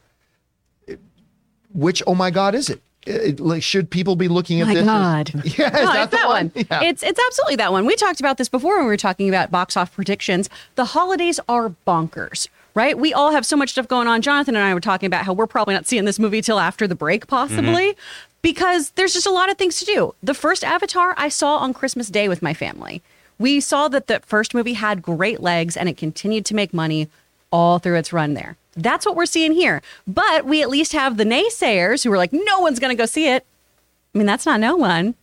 [1.73, 2.81] which oh my god is it?
[3.05, 4.85] It- like, should people be looking at My this?
[4.85, 5.31] God.
[5.57, 6.51] Yeah, is No, that it's the that one.
[6.55, 6.83] Yeah.
[6.83, 7.85] It's it's absolutely that one.
[7.85, 10.49] We talked about this before when we were talking about box off predictions.
[10.75, 12.97] The holidays are bonkers, right?
[12.97, 14.21] We all have so much stuff going on.
[14.21, 16.87] Jonathan and I were talking about how we're probably not seeing this movie till after
[16.87, 17.99] the break, possibly, mm-hmm.
[18.41, 20.15] because there's just a lot of things to do.
[20.23, 23.01] The first Avatar I saw on Christmas Day with my family.
[23.39, 27.09] We saw that the first movie had great legs and it continued to make money
[27.51, 28.55] all through its run there.
[28.75, 29.81] That's what we're seeing here.
[30.07, 33.05] But we at least have the naysayers who are like, no one's going to go
[33.05, 33.45] see it.
[34.13, 35.15] I mean, that's not no one.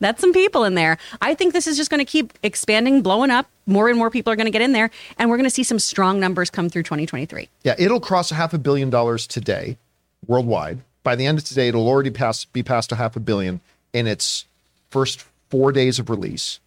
[0.00, 0.98] That's some people in there.
[1.20, 3.48] I think this is just going to keep expanding, blowing up.
[3.66, 5.62] More and more people are going to get in there, and we're going to see
[5.62, 7.48] some strong numbers come through 2023.
[7.64, 9.76] yeah, it'll cross a half a billion dollars today,
[10.26, 10.78] worldwide.
[11.02, 13.60] By the end of today, it'll already pass be past a half a billion
[13.92, 14.46] in its
[14.90, 16.60] first four days of release.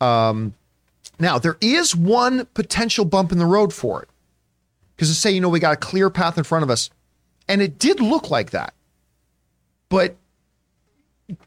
[0.00, 0.54] Um,
[1.18, 4.08] now there is one potential bump in the road for it,
[5.02, 6.88] because to say you know we got a clear path in front of us,
[7.48, 8.72] and it did look like that,
[9.88, 10.14] but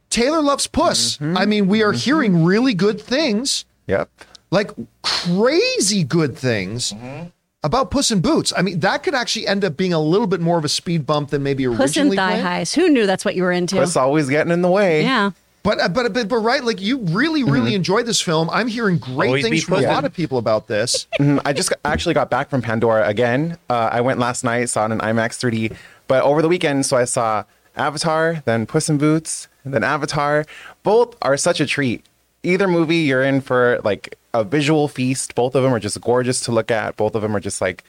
[0.09, 1.15] Taylor loves Puss.
[1.15, 1.37] Mm-hmm.
[1.37, 1.99] I mean, we are mm-hmm.
[1.99, 3.63] hearing really good things.
[3.87, 4.09] Yep.
[4.51, 4.71] like
[5.03, 7.27] crazy good things mm-hmm.
[7.63, 8.51] about Puss in Boots.
[8.57, 11.05] I mean, that could actually end up being a little bit more of a speed
[11.05, 12.41] bump than maybe originally Puss and thigh planned.
[12.41, 12.73] highs.
[12.73, 13.77] Who knew that's what you were into?
[13.77, 15.01] Puss always getting in the way.
[15.03, 15.31] yeah.
[15.65, 18.49] But, uh, but but but right, like you really really enjoyed this film.
[18.51, 21.07] I'm hearing great Always things from a lot of people about this.
[21.19, 21.41] Mhm.
[21.43, 23.57] I just got- actually got back from Pandora again.
[23.69, 25.75] Uh, I went last night, saw it in IMAX 3D,
[26.07, 27.43] but over the weekend, so I saw
[27.75, 30.45] Avatar, then Puss in Boots, and then Avatar.
[30.83, 32.05] Both are such a treat.
[32.43, 35.33] Either movie, you're in for like a visual feast.
[35.33, 36.95] Both of them are just gorgeous to look at.
[36.95, 37.83] Both of them are just like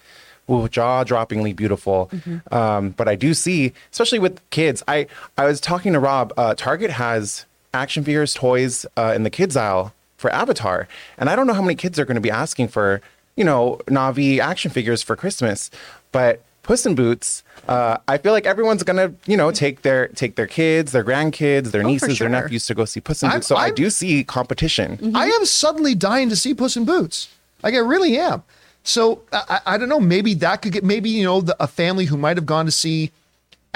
[0.51, 2.09] ooh, jaw-droppingly beautiful.
[2.51, 4.83] Um, but I do see, especially with kids.
[4.89, 6.33] I I was talking to Rob.
[6.39, 7.45] Uh, Target has
[7.77, 10.89] action figures, toys uh, in the kids aisle for Avatar,
[11.19, 13.01] and I don't know how many kids are going to be asking for
[13.37, 15.71] you know Na'vi action figures for Christmas,
[16.11, 17.45] but Puss in Boots.
[17.69, 21.71] Uh, I feel like everyone's gonna, you know, take their take their kids, their grandkids,
[21.71, 23.47] their Oh, for nieces, their nephews to go see Puss in I'm- Boots.
[23.47, 25.13] So i I'm- do see competition.
[25.15, 27.29] I am suddenly dying to see Puss in Boots.
[27.63, 28.43] Like I really am.
[28.83, 30.01] So I, I I don't know.
[30.01, 32.73] Maybe that could get maybe you know the, a family who might have gone to
[32.73, 33.11] see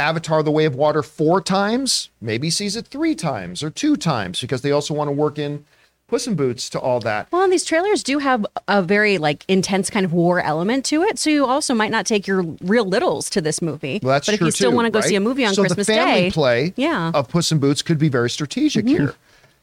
[0.01, 4.41] Avatar: The Way of Water four times, maybe sees it three times or two times
[4.41, 5.65] because they also want to work in
[6.09, 7.31] Puss in Boots to all that.
[7.31, 11.03] Well, and these trailers do have a very like intense kind of war element to
[11.05, 14.01] it, so you also might not take your real littles to this movie.
[14.03, 15.63] Well, that's but if you still too, want to go see a movie on so
[15.63, 17.17] Christmas the family Day, play yeah, Mm-hmm.
[17.17, 19.15] of Puss in Boots could be very strategic here.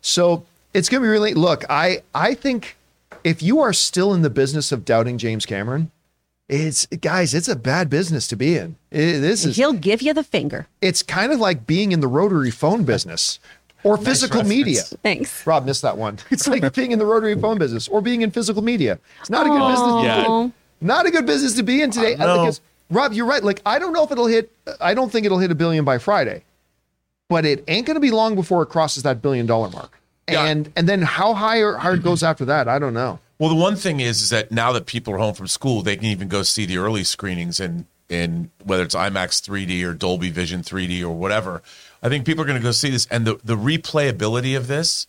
[0.01, 1.65] So it's going to be really look.
[1.69, 2.77] I I think
[3.23, 5.91] if you are still in the business of doubting James Cameron,
[6.49, 8.75] it's guys, it's a bad business to be in.
[8.91, 10.67] It- this is he'll give you the finger.
[10.81, 13.39] it's kind of like being in the rotary phone business
[13.83, 14.81] or physical media.
[15.03, 15.45] Thanks.
[15.45, 16.19] Rob missed that one.
[16.31, 18.99] It's like being in the rotary phone business or being in physical media.
[19.21, 19.79] It's not a good business.
[19.79, 20.53] To be in.
[20.79, 22.13] Not a good business to be in today.
[22.13, 22.39] I know.
[22.41, 23.43] Because Rob, you're right.
[23.43, 24.51] Like I don't know if it'll hit.
[24.79, 26.43] I don't think it'll hit a billion by Friday,
[27.29, 29.99] but it ain't going to be long before it crosses that billion dollar mark.
[30.29, 30.45] Yeah.
[30.45, 33.19] And and then how high or how it goes after that, I don't know.
[33.39, 35.95] Well, the one thing is, is that now that people are home from school, they
[35.95, 40.29] can even go see the early screenings and in whether it's IMAX 3D or Dolby
[40.29, 41.61] Vision 3D or whatever.
[42.01, 45.07] I think people are going to go see this, and the the replayability of this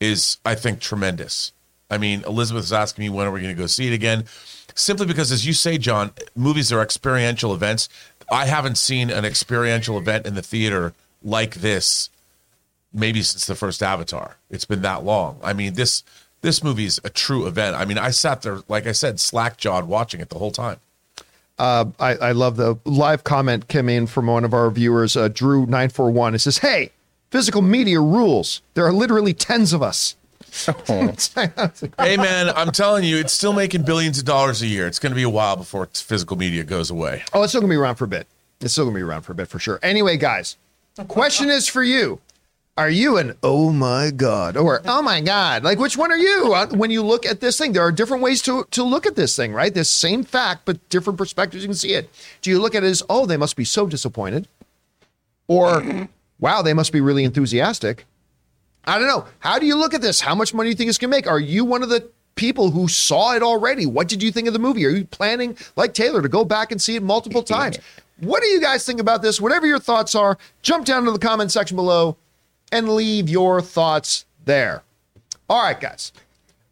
[0.00, 1.52] is, I think, tremendous.
[1.90, 4.24] I mean, Elizabeth is asking me when are we going to go see it again,
[4.74, 7.88] simply because, as you say, John, movies are experiential events.
[8.30, 12.10] I haven't seen an experiential event in the theater like this
[12.92, 14.36] maybe since the first Avatar.
[14.50, 15.38] It's been that long.
[15.42, 16.02] I mean, this
[16.42, 17.76] this movie is a true event.
[17.76, 20.78] I mean, I sat there, like I said, slack jawed watching it the whole time.
[21.58, 25.28] Uh, I, I love the live comment came in from one of our viewers, uh,
[25.28, 26.34] Drew941.
[26.34, 26.90] It says, Hey,
[27.30, 28.62] physical media rules.
[28.74, 30.16] There are literally tens of us.
[30.86, 34.86] hey man, I'm telling you, it's still making billions of dollars a year.
[34.86, 37.24] It's going to be a while before physical media goes away.
[37.34, 38.26] Oh, it's still going to be around for a bit.
[38.60, 39.78] It's still going to be around for a bit for sure.
[39.82, 40.56] Anyway, guys,
[41.08, 42.20] question is for you.
[42.78, 45.64] Are you an oh my god or oh my god?
[45.64, 46.52] Like which one are you?
[46.52, 49.16] Uh, When you look at this thing, there are different ways to to look at
[49.16, 49.72] this thing, right?
[49.72, 51.62] This same fact, but different perspectives.
[51.62, 52.10] You can see it.
[52.42, 54.46] Do you look at it as oh, they must be so disappointed,
[55.48, 56.08] or
[56.38, 58.04] wow, they must be really enthusiastic?
[58.84, 59.24] I don't know.
[59.38, 60.20] How do you look at this?
[60.20, 61.26] How much money do you think it's going to make?
[61.26, 63.86] Are you one of the people who saw it already?
[63.86, 64.84] What did you think of the movie?
[64.86, 67.78] Are you planning, like Taylor, to go back and see it multiple times?
[68.20, 69.40] What do you guys think about this?
[69.40, 72.16] Whatever your thoughts are, jump down to the comment section below
[72.72, 74.82] and leave your thoughts there.
[75.48, 76.12] All right, guys.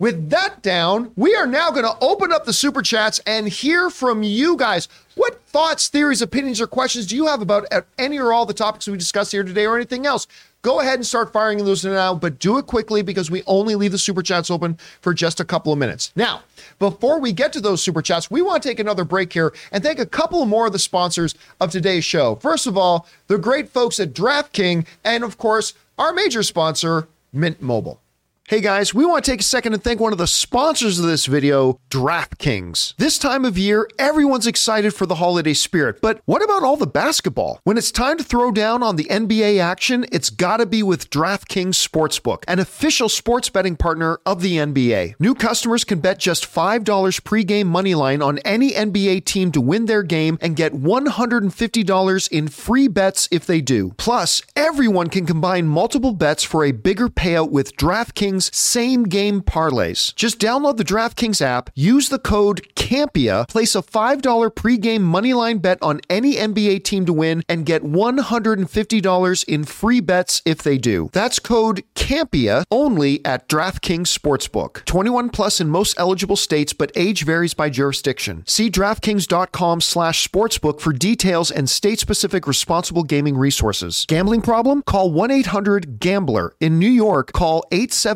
[0.01, 3.91] With that down, we are now going to open up the super chats and hear
[3.91, 4.89] from you guys.
[5.15, 7.67] What thoughts, theories, opinions, or questions do you have about
[7.97, 10.27] any or all the topics we discussed here today or anything else?
[10.63, 13.93] Go ahead and start firing those now, but do it quickly because we only leave
[13.93, 16.11] the super chats open for just a couple of minutes.
[16.17, 16.43] Now,
[16.79, 19.85] before we get to those super chats, we want to take another break here and
[19.85, 22.35] thank a couple more of the sponsors of today's show.
[22.37, 27.61] First of all, the great folks at DraftKings, and of course, our major sponsor, Mint
[27.63, 28.04] Mobile.
[28.47, 31.07] Hey guys, we want to take a second and thank one of the sponsors of
[31.07, 32.95] this video, DraftKings.
[32.99, 36.87] This time of year, everyone's excited for the holiday spirit, but what about all the
[36.87, 37.59] basketball?
[37.65, 41.89] When it's time to throw down on the NBA action, it's gotta be with DraftKings
[41.89, 45.15] Sportsbook, an official sports betting partner of the NBA.
[45.19, 46.85] New customers can bet just $5
[47.23, 52.49] pregame money line on any NBA team to win their game and get $150 in
[52.49, 53.95] free bets if they do.
[53.97, 60.15] Plus, everyone can combine multiple bets for a bigger payout with DraftKings same game parlays.
[60.15, 65.79] Just download the DraftKings app, use the code CAMPEA, place a $5 pregame moneyline bet
[65.83, 71.09] on any NBA team to win, and get $150 in free bets if they do.
[71.13, 74.85] That's code CAMPEA only at DraftKings Sportsbook.
[74.85, 78.45] 21 plus in most eligible states, but age varies by jurisdiction.
[78.47, 84.05] See DraftKings.com slash sportsbook for details and state-specific responsible gaming resources.
[84.09, 84.83] Gambling problem?
[84.83, 86.55] Call 1-800-GAMBLER.
[86.61, 87.65] In New York, call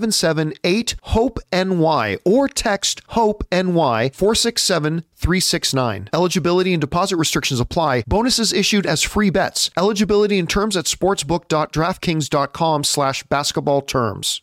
[0.09, 6.09] 877-8-HOPE-NY or text HOPE-NY 467-369.
[6.13, 8.05] Eligibility and deposit restrictions apply.
[8.07, 9.71] Bonuses issued as free bets.
[9.77, 14.41] Eligibility and terms at sportsbook.draftkings.com slash basketball terms.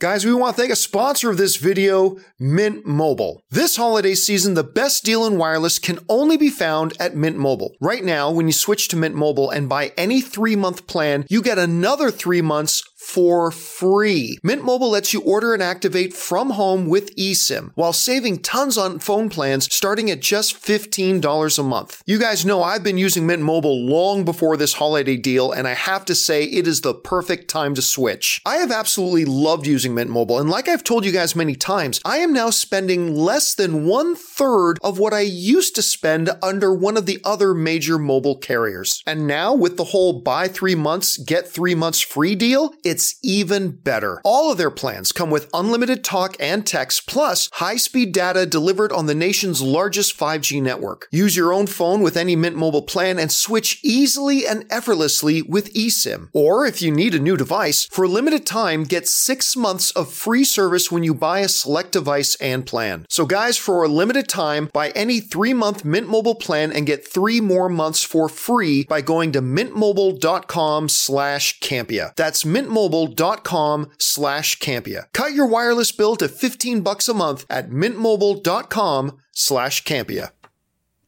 [0.00, 3.42] Guys, we want to thank a sponsor of this video, Mint Mobile.
[3.50, 7.74] This holiday season, the best deal in wireless can only be found at Mint Mobile.
[7.80, 11.42] Right now, when you switch to Mint Mobile and buy any three month plan, you
[11.42, 14.38] get another three months for free.
[14.42, 18.98] Mint Mobile lets you order and activate from home with eSIM while saving tons on
[18.98, 22.02] phone plans starting at just $15 a month.
[22.04, 25.72] You guys know I've been using Mint Mobile long before this holiday deal, and I
[25.72, 28.42] have to say it is the perfect time to switch.
[28.44, 32.02] I have absolutely loved using Mint Mobile, and like I've told you guys many times,
[32.04, 36.74] I am now spending less than one third of what I used to spend under
[36.74, 39.02] one of the other major mobile carriers.
[39.06, 43.70] And now with the whole buy three months, get three months free deal, it's even
[43.70, 44.20] better.
[44.24, 48.92] All of their plans come with unlimited talk and text, plus high speed data delivered
[48.92, 51.08] on the nation's largest 5G network.
[51.10, 55.72] Use your own phone with any Mint Mobile plan and switch easily and effortlessly with
[55.74, 56.28] eSIM.
[56.32, 60.12] Or if you need a new device, for a limited time, get six months of
[60.12, 63.06] free service when you buy a select device and plan.
[63.08, 67.06] So, guys, for a limited time, buy any three month Mint Mobile plan and get
[67.06, 72.14] three more months for free by going to mintmobile.com slash Campea.
[72.16, 72.44] That's
[72.88, 75.12] mintmobile.com slash Campea.
[75.12, 80.30] Cut your wireless bill to 15 bucks a month at mintmobile.com slash Campea.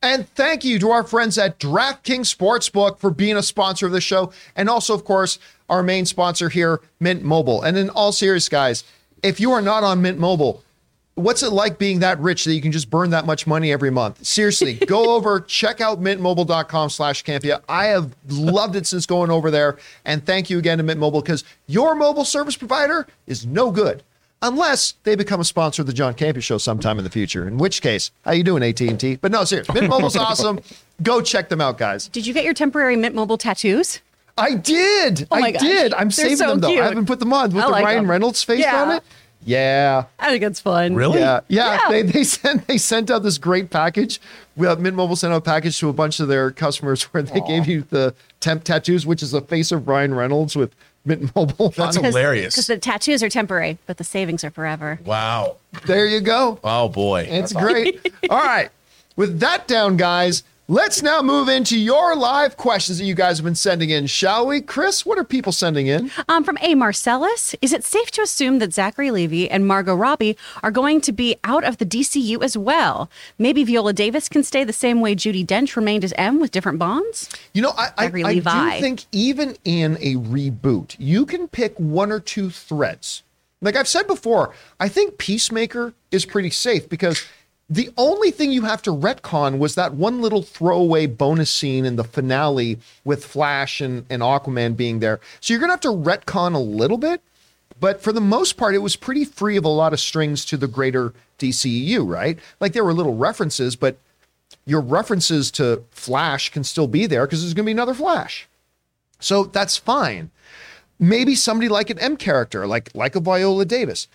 [0.03, 4.01] And thank you to our friends at DraftKings Sportsbook for being a sponsor of the
[4.01, 4.33] show.
[4.57, 5.39] And also, of course,
[5.69, 7.63] our main sponsor here, Mint Mobile.
[7.63, 8.83] And in all serious, guys,
[9.23, 10.65] if you are not on Mint Mobile,
[11.21, 13.91] what's it like being that rich that you can just burn that much money every
[13.91, 14.25] month?
[14.25, 17.63] Seriously, go over, check out mintmobile.com slash Campea.
[17.69, 19.79] I have loved it since going over there.
[20.05, 24.03] And thank you again to Mint Mobile because your mobile service provider is no good
[24.43, 27.47] unless they become a sponsor of the John Campea Show sometime in the future.
[27.47, 29.17] In which case, how you doing, AT and T?
[29.17, 30.61] But no, seriously, Mint Mobile's awesome.
[31.03, 32.09] Go check them out, guys.
[32.09, 34.01] Did you get your temporary Mint Mobile tattoos?
[34.39, 35.29] I did.
[35.31, 35.61] Oh I gosh.
[35.61, 35.93] did.
[35.93, 36.69] I'm They're saving so them though.
[36.69, 36.81] cute.
[36.81, 38.11] I haven't put them on with the Ryan them.
[38.11, 38.83] Reynolds face Yeah.
[38.83, 39.03] on it.
[39.45, 40.05] Yeah.
[40.19, 40.95] I think it's fun.
[40.95, 41.21] Really?
[41.21, 41.81] Yeah, yeah.
[41.83, 41.89] Yeah.
[41.91, 44.21] They they sent they sent out this great package.
[44.57, 47.23] We have Mint Mobile sent out a package to a bunch of their customers where
[47.23, 51.33] they gave you the temp tattoos, which is the face of Ryan Reynolds with Mint
[51.37, 51.71] Mobile.
[51.71, 52.55] That's on hilarious.
[52.55, 55.01] Because the tattoos are temporary, but the savings are forever.
[55.05, 55.57] Wow.
[55.87, 56.59] there you go.
[56.63, 57.27] Oh boy.
[57.31, 58.13] It's great.
[58.29, 58.71] All right.
[59.17, 63.45] With that down, guys, let's now move into your live questions that you guys have
[63.45, 64.61] been sending in, shall we?
[64.61, 66.13] Chris, what are people sending in?
[66.29, 66.77] Um, from A.
[66.77, 71.11] Marcellus, is it safe to assume that Zachary Levi and Margot Robbie are going to
[71.11, 73.11] be out of the DCU as well?
[73.37, 76.79] Maybe Viola Davis can stay the same way Judi Dench remained as M with different
[76.79, 77.29] bonds?
[77.53, 82.13] You know, I, I, I do think even in a reboot, you can pick one
[82.13, 83.25] or two threads.
[83.61, 87.27] Like I've said before, I think Peacemaker is pretty safe because
[87.71, 91.95] the only thing you have to retcon was that one little throwaway bonus scene in
[91.95, 95.21] the finale with Flash and, and Aquaman being there.
[95.41, 97.23] So you're going to have to retcon a little bit.
[97.79, 100.57] But for the most part, it was pretty free of a lot of strings to
[100.57, 102.39] the greater DCEU, right?
[102.59, 103.97] Like there were little references, but
[104.67, 108.49] your references to Flash can still be there because there's going to be another Flash.
[109.21, 110.31] So that's fine.
[110.99, 114.09] Maybe somebody like an M character, like like a Viola Davis.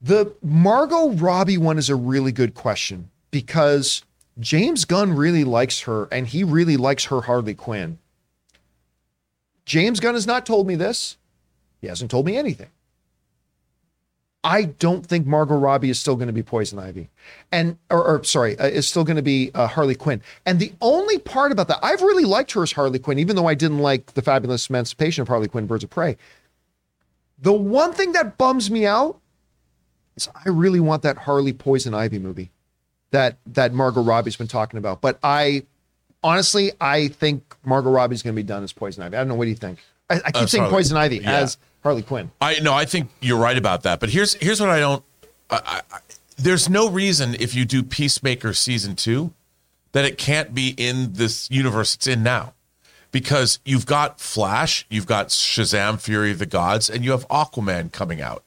[0.00, 4.04] The Margot Robbie one is a really good question because
[4.38, 7.98] James Gunn really likes her and he really likes her Harley Quinn.
[9.64, 11.16] James Gunn has not told me this.
[11.80, 12.68] He hasn't told me anything.
[14.44, 17.10] I don't think Margot Robbie is still going to be Poison Ivy,
[17.50, 20.22] and or, or sorry, uh, is still going to be uh, Harley Quinn.
[20.46, 23.48] And the only part about that, I've really liked her as Harley Quinn, even though
[23.48, 26.16] I didn't like the fabulous Emancipation of Harley Quinn, Birds of Prey.
[27.40, 29.20] The one thing that bums me out
[30.22, 32.50] is I really want that Harley Poison Ivy movie
[33.10, 35.00] that that Margot Robbie's been talking about.
[35.00, 35.62] But I
[36.22, 39.16] honestly, I think Margot Robbie's going to be done as Poison Ivy.
[39.16, 39.34] I don't know.
[39.34, 39.78] What do you think?
[40.10, 41.32] I, I keep Uh, saying Harley- Poison Ivy yeah.
[41.38, 42.30] as Harley Quinn.
[42.40, 44.00] I no, I think you're right about that.
[44.00, 45.04] But here's here's what I don't.
[45.50, 45.98] I, I-
[46.36, 49.32] there's no reason if you do Peacemaker season two
[49.92, 52.52] that it can't be in this universe it's in now,
[53.10, 57.90] because you've got Flash, you've got Shazam: Fury of the Gods, and you have Aquaman
[57.90, 58.44] coming out.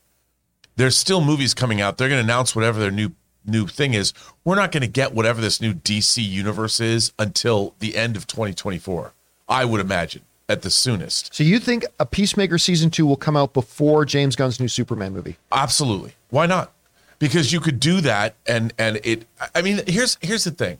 [0.82, 1.99] There's still movies coming out.
[1.99, 3.12] They're going to announce whatever their new
[3.45, 4.14] new thing is.
[4.44, 8.26] We're not going to get whatever this new DC universe is until the end of
[8.26, 9.14] 2024.
[9.48, 11.36] I would imagine at the soonest.
[11.36, 15.14] So you think a Peacemaker season two will come out before James Gunn's new Superman
[15.14, 15.38] movie?
[15.52, 16.16] Absolutely.
[16.32, 16.72] Why not?
[17.20, 20.80] Because you could do that and and it I mean here's here's the thing.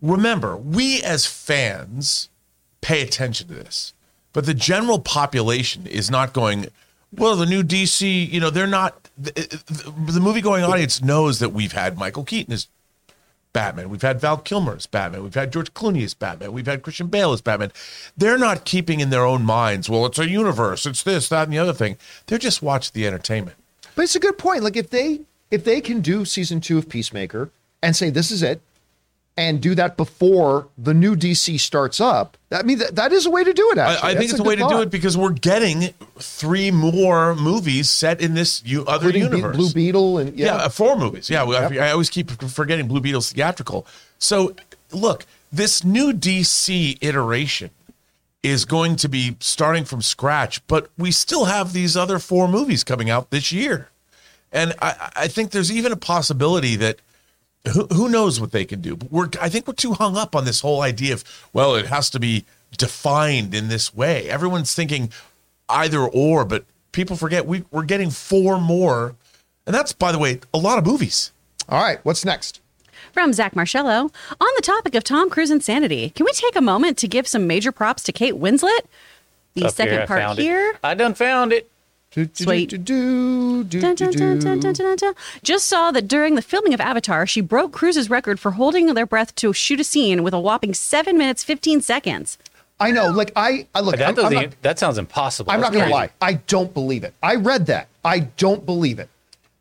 [0.00, 2.28] Remember, we as fans
[2.82, 3.94] pay attention to this.
[4.32, 6.68] But the general population is not going
[7.18, 9.32] well the new DC, you know, they're not the,
[10.12, 12.68] the movie going audience knows that we've had Michael Keaton as
[13.52, 13.88] Batman.
[13.88, 15.22] We've had Val Kilmer as Batman.
[15.22, 16.52] We've had George Clooney as Batman.
[16.52, 17.72] We've had Christian Bale as Batman.
[18.16, 21.52] They're not keeping in their own minds, well, it's a universe, it's this, that, and
[21.52, 21.96] the other thing.
[22.26, 23.56] They're just watching the entertainment.
[23.94, 24.62] But it's a good point.
[24.62, 25.20] Like if they
[25.50, 27.50] if they can do season two of Peacemaker
[27.82, 28.60] and say this is it,
[29.36, 33.30] and do that before the new DC starts up, I mean that, that is a
[33.30, 33.78] way to do it.
[33.78, 36.70] Actually, I, I think it's a good way to do it because we're getting three
[36.70, 39.56] more movies set in this u- other Including Be- universe.
[39.56, 41.28] Blue Beetle and yeah, yeah, uh, four movies.
[41.28, 43.86] Yeah, we- I- I, always keep forgetting Blue Beetle's theatrical.
[44.18, 44.54] So
[44.92, 47.70] look, this new DC iteration
[48.42, 52.84] is going to be starting from scratch, but we still have these other four movies
[52.84, 53.88] coming out this year,
[54.52, 57.00] and I, I think there's even a possibility that
[57.72, 58.96] who, who knows what they can do.
[58.96, 61.86] But we're I think we're too hung up on this whole idea of well, it
[61.86, 62.44] has to be
[62.76, 64.28] defined in this way.
[64.28, 65.10] Everyone's thinking
[65.68, 69.14] either or, but people forget we, we're getting four more,
[69.66, 71.32] and that's by the way a lot of movies.
[71.68, 72.60] All right, what's next?
[73.12, 74.10] From Zach Marcello.
[74.40, 77.46] On the topic of Tom Cruise insanity, can we take a moment to give some
[77.46, 78.80] major props to Kate Winslet?
[79.54, 80.42] The Up second here, part found it.
[80.42, 80.78] here.
[80.84, 81.70] I done found it.
[82.32, 82.70] Sweet.
[85.42, 89.06] Just saw that during the filming of Avatar, she broke Cruise's record for holding their
[89.06, 92.38] breath to shoot a scene with a whopping seven minutes, 15 seconds.
[92.80, 93.08] I know.
[93.10, 93.92] Like I, I look.
[93.92, 94.26] But that I'm, doesn't.
[94.28, 95.50] I'm not, even- that sounds impossible.
[95.52, 96.10] I'm not going to lie.
[96.20, 97.14] I don't believe it.
[97.22, 97.88] I read that.
[98.04, 99.08] I don't believe it.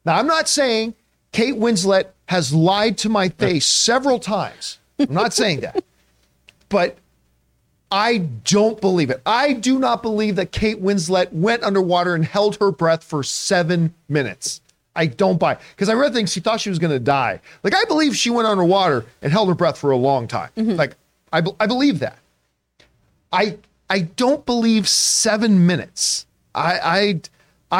[0.05, 0.93] Now, I'm not saying
[1.31, 4.79] Kate Winslet has lied to my face several times.
[4.99, 5.83] I'm not saying that.
[6.69, 6.97] But
[7.91, 9.21] I don't believe it.
[9.25, 13.93] I do not believe that Kate Winslet went underwater and held her breath for seven
[14.09, 14.61] minutes.
[14.95, 17.41] I don't buy because I read things she thought she was going to die.
[17.63, 20.49] Like I believe she went underwater and held her breath for a long time.
[20.55, 20.75] Mm-hmm.
[20.75, 20.95] Like
[21.33, 22.17] I, I believe that.
[23.31, 23.57] I
[23.89, 26.25] I don't believe seven minutes.
[26.53, 27.21] I I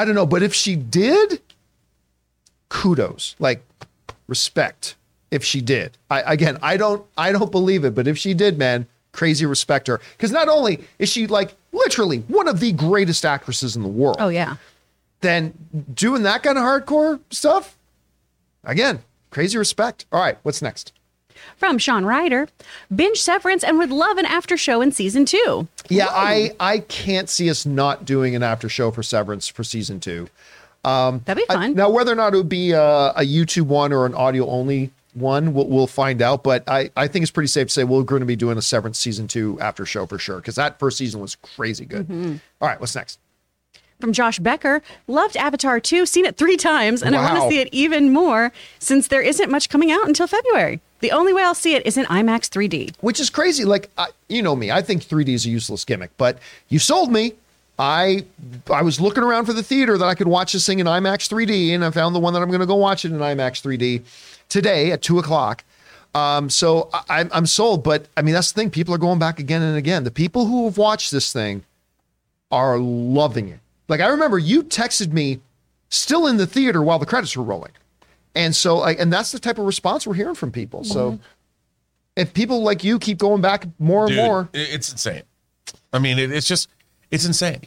[0.02, 1.42] I don't know, but if she did,
[2.70, 3.64] kudos, like
[4.28, 4.96] respect.
[5.32, 8.58] If she did, I again, I don't, I don't believe it, but if she did,
[8.58, 13.26] man, crazy respect her because not only is she like literally one of the greatest
[13.26, 14.58] actresses in the world, Oh yeah.
[15.22, 15.54] then
[15.94, 17.78] doing that kind of hardcore stuff,
[18.64, 19.00] again,
[19.32, 20.06] crazy respect.
[20.12, 20.92] All right, what's next?
[21.58, 22.48] From Sean Ryder,
[22.96, 25.68] binge Severance and would love an after show in season two.
[25.90, 30.00] Yeah, I I can't see us not doing an after show for Severance for season
[30.00, 30.28] two.
[30.84, 31.74] Um, That'd be I- fun.
[31.76, 32.82] now, whether or not it would be a,
[33.12, 36.44] a YouTube one or an audio only one, we'll, we'll find out.
[36.44, 38.62] But I, I think it's pretty safe to say we're going to be doing a
[38.62, 42.08] Severance season two after show for sure because that first season was crazy good.
[42.08, 42.36] Mm-hmm.
[42.62, 43.20] All right, what's next?
[44.00, 47.62] From Josh Becker, loved Avatar 2, seen it three times, and I want to see
[47.62, 50.82] it even more since there isn't much coming out until February.
[51.00, 52.96] The only way I'll see it is in IMAX 3D.
[53.00, 53.64] Which is crazy.
[53.64, 57.12] Like I, you know me, I think 3D is a useless gimmick, but you sold
[57.12, 57.34] me.
[57.78, 58.26] I
[58.72, 61.28] I was looking around for the theater that I could watch this thing in IMAX
[61.30, 63.62] 3D, and I found the one that I'm going to go watch it in IMAX
[63.62, 64.04] 3D
[64.50, 65.64] today at two o'clock.
[66.14, 67.84] Um, so I, I'm- I'm sold.
[67.84, 68.70] But I mean, that's the thing.
[68.70, 70.06] People are going back again and again.
[70.06, 71.64] The people who have watched this thing
[72.52, 73.60] are loving it.
[73.90, 75.42] Like I remember you texted me
[75.90, 77.72] still in the theater while the credits were rolling.
[78.34, 80.84] And so like and that's the type of response we're hearing from people.
[80.86, 81.20] So
[82.16, 84.50] if people like you keep going back more and Dude, more.
[84.54, 85.24] it's insane.
[85.92, 86.70] I mean, it, it's just,
[87.12, 87.62] it's insane.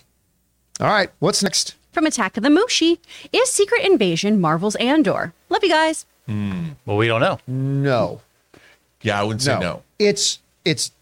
[0.80, 1.74] All right, what's next?
[1.92, 2.98] From Attack of the Mushi,
[3.32, 5.32] is Secret Invasion Marvel's Andor?
[5.48, 6.06] Love you guys.
[6.26, 7.38] Hmm, well, we don't know.
[7.46, 8.20] No.
[9.02, 9.82] Yeah, I wouldn't say no.
[9.98, 10.92] It's it's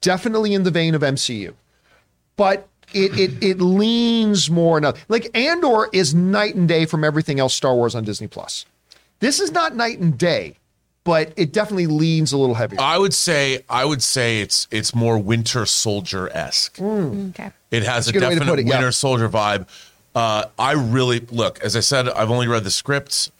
[0.00, 1.54] definitely in the vein of MCU.
[2.36, 4.94] But it it it leans more now.
[5.08, 8.66] Like Andor is night and day from everything else Star Wars on Disney Plus.
[9.20, 10.56] This is not night and day,
[11.06, 12.78] but it definitely leans a little heavier.
[12.80, 16.78] I would say, I would say it's it's more Winter Soldier esque.
[16.82, 17.50] Okay.
[17.70, 18.74] It has That's a a good way to definite put it, yeah.
[18.74, 19.66] Winter Soldier vibe.
[20.14, 23.30] Uh, I really look, as I said, I've only read the scripts.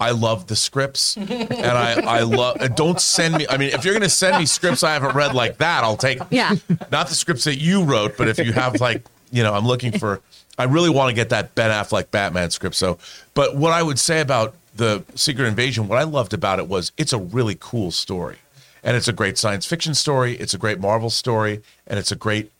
[0.00, 2.58] I love the scripts, and I I love.
[2.60, 3.46] and Don't send me.
[3.48, 6.20] I mean, if you're gonna send me scripts I haven't read like that, I'll take.
[6.20, 6.26] 'em.
[6.30, 6.54] Yeah.
[6.92, 9.92] Not the scripts that you wrote, but if you have like, you know, I'm looking
[9.98, 10.20] for.
[10.56, 12.76] I really want to get that Ben Affleck Batman script.
[12.76, 12.98] So,
[13.34, 16.92] but what I would say about the Secret Invasion, what I loved about it was
[16.96, 18.38] it's a really cool story,
[18.82, 20.36] and it's a great science fiction story.
[20.36, 22.50] It's a great Marvel story, and it's a great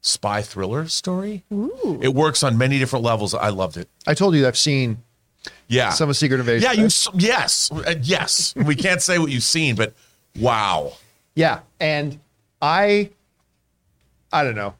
[0.00, 1.42] spy thriller story.
[2.00, 3.34] It works on many different levels.
[3.34, 3.88] I loved it.
[4.06, 4.98] I told you I've seen
[5.68, 5.90] Yeah.
[5.90, 6.68] some of Secret Invasion.
[6.68, 7.70] yeah, you yes.
[8.02, 8.54] Yes.
[8.56, 9.94] We can't say what you've seen, but
[10.38, 10.94] wow.
[11.34, 12.18] Yeah, and
[12.60, 13.10] I,
[14.32, 14.74] I don't know.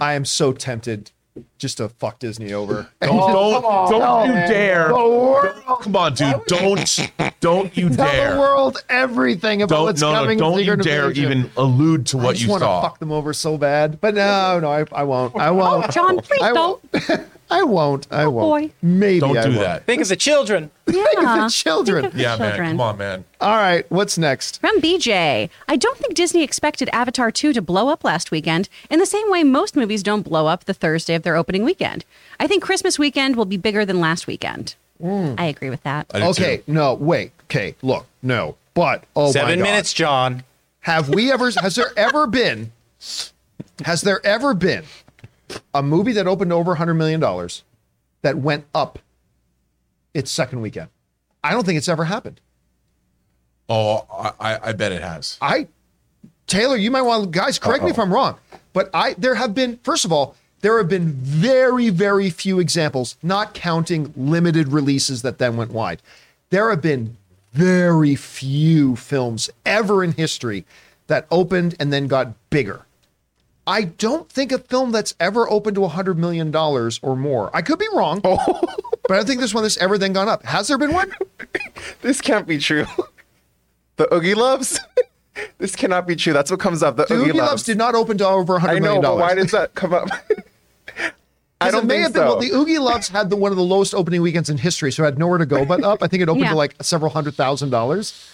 [0.00, 1.10] I am so tempted
[1.58, 2.88] just to fuck Disney over.
[3.00, 4.88] Don't don't, don't you dare.
[4.88, 6.44] Come on, dude.
[6.46, 7.10] Don't
[7.40, 10.38] don't you Tell the world everything about Don't what's no no coming.
[10.38, 11.24] in don't you dare Invasion.
[11.24, 12.82] even allude to what I what just you want to saw.
[12.82, 15.34] fuck them over so bad, but no, no, I, I won't.
[15.36, 15.86] I oh, won't.
[15.86, 16.80] Oh, John, please I don't.
[17.60, 17.60] won't.
[17.60, 18.06] I won't.
[18.10, 18.70] I oh, won't.
[18.70, 18.74] boy.
[18.82, 19.60] Maybe Don't I do won't.
[19.60, 19.84] that.
[19.84, 20.70] Think of the children.
[20.86, 22.02] Think of the children.
[22.02, 22.48] Think of the Yeah, man.
[22.50, 22.70] children.
[22.70, 23.24] Come on, man.
[23.40, 24.60] All right, what's next?
[24.60, 28.98] From BJ, I don't think Disney expected Avatar 2 to blow up last weekend in
[28.98, 32.04] the same way most movies don't blow up the Thursday of their opening weekend.
[32.40, 34.74] I think Christmas weekend will be bigger than last weekend.
[35.02, 35.34] Mm.
[35.38, 36.06] I agree with that.
[36.14, 36.64] I do Okay, too.
[36.68, 37.32] no, wait.
[37.44, 39.64] Okay, look, no, but oh my Seven God.
[39.64, 40.44] minutes, John.
[40.80, 41.50] Have we ever?
[41.50, 42.72] has there ever been?
[43.84, 44.84] Has there ever been
[45.74, 47.64] a movie that opened over hundred million dollars
[48.22, 48.98] that went up
[50.14, 50.88] its second weekend?
[51.44, 52.40] I don't think it's ever happened.
[53.68, 55.38] Oh, I, I I bet it has.
[55.40, 55.68] I,
[56.46, 58.38] Taylor, you might want guys correct me if I'm wrong,
[58.72, 63.16] but I there have been first of all there have been very very few examples,
[63.22, 66.02] not counting limited releases that then went wide.
[66.50, 67.16] There have been
[67.52, 70.64] very few films ever in history
[71.06, 72.86] that opened and then got bigger.
[73.72, 77.50] I don't think a film that's ever opened to $100 million or more.
[77.56, 78.36] I could be wrong, oh.
[79.08, 80.44] but I don't think there's one that's ever then gone up.
[80.44, 81.10] Has there been one?
[82.02, 82.84] This can't be true.
[83.96, 84.78] The Oogie Loves?
[85.58, 86.32] this cannot be true.
[86.34, 86.96] That's what comes up.
[86.96, 89.02] The The Oogie, Oogie Loves did not open to over $100 I know, million.
[89.02, 90.08] but why does that come up?
[91.60, 92.26] I don't it may think have been, so.
[92.28, 95.02] well, the Oogie Loves had the one of the lowest opening weekends in history, so
[95.02, 96.02] it had nowhere to go but up.
[96.02, 96.50] I think it opened Yeah.
[96.50, 98.28] to like several hundred thousand dollars.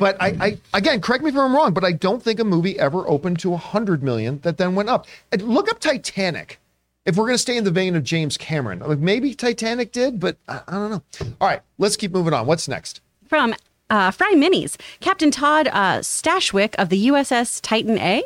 [0.00, 2.76] But I, I, again, correct me if I'm wrong, but I don't think a movie
[2.78, 5.06] ever opened to a hundred million that then went up.
[5.30, 6.58] And look up Titanic.
[7.06, 10.18] If we're going to stay in the vein of James Cameron, like maybe Titanic did,
[10.18, 11.02] but I, I don't know.
[11.40, 12.46] All right, let's keep moving on.
[12.46, 13.00] What's next?
[13.28, 13.54] From
[13.90, 18.22] uh, Fry Minis, Captain Todd uh, Stashwick of the USS Titan A.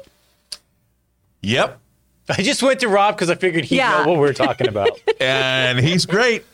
[1.42, 1.78] Yep.
[2.28, 4.02] I just went to Rob because I figured he'd Yeah.
[4.04, 4.90] know what we're talking about.
[5.20, 6.44] and he's great.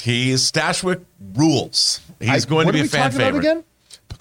[0.00, 1.02] He's Stashwick
[1.34, 2.00] rules.
[2.20, 3.40] He's I- going to be are a we fan talking about favorite.
[3.40, 3.64] again?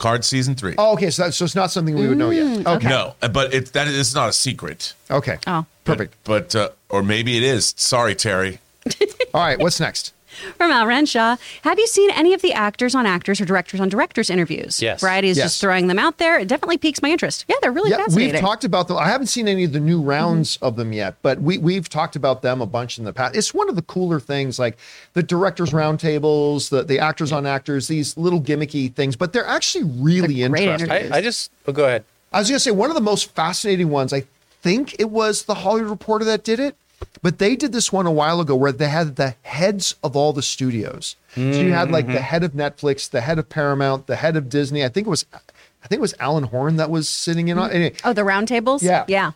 [0.03, 0.75] Picard season three.
[0.77, 2.67] Oh, okay, so, that, so it's not something we would know yet.
[2.67, 4.93] Okay, No, but it that is it's not a secret.
[5.09, 6.15] okay, Oh, But- perfect.
[6.25, 7.73] But, uh, or maybe it is.
[7.77, 8.59] Sorry, Terry.
[9.33, 10.11] All right, what's next?
[10.57, 13.89] From Al Renshaw, have you seen any of the actors on actors or directors on
[13.89, 14.81] directors interviews?
[14.81, 15.01] Yes.
[15.01, 15.45] Variety is Yes.
[15.45, 16.39] just throwing them out there.
[16.39, 17.45] It definitely piques my interest.
[17.47, 18.33] Yeah, they're really Yeah, fascinating.
[18.33, 18.97] we've talked about them.
[18.97, 20.09] I haven't seen any of the new mm-hmm.
[20.09, 23.35] rounds of them yet, but we we've talked about them a bunch in the past.
[23.35, 24.77] It's one of the cooler things, like
[25.13, 29.85] the directors' roundtables, the the actors on actors, these little gimmicky things, but they're actually
[29.85, 31.13] really They're great interesting.
[31.13, 32.03] I, I just oh, go ahead.
[32.31, 34.11] I was going to say one of the most fascinating ones.
[34.11, 34.25] I
[34.61, 36.75] think it was the Hollywood Reporter that did it,
[37.21, 40.33] but they did this one a while ago where they had the heads of all
[40.33, 41.15] the studios.
[41.35, 42.21] So you had like the mm-hmm.
[42.21, 44.83] head of Netflix, the head of Paramount, the head of Disney.
[44.85, 47.69] I think it was, I think it was Alan Horn that was sitting in on.
[47.69, 47.75] Mm-hmm.
[47.75, 48.83] Anyway, oh, the roundtables?
[48.83, 49.05] Yeah.
[49.07, 49.31] Yeah.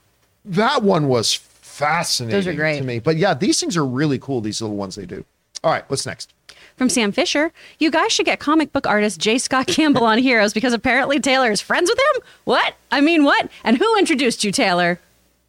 [0.46, 2.38] that one was fascinating.
[2.38, 2.78] Those are great.
[2.80, 3.00] to me.
[3.00, 4.42] But yeah, these things are really cool.
[4.42, 5.26] These little ones they do.
[5.64, 6.34] All right, what's next?
[6.78, 9.40] From Sam Fisher, you guys should get comic book artist J.
[9.40, 12.22] Scott Campbell on Heroes because apparently Taylor is friends with him?
[12.44, 12.76] What?
[12.92, 13.50] I mean, what?
[13.64, 15.00] And who introduced you, Taylor?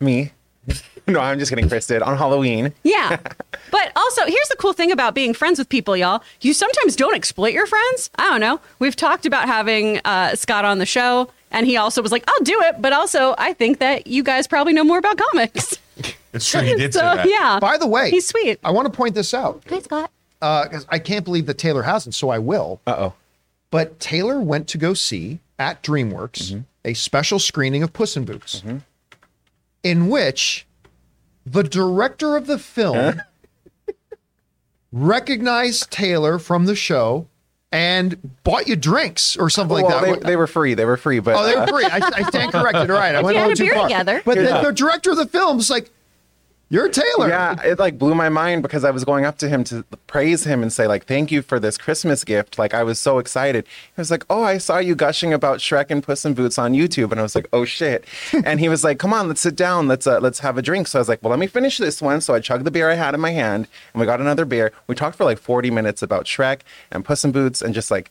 [0.00, 0.32] Me.
[1.12, 1.68] no, I'm just kidding.
[1.68, 2.72] Chris did on Halloween.
[2.82, 3.16] Yeah.
[3.70, 6.22] but also, here's the cool thing about being friends with people, y'all.
[6.40, 8.10] You sometimes don't exploit your friends.
[8.16, 8.60] I don't know.
[8.78, 12.44] We've talked about having uh, Scott on the show, and he also was like, I'll
[12.44, 12.80] do it.
[12.80, 15.78] But also, I think that you guys probably know more about comics.
[16.34, 16.60] It's true.
[16.60, 17.26] He did so, say that.
[17.28, 17.58] yeah.
[17.58, 18.60] By the way, he's sweet.
[18.62, 20.10] I want to point this out Hi, Scott.
[20.38, 22.82] because I can't believe that Taylor hasn't, so I will.
[22.86, 23.14] Uh oh.
[23.70, 28.62] But Taylor went to go see at DreamWorks a special screening of Puss in Boots,
[29.82, 30.66] in which
[31.52, 33.20] the director of the film
[34.92, 37.26] recognized Taylor from the show
[37.70, 40.20] and bought you drinks or something Well, like that.
[40.22, 40.74] they, they were free.
[40.74, 41.84] They were free, but oh, they uh, were free.
[41.84, 42.88] I, I stand corrected.
[42.88, 43.14] Right.
[43.14, 43.88] I went you a had little a too beer far.
[43.88, 44.22] together.
[44.24, 45.90] But the, the director of the film is like,
[46.68, 49.64] "You're Taylor." Yeah, it like blew my mind because I was going up to him
[49.64, 52.58] to praise him and say like thank you for this Christmas gift.
[52.58, 53.64] Like I was so excited.
[53.66, 56.72] He was like, "Oh, I saw you gushing about Shrek and Puss in Boots on
[56.72, 58.04] YouTube," and I was like, "Oh shit!"
[58.44, 59.88] and he was like, "Come on, let's sit down.
[59.88, 62.02] Let's uh, let's have a drink." So I was like, "Well, let me finish this
[62.02, 64.44] one." So I chugged the beer I had in my hand, and we got another
[64.44, 64.72] beer.
[64.86, 68.10] We talked for like forty minutes about Shrek and Puss in Boots and just like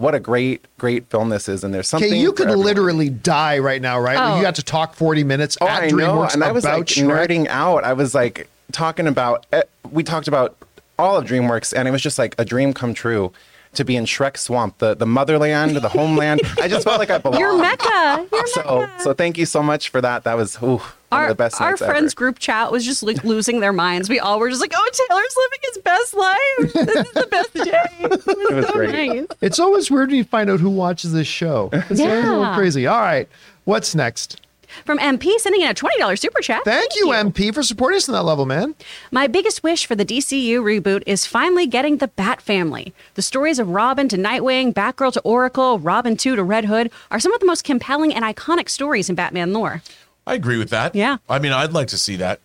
[0.00, 1.62] what a great great film this is.
[1.64, 2.66] And there's something Okay, you could everyone.
[2.66, 4.16] literally die right now, right?
[4.18, 4.36] Oh.
[4.36, 6.86] You got to talk 40 minutes Oh, at I DreamWorks know, and I was like
[6.86, 7.06] Shrek.
[7.28, 7.84] nerding out.
[7.84, 9.46] I was like talking about.
[9.52, 10.56] eh, We talked about
[10.98, 13.32] all of DreamWorks, and it was just like a dream come true
[13.74, 16.40] to be in Shrek Swamp, the the motherland, the homeland.
[16.60, 17.38] I just felt like I belonged.
[17.40, 18.26] You're Mecca.
[18.32, 19.02] You're So Mecca.
[19.02, 20.24] so thank you so much for that.
[20.24, 22.16] That was ooh, one our, the best our friends ever.
[22.16, 24.08] group chat was just like losing their minds.
[24.08, 26.86] We all were just like, "Oh, Taylor's living his best life.
[26.86, 29.08] This is the best day." It was, was so great.
[29.08, 29.26] nice.
[29.40, 31.70] It's always weird when you find out who watches this show.
[31.72, 32.54] It's always a little Yeah.
[32.56, 32.86] crazy.
[32.86, 33.28] All right,
[33.64, 34.40] what's next?
[34.84, 36.62] From MP sending in a twenty dollars super chat.
[36.64, 38.76] Thank, you, MP, for supporting us on that level, man.
[39.10, 42.94] My biggest wish for the DCU reboot is finally getting the Bat family.
[43.14, 47.18] The stories of Robin to Nightwing, Batgirl to Oracle, Robin 2 to Red Hood are
[47.18, 49.82] some of the most compelling and iconic stories in Batman lore.
[50.30, 50.94] I agree with that.
[50.94, 51.16] Yeah.
[51.28, 52.40] I mean, I'd like to see that.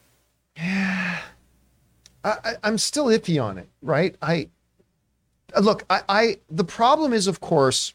[0.58, 1.20] I,
[2.24, 4.16] I, I'm still iffy on it, right?
[4.24, 4.50] I
[5.56, 5.86] uh, look.
[5.88, 7.94] I, I the problem is, of course,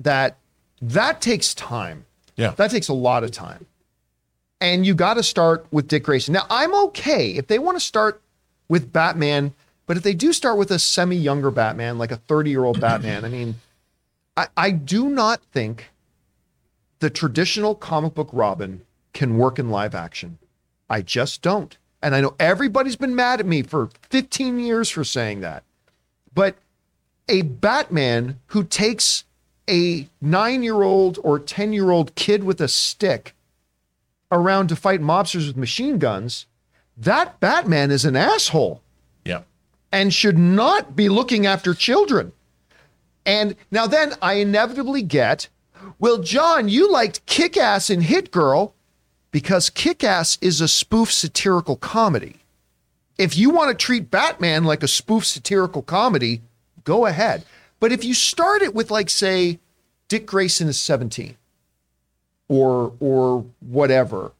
[0.00, 0.36] that
[0.82, 2.04] that takes time.
[2.36, 2.50] Yeah.
[2.50, 3.64] That takes a lot of time.
[4.60, 6.34] And you got to start with Dick Grayson.
[6.34, 8.20] Now, I'm okay if they want to start
[8.68, 9.54] with Batman,
[9.86, 12.82] but if they do start with a semi younger Batman, like a 30 year old
[12.82, 13.54] Batman, I mean,
[14.36, 15.90] I, I do not think
[16.98, 18.82] the traditional comic book Robin
[19.16, 20.38] can work in live action.
[20.88, 21.76] I just don't.
[22.02, 25.64] And I know everybody's been mad at me for 15 years for saying that.
[26.32, 26.56] But
[27.28, 29.24] a Batman who takes
[29.68, 33.34] a nine year old or 10 year old kid with a stick
[34.30, 36.46] around to fight mobsters with machine guns,
[36.96, 38.82] that Batman is an asshole
[39.24, 39.42] Yeah.
[39.90, 42.32] and should not be looking after children.
[43.24, 45.48] And now then I inevitably get,
[45.98, 48.74] well, John, you liked Kick Ass and Hit Girl
[49.36, 52.36] because Kick Ass is a spoof satirical comedy.
[53.18, 56.40] If you want to treat Batman like a spoof satirical comedy,
[56.84, 57.44] go ahead.
[57.78, 59.58] But if you start it with, like, say,
[60.08, 61.36] Dick Grayson is 17
[62.48, 64.32] or or whatever,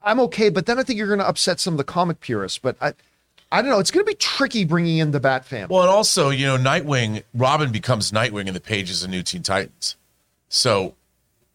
[0.00, 0.50] I'm okay.
[0.50, 2.58] But then I think you're going to upset some of the comic purists.
[2.58, 2.92] But I,
[3.50, 3.80] I don't know.
[3.80, 5.74] It's going to be tricky bringing in the Bat family.
[5.74, 9.42] Well, and also, you know, Nightwing, Robin becomes Nightwing in the pages of New Teen
[9.42, 9.96] Titans.
[10.48, 10.94] So,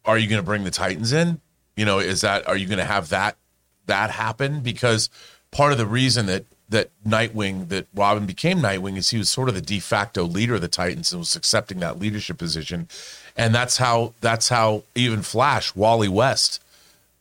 [0.04, 1.40] are you going to bring the Titans in?
[1.80, 3.38] You know, is that are you going to have that
[3.86, 4.60] that happen?
[4.60, 5.10] Because
[5.50, 9.48] part of the reason that that Nightwing, that Robin became Nightwing, is he was sort
[9.48, 12.90] of the de facto leader of the Titans and was accepting that leadership position,
[13.38, 16.62] and that's how that's how even Flash, Wally West,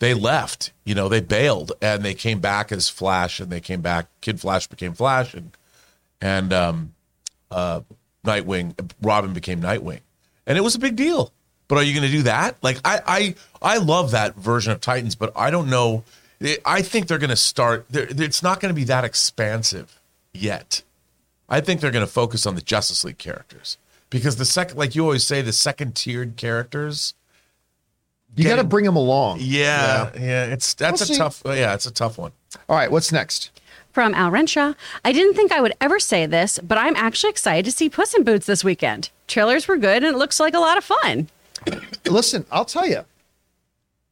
[0.01, 0.73] they left.
[0.85, 4.07] You know, they bailed and they came back as Flash, and they came back.
[4.23, 5.53] Kid Flash became Flash, and
[6.21, 6.95] and um,
[7.53, 7.83] uh,
[8.25, 10.01] Nightwing, Robin became Nightwing,
[10.49, 11.33] and it was a big deal.
[11.69, 12.57] But are you going to do that?
[12.63, 16.03] Like I, I, I love that version of Titans, but I don't know.
[16.65, 17.87] I think they're going to start.
[17.91, 20.01] they're- It's not going to be that expansive
[20.33, 20.83] yet.
[21.49, 23.77] I think they're going to focus on the Justice League characters
[24.11, 27.15] because the second, like you always say, the second tiered characters.
[28.37, 29.39] You got to bring them along.
[29.41, 31.19] Yeah, yeah, it's that's We'll a see.
[31.19, 31.43] tough.
[31.45, 32.31] Oh, yeah, it's a tough one.
[32.69, 33.51] All right, what's next?
[33.91, 34.75] From Al Renshaw,
[35.05, 38.15] I didn't think I would ever say this, but I'm actually excited to see Puss
[38.15, 39.11] in Boots this weekend.
[39.27, 41.29] Trailers were good and it looks like a lot of fun.
[42.07, 43.05] Listen, I'll tell you,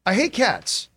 [0.04, 0.88] I hate cats,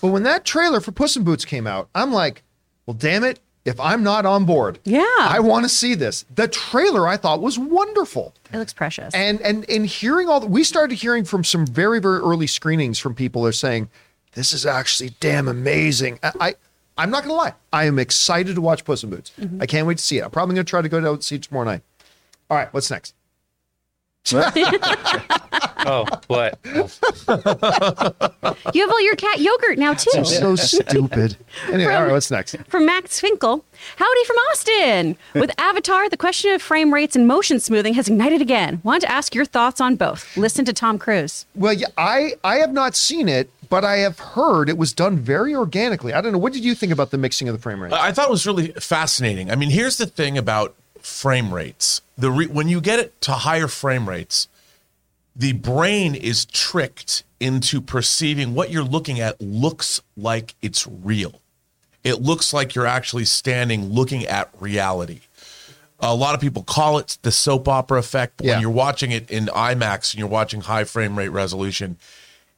[0.00, 2.42] but when that trailer for Puss in Boots came out, I'm like,
[2.86, 5.04] well, damn it, if I'm not on board, Yeah.
[5.20, 6.24] I want to see this.
[6.34, 8.34] The trailer I thought was wonderful.
[8.52, 9.14] It looks precious.
[9.14, 12.98] And and and hearing all the, we started hearing from some very very early screenings
[12.98, 13.88] from people are saying
[14.32, 16.18] this is actually damn amazing.
[16.24, 16.54] I, I
[16.98, 19.30] I'm not gonna lie, I am excited to watch Puss in Boots.
[19.40, 19.62] Mm-hmm.
[19.62, 20.24] I can't wait to see it.
[20.24, 21.82] I'm probably gonna try to go out and see it tomorrow night.
[22.50, 23.14] All right, what's next?
[25.84, 26.58] Oh, what?
[26.64, 26.72] you
[28.82, 30.24] have all your cat yogurt now too.
[30.24, 31.36] So stupid.
[31.68, 32.56] Anyway, all right, what's next?
[32.68, 33.64] From Max Finkel,
[33.96, 35.16] howdy from Austin.
[35.34, 38.80] With Avatar, the question of frame rates and motion smoothing has ignited again.
[38.84, 40.36] Want to ask your thoughts on both.
[40.36, 41.46] Listen to Tom Cruise.
[41.56, 45.18] Well, yeah, I I have not seen it, but I have heard it was done
[45.18, 46.12] very organically.
[46.14, 46.38] I don't know.
[46.38, 47.92] What did you think about the mixing of the frame rate?
[47.92, 49.50] I thought it was really fascinating.
[49.50, 53.32] I mean, here's the thing about frame rates: the re- when you get it to
[53.32, 54.48] higher frame rates,
[55.34, 61.40] the brain is tricked into perceiving what you're looking at looks like it's real.
[62.04, 65.20] It looks like you're actually standing looking at reality.
[66.00, 68.52] A lot of people call it the soap opera effect, but Yeah.
[68.54, 71.96] when you're watching it in IMAX and you're watching high frame rate resolution,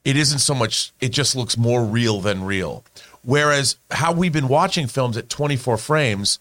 [0.04, 2.84] it isn't so much, it just looks more real than real.
[3.22, 6.38] Whereas how we've been watching films at 24 frames,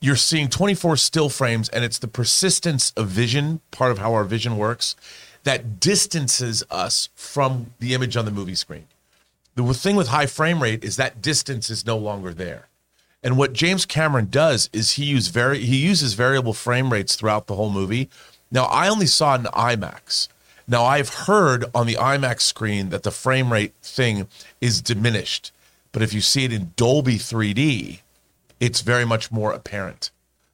[0.00, 4.24] you're seeing 24 still frames, and it's the persistence of vision, part of how our
[4.24, 4.96] vision works,
[5.44, 8.86] that distances us from the image on the movie screen.
[9.56, 12.68] The thing with high frame rate is that distance is no longer there.
[13.22, 17.46] And what James Cameron does is he use very he uses variable frame rates throughout
[17.46, 18.08] the whole movie.
[18.50, 20.28] Now I only saw it in IMAX.
[20.66, 24.28] Now I've heard on the IMAX screen that the frame rate thing
[24.60, 25.52] is diminished.
[25.92, 28.00] But if you see it in Dolby 3D,
[28.60, 30.10] it's very much more apparent.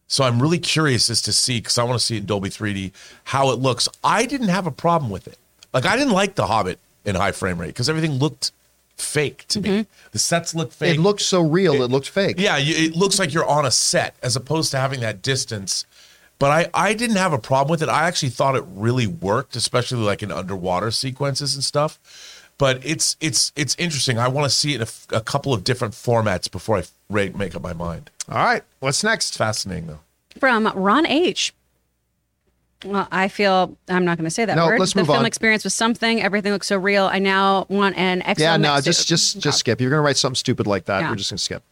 [0.08, 2.48] So I'm really curious as to see because I want to see it in Dolby
[2.48, 2.92] 3D
[3.24, 3.88] how it looks.
[4.04, 5.38] I didn't have a problem with it.
[5.74, 8.52] Like I didn't like The Hobbit in high frame rate because everything looked
[8.96, 9.68] fake to me.
[9.68, 10.10] Mm-hmm.
[10.12, 10.96] The sets look fake.
[10.96, 11.82] It looked so real.
[11.82, 12.36] It, looked fake.
[12.38, 15.84] Yeah, it looks like you're on a set as opposed to having that distance.
[16.38, 17.88] But I, I didn't have a problem with it.
[17.88, 21.98] I actually thought it really worked, especially like in underwater sequences and stuff.
[22.58, 24.18] But it's it's it's interesting.
[24.18, 26.84] I want to see it in a, f- a couple of different formats before I
[27.10, 28.10] rate make up my mind.
[28.30, 29.36] All right, what's next?
[29.36, 30.00] Fascinating though.
[30.40, 31.52] From Ron H.
[32.84, 34.78] Well, I feel I'm not going to say that No, word.
[34.80, 35.26] let's the move film on.
[35.26, 36.20] experience was something.
[36.22, 37.06] Everything looks so real.
[37.06, 38.40] I now want an XL.
[38.42, 39.80] Yeah, no, just just just uh, skip.
[39.80, 41.00] You're gonna write something stupid like that.
[41.00, 41.10] Yeah.
[41.10, 41.62] We're just gonna skip.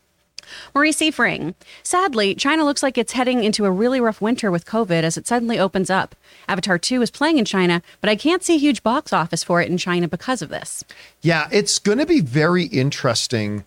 [0.75, 1.55] Maurice Seifring.
[1.83, 5.27] Sadly, China looks like it's heading into a really rough winter with COVID as it
[5.27, 6.15] suddenly opens up.
[6.49, 9.61] Avatar 2 is playing in China, but I can't see a huge box office for
[9.61, 10.85] it in China because of this.
[11.23, 13.65] Yeah, it's going to be very interesting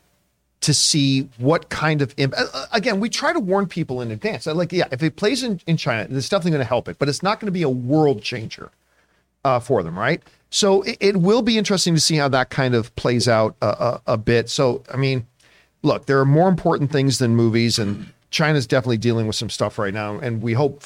[0.61, 4.09] to see what kind of imp- uh, uh, again we try to warn people in
[4.11, 6.87] advance Uh, like yeah if it plays in, in china it's definitely going to help
[6.87, 8.71] it but it's not going to be a world changer
[9.45, 12.73] uh, for them right so it, it will be interesting to see how that kind
[12.73, 15.27] of plays out a, a, a bit so i mean
[15.83, 19.77] look there are more important things than movies and china's definitely dealing with some stuff
[19.77, 20.83] right now and we hope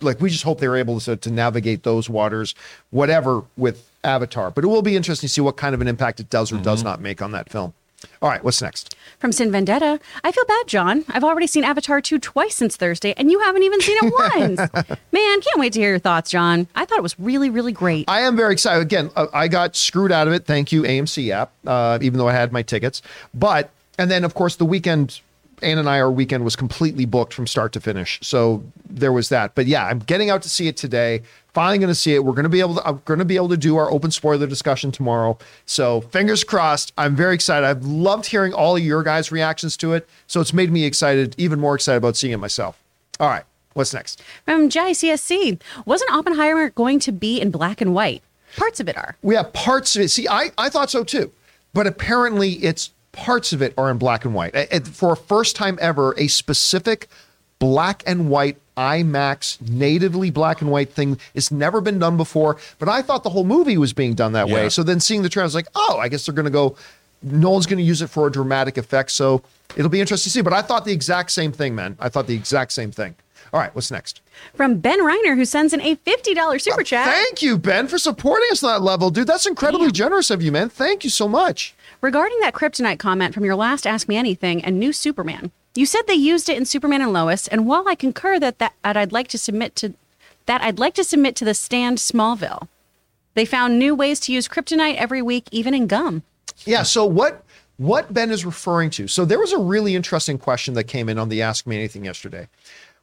[0.00, 2.54] like we just hope they're able to, to navigate those waters
[2.90, 6.20] whatever with avatar but it will be interesting to see what kind of an impact
[6.20, 7.72] it does or does not make on that film
[8.20, 11.04] all right what's next From Sin Vendetta, I feel bad, John.
[11.08, 14.12] I've already seen Avatar 2 twice since Thursday, and you haven't even seen it
[14.58, 14.58] once.
[15.10, 16.66] Man, can't wait to hear your thoughts, John.
[16.74, 18.04] I thought it was really, really great.
[18.08, 18.82] I am very excited.
[18.82, 20.44] Again, uh, I got screwed out of it.
[20.44, 23.00] Thank you, AMC app, uh, even though I had my tickets.
[23.32, 25.20] But, and then of course, the weekend,
[25.62, 28.18] Ann and I, our weekend was completely booked from start to finish.
[28.22, 29.54] So there was that.
[29.54, 31.22] But yeah, I'm getting out to see it today.
[31.54, 32.22] Finally going to see it.
[32.22, 34.10] We're going to be able to, I'm going to be able to do our open
[34.10, 35.38] spoiler discussion tomorrow.
[35.64, 36.92] So fingers crossed.
[36.98, 37.66] I'm very excited.
[37.66, 40.06] I've loved hearing all of your guys' reactions to it.
[40.26, 42.78] So it's made me excited, even more excited about seeing it myself.
[43.18, 43.44] All right.
[43.76, 44.22] What's next?
[44.46, 48.22] From JCSC, wasn't Oppenheimer going to be in black and white?
[48.56, 49.16] Parts of it are.
[49.22, 50.08] We have parts of it.
[50.08, 51.30] See, I, I thought so too,
[51.74, 54.54] but apparently it's parts of it are in black and white.
[54.54, 57.08] And for a first time ever, a specific
[57.58, 62.58] black and white IMAX natively black and white thing has never been done before.
[62.78, 64.68] But I thought the whole movie was being done that way.
[64.68, 66.76] So then seeing the trailer, I was like, oh, I guess they're going to go.
[67.22, 69.10] Nolan's going to use it for a dramatic effect.
[69.10, 69.42] So
[69.76, 70.42] it'll be interesting to see.
[70.42, 71.96] But I thought the exact same thing, man.
[71.98, 73.16] I thought the exact same thing.
[73.52, 74.20] All right, what's next?
[74.54, 77.06] From Ben Reiner, who sends in a $50 super uh, chat.
[77.06, 79.26] Thank you, Ben, for supporting us on that level, dude.
[79.26, 80.68] That's incredibly generous of you, man.
[80.68, 81.74] Thank you so much.
[82.06, 86.02] Regarding that kryptonite comment from your last Ask Me Anything and new Superman, you said
[86.06, 89.26] they used it in Superman and Lois, and while I concur that, that I'd like
[89.26, 89.92] to submit to
[90.46, 92.68] that I'd like to submit to the stand Smallville.
[93.34, 96.22] They found new ways to use kryptonite every week, even in gum.
[96.64, 96.84] Yeah.
[96.84, 97.42] So what
[97.76, 99.08] what Ben is referring to?
[99.08, 102.04] So there was a really interesting question that came in on the Ask Me Anything
[102.04, 102.46] yesterday,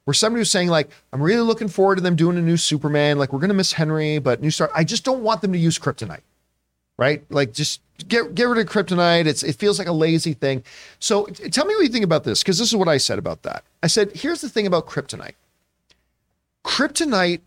[0.06, 3.18] where somebody was saying like, "I'm really looking forward to them doing a new Superman.
[3.18, 4.72] Like we're gonna miss Henry, but new star.
[4.74, 6.24] I just don't want them to use kryptonite,
[6.98, 7.22] right?
[7.30, 9.26] Like just get get rid of kryptonite.
[9.26, 10.64] It's it feels like a lazy thing.
[11.00, 13.44] So tell me what you think about this, because this is what I said about
[13.44, 13.64] that.
[13.82, 15.36] I said, here's the thing about kryptonite.
[16.66, 17.42] Kryptonite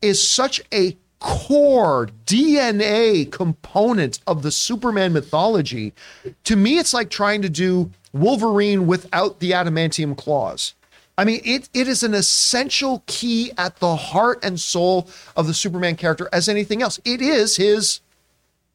[0.00, 5.92] is such a core DNA component of the Superman mythology.
[6.44, 10.74] To me, it's like trying to do Wolverine without the adamantium claws.
[11.16, 15.54] I mean, it, it is an essential key at the heart and soul of the
[15.54, 16.98] Superman character as anything else.
[17.04, 18.00] It is his,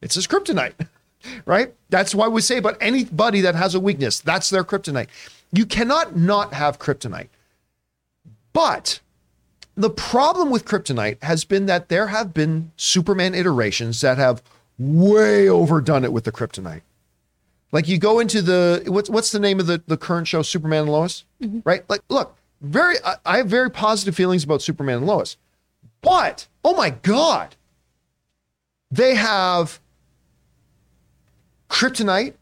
[0.00, 0.74] it's his kryptonite,
[1.46, 1.74] right?
[1.90, 5.08] That's why we say about anybody that has a weakness, that's their kryptonite.
[5.52, 7.28] You cannot not have kryptonite.
[8.52, 9.00] But
[9.74, 14.42] the problem with kryptonite has been that there have been Superman iterations that have
[14.78, 16.82] way overdone it with the kryptonite.
[17.70, 20.82] Like you go into the what's what's the name of the the current show Superman
[20.82, 21.60] and Lois, mm-hmm.
[21.64, 21.88] right?
[21.88, 25.36] Like look, very I, I have very positive feelings about Superman and Lois.
[26.00, 27.56] But oh my god.
[28.90, 29.80] They have
[31.68, 32.34] kryptonite,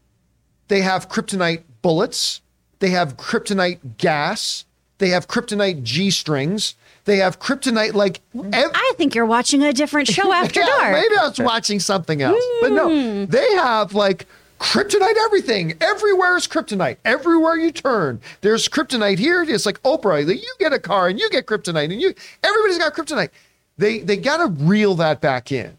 [0.67, 2.41] they have kryptonite bullets,
[2.79, 4.65] they have kryptonite gas,
[4.97, 6.75] they have kryptonite G strings.
[7.05, 8.19] They have kryptonite like.
[8.35, 10.91] Ev- I think you're watching a different show after Yeah, dark.
[10.91, 13.31] Maybe I was watching something else, but no, hmm.
[13.31, 14.27] they have like
[14.59, 15.77] kryptonite everything.
[15.79, 16.97] Everywhere is kryptonite.
[17.05, 19.43] Everywhere you turn, there's kryptonite here.
[19.43, 20.27] It's like Oprah.
[20.27, 22.13] You get a car and you get kryptonite, and you
[22.43, 23.29] everybody's got kryptonite.
[23.77, 25.77] They they got to reel that back in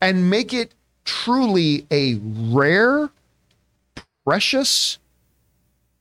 [0.00, 0.74] and make it
[1.08, 3.08] truly a rare,
[4.26, 4.98] precious,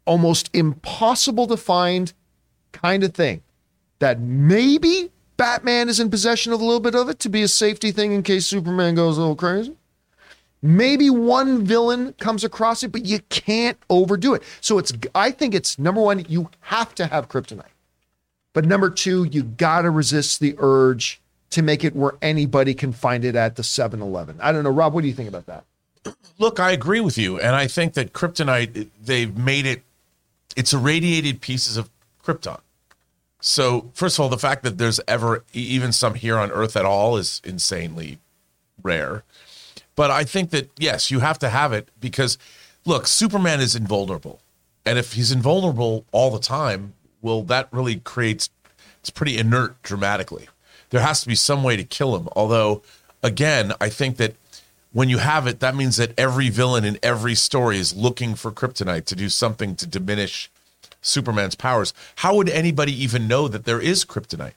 [0.05, 2.11] almost impossible to find
[2.73, 3.41] kind of thing
[3.99, 7.47] that maybe Batman is in possession of a little bit of it to be a
[7.47, 9.77] safety thing in case Superman goes a little crazy.
[10.61, 14.43] Maybe one villain comes across it, but you can't overdo it.
[14.59, 17.63] So it's I think it's number one, you have to have kryptonite.
[18.51, 21.21] But number two, you gotta resist the urge
[21.51, 24.37] to make it where anybody can find it at the 7-Eleven.
[24.41, 25.63] I don't know, Rob, what do you think about that?
[26.37, 29.83] Look, I agree with you, and I think that kryptonite they've made it.
[30.55, 31.89] It's irradiated pieces of
[32.23, 32.59] krypton.
[33.39, 36.85] So first of all, the fact that there's ever even some here on Earth at
[36.85, 38.19] all is insanely
[38.81, 39.23] rare.
[39.95, 42.37] But I think that yes, you have to have it because
[42.85, 44.39] look, Superman is invulnerable,
[44.85, 48.49] and if he's invulnerable all the time, well, that really creates
[48.99, 50.47] it's pretty inert dramatically.
[50.89, 52.29] There has to be some way to kill him.
[52.35, 52.81] Although,
[53.21, 54.35] again, I think that
[54.93, 58.51] when you have it, that means that every villain in every story is looking for
[58.51, 60.49] kryptonite to do something to diminish
[61.01, 61.93] Superman's powers.
[62.17, 64.53] How would anybody even know that there is kryptonite?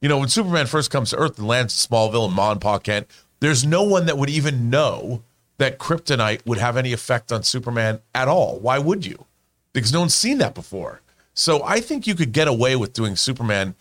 [0.00, 2.60] You know, when Superman first comes to Earth and lands in Smallville and Ma and
[2.60, 3.06] Pa Kent,
[3.40, 5.22] there's no one that would even know
[5.58, 8.58] that kryptonite would have any effect on Superman at all.
[8.58, 9.26] Why would you?
[9.72, 11.00] Because no one's seen that before.
[11.34, 13.74] So I think you could get away with doing Superman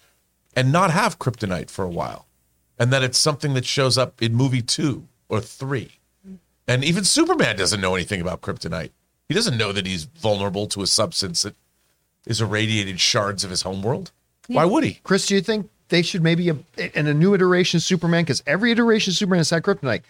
[0.56, 2.28] and not have kryptonite for a while.
[2.80, 6.00] And that it's something that shows up in movie two or three.
[6.68, 8.92] And even Superman doesn't know anything about kryptonite.
[9.28, 11.56] He doesn't know that he's vulnerable to a substance that
[12.26, 14.12] is irradiated shards of his homeworld.
[14.48, 15.00] Why would he?
[15.04, 16.58] Chris, do you think they should maybe a,
[16.98, 18.24] in a new iteration of Superman?
[18.24, 20.02] Because every iteration of Superman has had kryptonite.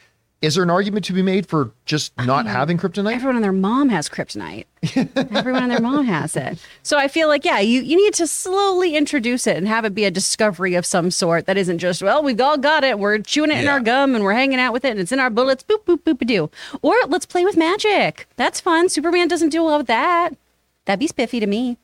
[0.42, 3.14] Is there an argument to be made for just not having kryptonite?
[3.14, 4.66] Everyone and their mom has kryptonite.
[5.36, 6.58] Everyone and their mom has it.
[6.82, 9.94] So I feel like, yeah, you, you need to slowly introduce it and have it
[9.94, 12.98] be a discovery of some sort that isn't just, well, we've all got it.
[12.98, 15.20] We're chewing it in our gum and we're hanging out with it and it's in
[15.20, 15.62] our bullets.
[15.64, 16.50] Boop, boop, boop, doo.
[16.82, 18.28] Or let's play with magic.
[18.36, 18.90] That's fun.
[18.90, 20.36] Superman doesn't do well with that.
[20.86, 21.78] That'd be spiffy to me.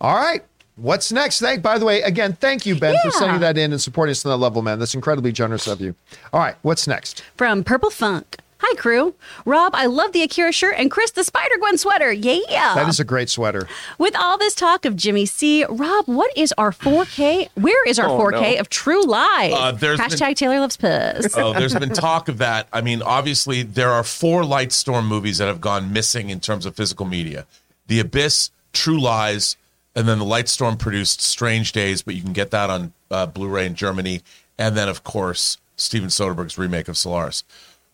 [0.00, 0.42] All right.
[0.78, 1.40] What's next?
[1.40, 4.24] Thank, by the way, again, thank you, Ben, for sending that in and supporting us
[4.24, 4.78] on that level, man.
[4.78, 5.94] That's incredibly generous of you.
[6.32, 6.54] All right.
[6.62, 7.22] What's next?
[7.36, 8.36] From Purple Funk.
[8.60, 9.14] Hi, crew.
[9.44, 12.12] Rob, I love the Akira shirt and Chris, the Spider Gwen sweater.
[12.12, 12.74] Yeah.
[12.74, 13.68] That is a great sweater.
[13.98, 17.50] With all this talk of Jimmy C, Rob, what is our 4K?
[17.54, 18.60] Where is our Oh, 4K no.
[18.60, 19.52] of True Lies?
[19.52, 21.36] Uh, Hashtag been- Taylor loves puss.
[21.36, 22.66] Oh, there's been talk of that.
[22.72, 26.74] I mean, obviously, there are four Lightstorm movies that have gone missing in terms of
[26.74, 27.46] physical media
[27.86, 29.56] The Abyss, True Lies,
[29.98, 33.48] and then the Lightstorm produced Strange Days, but you can get that on uh, Blu
[33.48, 34.22] ray in Germany.
[34.56, 37.42] And then, of course, Steven Soderbergh's remake of Solaris.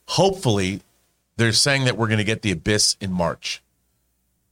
[0.09, 0.83] Hopefully,
[1.39, 3.63] they're saying that we're going to get The Abyss in March.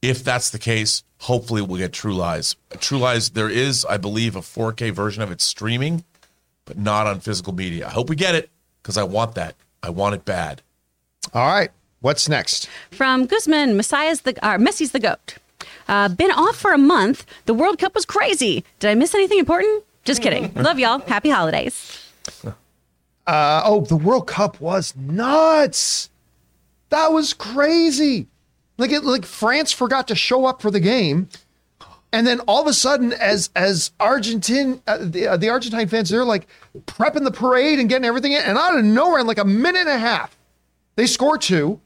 [0.01, 2.55] If that's the case, hopefully we'll get True Lies.
[2.79, 6.03] True Lies, there is, I believe, a 4K version of it streaming,
[6.65, 7.85] but not on physical media.
[7.85, 8.49] I hope we get it
[8.81, 9.53] because I want that.
[9.83, 10.63] I want it bad.
[11.35, 11.69] All right.
[12.01, 12.67] What's next?
[12.89, 15.37] From Guzman, Messiah's the uh, Messi's the goat.
[15.87, 17.25] Uh, been off for a month.
[17.45, 18.63] The World Cup was crazy.
[18.79, 19.83] Did I miss anything important?
[20.03, 20.53] Just kidding.
[20.55, 20.99] Love y'all.
[20.99, 21.99] Happy holidays.
[23.25, 26.09] Uh, oh, the World Cup was nuts.
[26.89, 28.27] That was crazy.
[28.77, 31.29] Like it, like France forgot to show up for the game,
[32.11, 36.09] and then all of a sudden, as as Argentine uh, the uh, the Argentine fans,
[36.09, 36.47] they're like
[36.85, 39.81] prepping the parade and getting everything in, and out of nowhere, in like a minute
[39.81, 40.35] and a half,
[40.95, 41.79] they score two.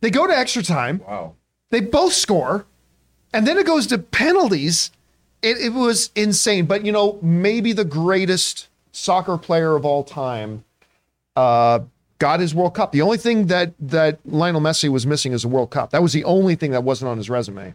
[0.00, 1.00] They go to extra time.
[1.06, 1.34] Wow.
[1.70, 2.66] They both score,
[3.32, 4.90] and then it goes to penalties.
[5.42, 6.66] It, it was insane.
[6.66, 10.64] But you know, maybe the greatest soccer player of all time
[11.36, 11.80] uh,
[12.18, 12.92] got his World Cup.
[12.92, 15.90] The only thing that that Lionel Messi was missing is a World Cup.
[15.90, 17.74] That was the only thing that wasn't on his resume,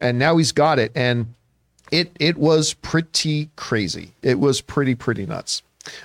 [0.00, 0.92] and now he's got it.
[0.94, 1.34] And
[1.90, 4.12] it it was pretty crazy.
[4.22, 5.62] It was pretty pretty nuts.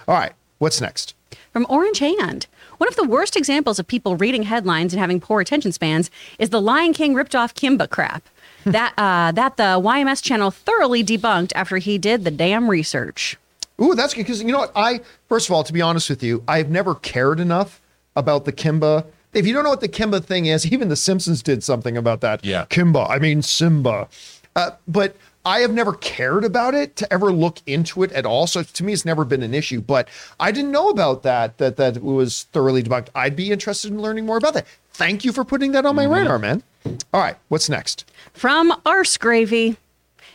[0.07, 1.15] All right, what's next?
[1.53, 2.47] From Orange Hand.
[2.77, 6.49] One of the worst examples of people reading headlines and having poor attention spans is
[6.49, 8.23] the Lion King ripped off Kimba crap.
[8.65, 13.38] That uh, that the YMS channel thoroughly debunked after he did the damn research.
[13.81, 14.72] Ooh, that's good because you know what?
[14.76, 17.81] I first of all, to be honest with you, I've never cared enough
[18.15, 19.06] about the Kimba.
[19.34, 22.22] If you don't know what the Kimba thing is, even The Simpsons did something about
[22.22, 22.44] that.
[22.44, 22.65] Yeah.
[22.65, 23.10] Kimba.
[23.10, 24.07] I mean Simba.
[24.56, 28.45] Uh, but I have never cared about it to ever look into it at all.
[28.45, 29.81] So to me, it's never been an issue.
[29.81, 30.07] But
[30.39, 31.57] I didn't know about that.
[31.57, 33.09] That that it was thoroughly debunked.
[33.15, 34.67] I'd be interested in learning more about that.
[34.93, 36.13] Thank you for putting that on my mm-hmm.
[36.13, 36.63] radar, man.
[37.13, 38.09] All right, what's next?
[38.33, 39.77] From Arse Gravy.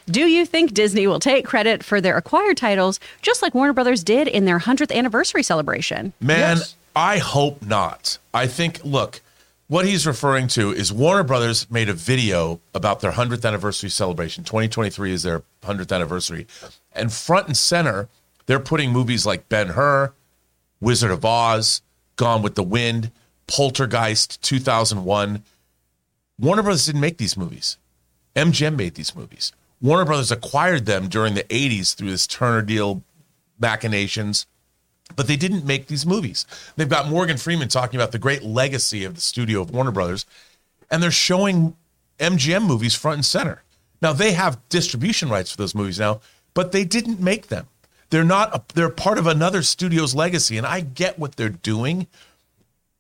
[0.07, 4.05] Do you think Disney will take credit for their acquired titles just like Warner Brothers
[4.05, 6.13] did in their 100th anniversary celebration?
[6.21, 6.77] Man, Yes.
[6.95, 8.19] I hope not.
[8.33, 9.21] I think, look,
[9.69, 14.45] what he's referring to is Warner Brothers made a video about their 100th anniversary celebration.
[14.45, 16.47] 2023 is their 100th anniversary.
[16.93, 18.09] And front and center,
[18.47, 20.13] they're putting movies like Ben Hur,
[20.81, 21.83] Wizard of Oz,
[22.17, 23.11] Gone with the Wind,
[23.47, 25.43] Poltergeist 2001.
[26.39, 27.79] Warner Brothers didn't make these movies.
[28.37, 29.53] MGM made these movies.
[29.81, 33.03] Warner Brothers acquired them during the 80s through this Turner deal
[33.59, 34.47] machinations
[35.17, 36.47] but they didn't make these movies.
[36.77, 40.27] They've got Morgan Freeman talking about the great legacy of the studio of Warner Brothers,
[40.91, 41.77] and they're showing
[42.19, 43.63] MGM movies front and center.
[44.01, 46.21] Now they have distribution rights for those movies now,
[46.53, 47.67] but they didn't make them.
[48.11, 48.55] They're not.
[48.55, 52.07] A, they're part of another studio's legacy, and I get what they're doing,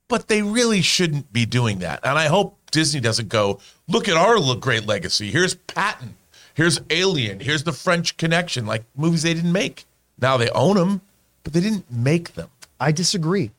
[0.08, 2.00] but they really shouldn't be doing that.
[2.02, 5.30] And I hope Disney doesn't go look at our great legacy.
[5.30, 6.16] Here's Patton.
[6.54, 7.40] Here's Alien.
[7.40, 8.66] Here's the French Connection.
[8.66, 9.84] Like movies they didn't make.
[10.20, 11.00] Now they own them,
[11.44, 12.50] but they didn't make them.
[12.80, 13.52] I disagree.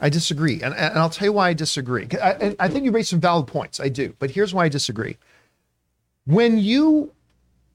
[0.00, 2.08] I disagree, and, and I'll tell you why I disagree.
[2.22, 3.80] I, I think you raised some valid points.
[3.80, 5.18] I do, but here's why I disagree.
[6.26, 7.12] When you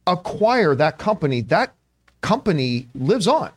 [0.08, 1.74] acquire that company, that
[2.22, 3.52] company lives on,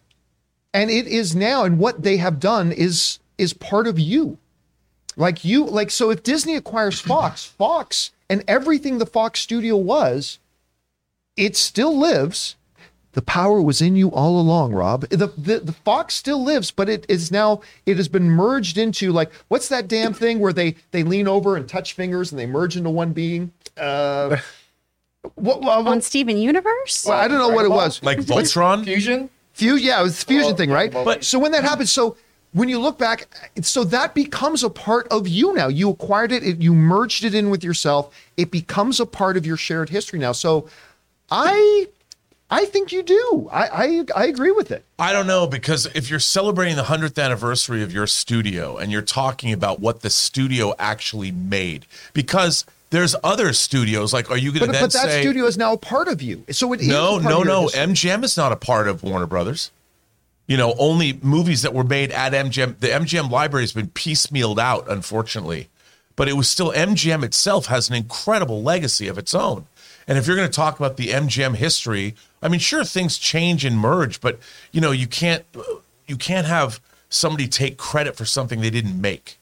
[0.74, 4.36] and it is now, and what they have done is is part of you.
[5.16, 6.10] Like you, like so.
[6.10, 10.38] If Disney acquires Fox, Fox and everything the Fox studio was,
[11.36, 12.56] it still lives.
[13.18, 15.08] The power was in you all along, Rob.
[15.08, 19.10] The, the the Fox still lives, but it is now it has been merged into
[19.10, 22.46] like what's that damn thing where they they lean over and touch fingers and they
[22.46, 23.50] merge into one being?
[23.76, 24.36] Uh,
[25.34, 27.06] what, what, On Steven Universe?
[27.08, 28.00] well, I don't know what it was.
[28.04, 28.84] Like Voltron.
[28.84, 29.30] Fusion?
[29.52, 30.92] Fusion, yeah, it was the fusion thing, right?
[30.92, 32.16] But so when that happens, so
[32.52, 33.26] when you look back,
[33.62, 35.66] so that becomes a part of you now.
[35.66, 38.14] You acquired it, it, you merged it in with yourself.
[38.36, 40.30] It becomes a part of your shared history now.
[40.30, 40.68] So,
[41.32, 41.88] I,
[42.50, 43.48] I think you do.
[43.52, 44.84] I, I, I agree with it.
[44.98, 49.02] I don't know because if you're celebrating the 100th anniversary of your studio and you're
[49.02, 51.84] talking about what the studio actually made,
[52.14, 55.58] because there's other studios, like, are you going to then but that say, studio is
[55.58, 56.44] now a part of you.
[56.50, 57.66] So it is no, no, no.
[57.66, 59.70] MGM is not a part of Warner Brothers.
[60.46, 62.78] You know, only movies that were made at MGM.
[62.78, 65.68] The MGM library has been piecemealed out, unfortunately,
[66.16, 69.66] but it was still MGM itself has an incredible legacy of its own.
[70.06, 73.64] And if you're going to talk about the MGM history, I mean, sure, things change
[73.64, 74.38] and merge, but
[74.72, 75.44] you know, you can't
[76.06, 79.38] you can't have somebody take credit for something they didn't make.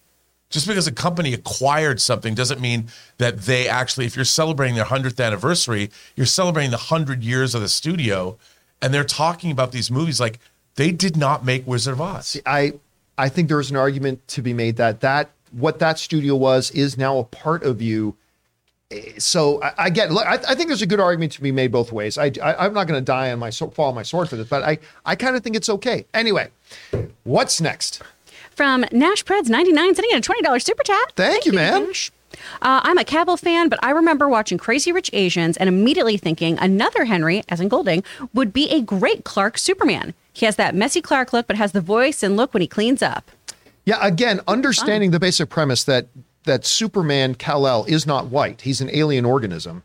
[0.49, 2.87] Just because a company acquired something doesn't mean
[3.19, 7.63] that they actually, if you're celebrating their 100th anniversary, you're celebrating the 100 years of
[7.63, 8.39] the studio,
[8.81, 10.39] and they're talking about these movies like
[10.77, 12.41] they did not make Wizard of Oz.
[12.47, 12.75] I
[13.19, 16.97] I think there's an argument to be made that that what that studio was is
[16.97, 18.17] now a part of you.
[19.19, 20.13] So I, I get.
[20.13, 22.17] Look, I, I think there's a good argument to be made both ways.
[22.17, 24.49] I, I am not going to die on my fall on my sword for this,
[24.49, 26.07] but I I kind of think it's okay.
[26.15, 26.51] Anyway,
[27.25, 28.03] what's next?
[28.53, 31.13] From Nash Preds 99 sending in a $20 super chat.
[31.15, 31.89] Thank you, man.
[31.89, 32.11] Nash.
[32.63, 36.59] Uh, I'm a Cavill fan, but I remember watching Crazy Rich Asians and immediately thinking
[36.59, 38.03] another Henry, as in Golding,
[38.33, 40.15] would be a great Clark Superman.
[40.33, 43.03] He has that messy Clark look, but has the voice and look when he cleans
[43.03, 43.31] up.
[43.85, 46.09] Yeah, again, understanding the basic premise that
[46.47, 49.83] that Superman Kal-El is not white; he's an alien organism.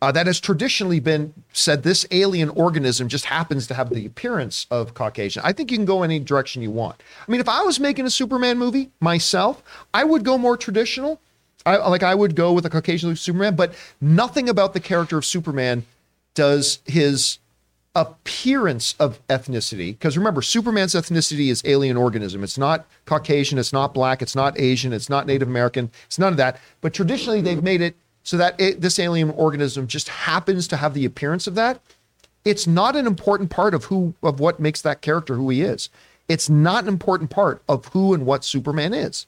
[0.00, 1.82] Uh, that has traditionally been said.
[1.82, 5.42] This alien organism just happens to have the appearance of Caucasian.
[5.44, 7.02] I think you can go any direction you want.
[7.26, 9.62] I mean, if I was making a Superman movie myself,
[9.92, 11.20] I would go more traditional.
[11.66, 15.24] I, like I would go with a Caucasian Superman, but nothing about the character of
[15.24, 15.84] Superman
[16.34, 17.38] does his
[17.98, 22.44] appearance of ethnicity because remember superman's ethnicity is alien organism.
[22.44, 26.32] It's not caucasian it's not black it's not asian it's not native american it's none
[26.32, 26.60] of that.
[26.80, 30.94] But traditionally they've made it so that it, this alien organism just happens to have
[30.94, 31.80] the appearance of that.
[32.44, 35.90] It's not an important part of who of what makes that character who he is.
[36.28, 39.26] It's not an important part of who and what superman is.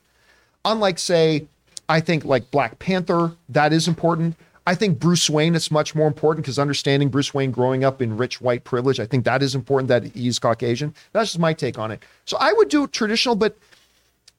[0.64, 1.46] Unlike say
[1.88, 6.06] i think like black panther that is important I think Bruce Wayne is much more
[6.06, 9.54] important because understanding Bruce Wayne growing up in rich white privilege, I think that is
[9.54, 10.94] important that he's Caucasian.
[11.12, 12.02] That's just my take on it.
[12.26, 13.56] So I would do traditional, but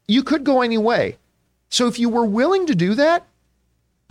[0.07, 1.17] you could go any way.
[1.69, 3.25] So if you were willing to do that,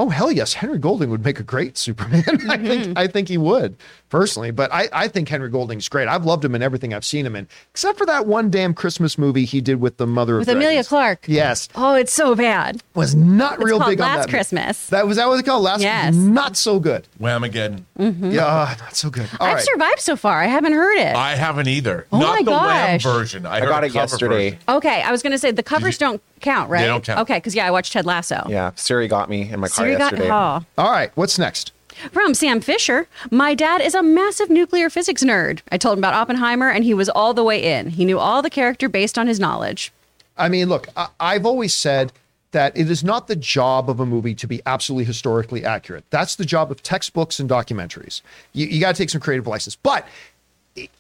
[0.01, 2.25] oh hell yes, Henry Golding would make a great Superman.
[2.49, 3.77] I think I think he would
[4.09, 6.09] personally, but I, I think Henry Golding's great.
[6.09, 9.17] I've loved him in everything I've seen him in, except for that one damn Christmas
[9.19, 10.89] movie he did with the mother With of Emilia Dragons.
[10.89, 11.25] Clarke.
[11.29, 12.83] Yes, Oh, it's so bad.
[12.95, 14.31] was not It's real called big on Last that.
[14.31, 14.89] Christmas.
[14.89, 15.83] That was that was it called last.
[15.83, 16.15] Yes.
[16.15, 17.07] not so good.
[17.21, 17.85] Whamageddon.
[17.99, 19.29] Yeah, ah, not so good.
[19.39, 19.65] All I've right.
[19.65, 20.41] survived so far.
[20.43, 21.15] I haven't heard it.
[21.15, 22.07] I haven't either.
[22.11, 23.03] Oh Not my the Wham gosh.
[23.03, 23.47] version.
[23.47, 24.51] I, I heard got it yesterday.
[24.51, 24.63] version.
[24.71, 26.81] okay, I was going to say the covers don't count, right?
[26.81, 27.21] They don't count.
[27.21, 28.45] Okay, because yeah, I watched Ted Lasso.
[28.49, 30.31] Yeah, Siri got me in my car So you got yesterday.
[30.33, 30.65] oh.
[30.79, 31.11] All right.
[31.15, 31.73] What's next?
[32.13, 35.61] From Sam Fisher, my dad is a massive nuclear physics nerd.
[35.71, 37.91] I told him about Oppenheimer, and he was all the way in.
[37.91, 39.93] He knew all the character based on his knowledge.
[40.39, 42.13] I mean, look, I, I've always said
[42.53, 46.05] that it is not the job of a movie to be absolutely historically accurate.
[46.11, 48.23] That's the job of textbooks and documentaries.
[48.53, 49.77] You, you got to take some creative license.
[49.77, 50.07] But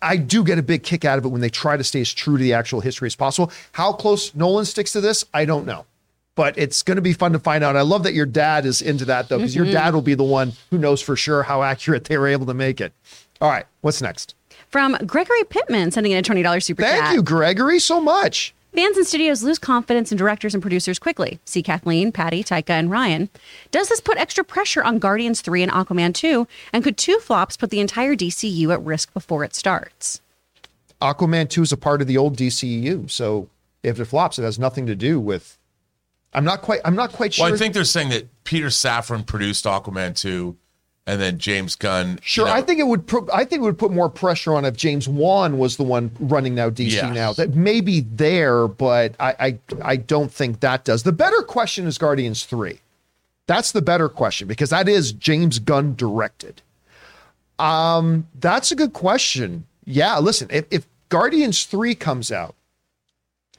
[0.02, 2.12] I do get a big kick out of it when they try to stay as
[2.12, 3.50] true to the actual history as possible.
[3.72, 5.86] How close Nolan sticks to this, I don't know.
[6.36, 7.76] But it's going to be fun to find out.
[7.76, 9.74] I love that your dad is into that, though, because your mm-hmm.
[9.74, 12.54] dad will be the one who knows for sure how accurate they were able to
[12.54, 12.92] make it.
[13.40, 14.34] All right, what's next?
[14.68, 18.54] From Gregory Pittman, sending in a $20 super Thank you, Gregory, so much.
[18.72, 21.40] Fans and studios lose confidence in directors and producers quickly.
[21.44, 23.28] See Kathleen, Patty, Taika, and Ryan.
[23.72, 26.46] Does this put extra pressure on Guardians 3 and Aquaman 2?
[26.72, 30.20] And could two flops put the entire DCU at risk before it starts?
[31.02, 33.10] Aquaman 2 is a part of the old DCU.
[33.10, 33.48] So
[33.82, 35.58] if it flops, it has nothing to do with.
[36.32, 36.80] I'm not quite.
[36.84, 37.46] I'm not quite sure.
[37.46, 40.56] Well, I think they're saying that Peter Safran produced Aquaman 2
[41.06, 42.20] and then James Gunn.
[42.22, 43.06] Sure, you know, I think it would.
[43.06, 46.12] Pro- I think it would put more pressure on if James Wan was the one
[46.20, 47.14] running now DC Yes.
[47.14, 47.32] now.
[47.32, 51.02] That may be there, but I, I I don't think that does.
[51.02, 52.80] The better question is Guardians Three.
[53.46, 56.62] That's the better question because that is James Gunn directed.
[57.58, 59.66] Um, that's a good question.
[59.84, 62.54] Yeah, listen, if, if Guardians Three comes out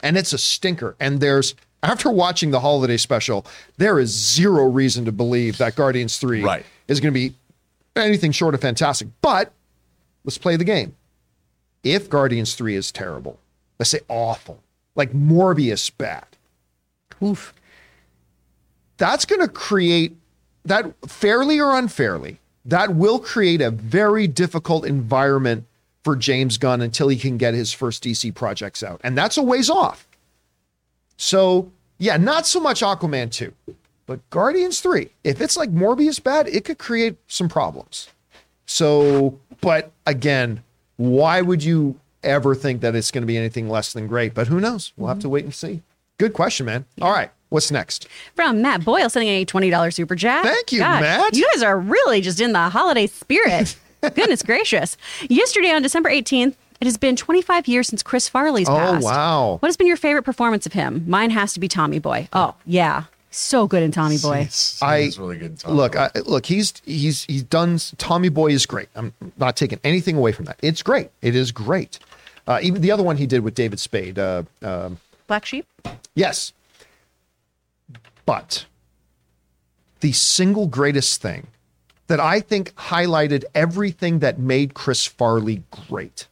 [0.02, 1.54] and it's a stinker, and there's
[1.84, 3.46] after watching the holiday special,
[3.78, 6.66] there is zero reason to believe that Guardians Three Right.
[6.88, 7.34] is going to be
[7.96, 9.08] anything short of fantastic.
[9.22, 9.52] But
[10.24, 10.96] let's play the game.
[11.84, 13.40] If Guardians 3 is terrible,
[13.80, 14.60] let's say awful,
[14.96, 16.26] like Morbius bad,
[17.24, 17.54] Oof.
[18.98, 20.16] that's going to create
[20.64, 25.66] that fairly or unfairly, that will create a very difficult environment
[26.04, 29.02] for James Gunn until he can get his first DC projects out.
[29.04, 30.08] And that's a ways off.
[31.22, 33.54] So, yeah, not so much Aquaman 2,
[34.08, 35.08] but Guardians 3.
[35.24, 38.10] If it's like Morbius bad, it could create some problems.
[38.66, 40.64] So, but again,
[40.98, 44.34] why would you ever think that it's going to be anything less than great?
[44.34, 44.94] But who knows?
[44.98, 45.34] We'll have to mm-hmm.
[45.34, 45.84] wait and see.
[46.18, 46.86] Good question, man.
[47.00, 48.08] All right, what's next?
[48.36, 50.44] From Matt Boyle, sending a $20 super chat.
[50.44, 51.36] Thank you, Matt.
[51.36, 53.78] You guys are really just in the holiday spirit.
[54.02, 54.98] Goodness gracious.
[55.30, 59.04] Yesterday on December 18th, it has been 25 years since Chris Farley's Oh, passed.
[59.06, 59.58] Oh, wow.
[59.60, 61.06] What has been your favorite performance of him?
[61.08, 62.28] Mine has to be Tommy Boy.
[62.34, 63.04] Oh, yeah.
[63.30, 64.40] So good in Tommy Boy.
[64.40, 65.58] It's, I- it's really good.
[65.60, 65.76] Tom.
[65.76, 67.80] Look, I, look, he's he's he's done.
[67.98, 68.90] Tommy Boy is great.
[68.94, 70.60] I'm not taking anything away from that.
[70.62, 71.12] It's great.
[71.22, 72.00] It is great.
[72.46, 74.20] Uh, even the other one he did with David Spade.
[74.20, 74.98] Uh, um,
[75.28, 75.66] Black Sheep?
[76.14, 76.52] yes,
[78.26, 78.66] but
[80.02, 81.48] the single greatest thing
[82.08, 86.28] that I think highlighted everything that made Chris Farley great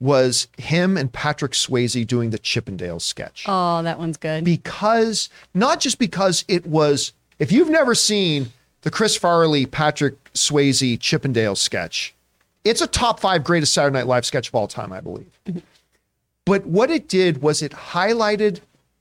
[0.00, 4.44] was him and Patrick Swayze doing the Chippendale sketch Oh, that one's good.
[4.44, 8.50] because not just because it was if you've never seen
[8.82, 12.14] the Chris Farley Patrick Swayze Chippendale sketch
[12.64, 15.30] it's a top 5 greatest Saturday Night Live sketch of all time I believe
[16.46, 18.60] but what it did was it highlighted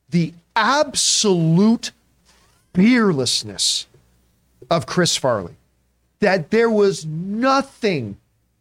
[0.10, 1.92] the absolute
[2.74, 3.86] fearlessness
[4.70, 5.54] of Chris Farley.
[6.20, 8.18] That there was nothing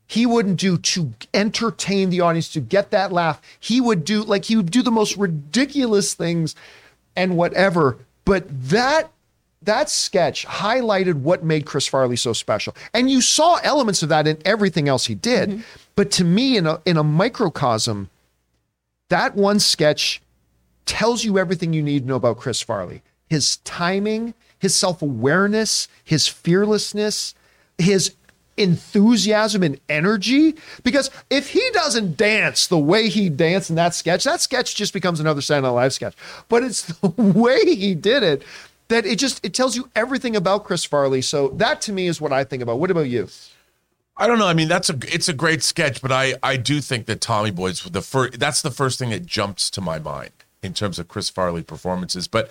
[0.08, 3.40] he wouldn't do to entertain the audience, to get that laugh.
[3.60, 6.56] He would do, like, he would do the most ridiculous things
[7.14, 7.98] and whatever.
[8.24, 9.10] But that
[9.62, 12.74] that sketch highlighted what made Chris Farley so special.
[12.94, 15.50] And you saw elements of that in everything else he did.
[15.50, 15.60] Mm-hmm.
[15.94, 18.08] But to me, in a in a microcosm,
[19.08, 20.22] that one sketch
[20.86, 23.02] tells you everything you need to know about Chris Farley.
[23.28, 27.34] His timing, his self-awareness, his fearlessness,
[27.76, 28.14] his
[28.58, 30.54] enthusiasm and energy.
[30.82, 34.92] Because if he doesn't dance the way he danced in that sketch, that sketch just
[34.92, 36.14] becomes another Saturday Night Live sketch.
[36.48, 38.42] But it's the way he did it
[38.88, 41.22] that it just it tells you everything about Chris Farley.
[41.22, 42.78] So that to me is what I think about.
[42.78, 43.28] What about you?
[44.16, 44.48] I don't know.
[44.48, 47.50] I mean, that's a it's a great sketch, but I I do think that Tommy
[47.50, 48.38] Boy's the first.
[48.40, 50.32] That's the first thing that jumps to my mind
[50.62, 52.26] in terms of Chris Farley performances.
[52.26, 52.50] But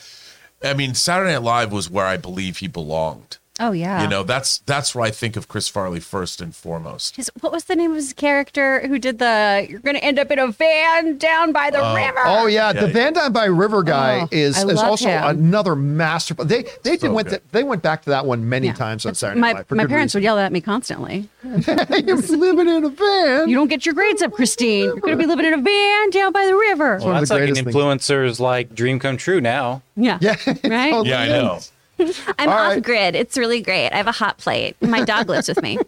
[0.64, 3.38] I mean, Saturday Night Live was where I believe he belonged.
[3.60, 4.04] Oh yeah.
[4.04, 7.16] You know, that's that's where I think of Chris Farley first and foremost.
[7.16, 10.20] His, what was the name of his character who did the "You're going to end
[10.20, 12.22] up in a van down by the uh, river"?
[12.26, 15.24] Oh yeah, the Van down by River guy Oh, is is also him.
[15.26, 16.34] another master.
[16.36, 17.42] They they So went good.
[17.52, 18.74] they went back to that one many Yeah.
[18.74, 20.20] times on It's- Saturday my Night my parents reason.
[20.20, 21.28] would yell at me constantly.
[21.44, 23.50] You're living in a van.
[23.50, 24.84] You don't get your grades up, Christine.
[24.86, 26.98] You're going to be living in a van down by the river.
[26.98, 27.76] Well, one of that's the like an greatest things.
[27.76, 29.82] influencer's like dream come true now.
[29.96, 30.18] yeah.
[30.22, 30.92] yeah, Right?
[30.92, 31.56] totally Yeah, I know.
[31.56, 31.72] is.
[32.40, 32.84] I'm All off right.
[32.84, 33.16] grid.
[33.16, 33.90] It's really great.
[33.90, 34.76] I have a hot plate.
[34.82, 35.78] My dog lives with me.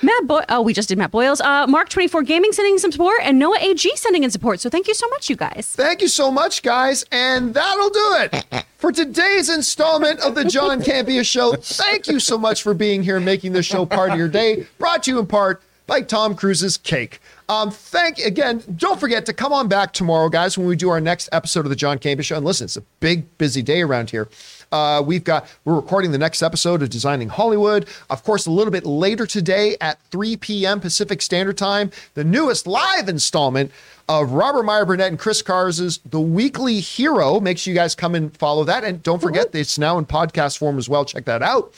[0.00, 0.42] Matt Boy.
[0.48, 1.40] Oh, we just did Matt Boyles.
[1.40, 4.60] Uh, Mark twenty four Gaming sending some support, and Noah AG sending in support.
[4.60, 5.72] So thank you so much, you guys.
[5.74, 7.04] Thank you so much, guys.
[7.10, 11.54] And that'll do it for today's installment of the John Campea Show.
[11.56, 14.66] Thank you so much for being here and making this show part of your day.
[14.78, 17.20] Brought to you in part by Tom Cruise's Cake.
[17.48, 18.62] Um, thank again.
[18.76, 21.70] Don't forget to come on back tomorrow, guys, when we do our next episode of
[21.70, 22.36] the John Campea Show.
[22.36, 24.28] And listen, it's a big, busy day around here.
[24.72, 27.88] Uh, we've got we're recording the next episode of Designing Hollywood.
[28.10, 30.80] Of course, a little bit later today at 3 p.m.
[30.80, 33.70] Pacific Standard Time, the newest live installment
[34.08, 37.40] of Robert Meyer Burnett and Chris Carr's The Weekly Hero.
[37.40, 38.82] Make sure you guys come and follow that.
[38.82, 41.04] And don't forget, it's now in podcast form as well.
[41.04, 41.74] Check that out.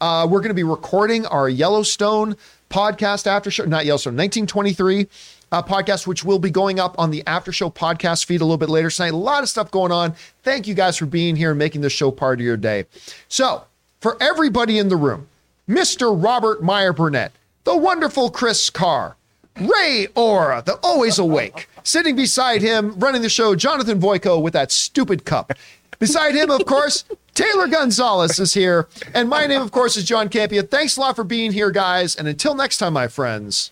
[0.00, 2.36] Uh, we're going to be recording our Yellowstone
[2.70, 5.06] podcast after show, not Yellowstone, 1923
[5.54, 8.58] uh, podcast, which will be going up on the after show podcast feed a little
[8.58, 9.12] bit later tonight.
[9.12, 10.14] A lot of stuff going on.
[10.42, 12.86] Thank you guys for being here and making this show part of your day.
[13.28, 13.64] So,
[14.00, 15.28] for everybody in the room,
[15.68, 16.12] Mr.
[16.12, 17.32] Robert Meyer Burnett,
[17.62, 19.16] the wonderful Chris Carr,
[19.60, 24.72] Ray Ora, the always awake, sitting beside him, running the show, Jonathan Voico with that
[24.72, 25.52] stupid cup.
[26.00, 27.04] Beside him, of course,
[27.34, 28.88] Taylor Gonzalez is here.
[29.14, 30.68] And my name, of course, is John Campea.
[30.68, 32.16] Thanks a lot for being here, guys.
[32.16, 33.70] And until next time, my friends,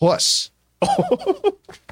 [0.00, 0.50] puss.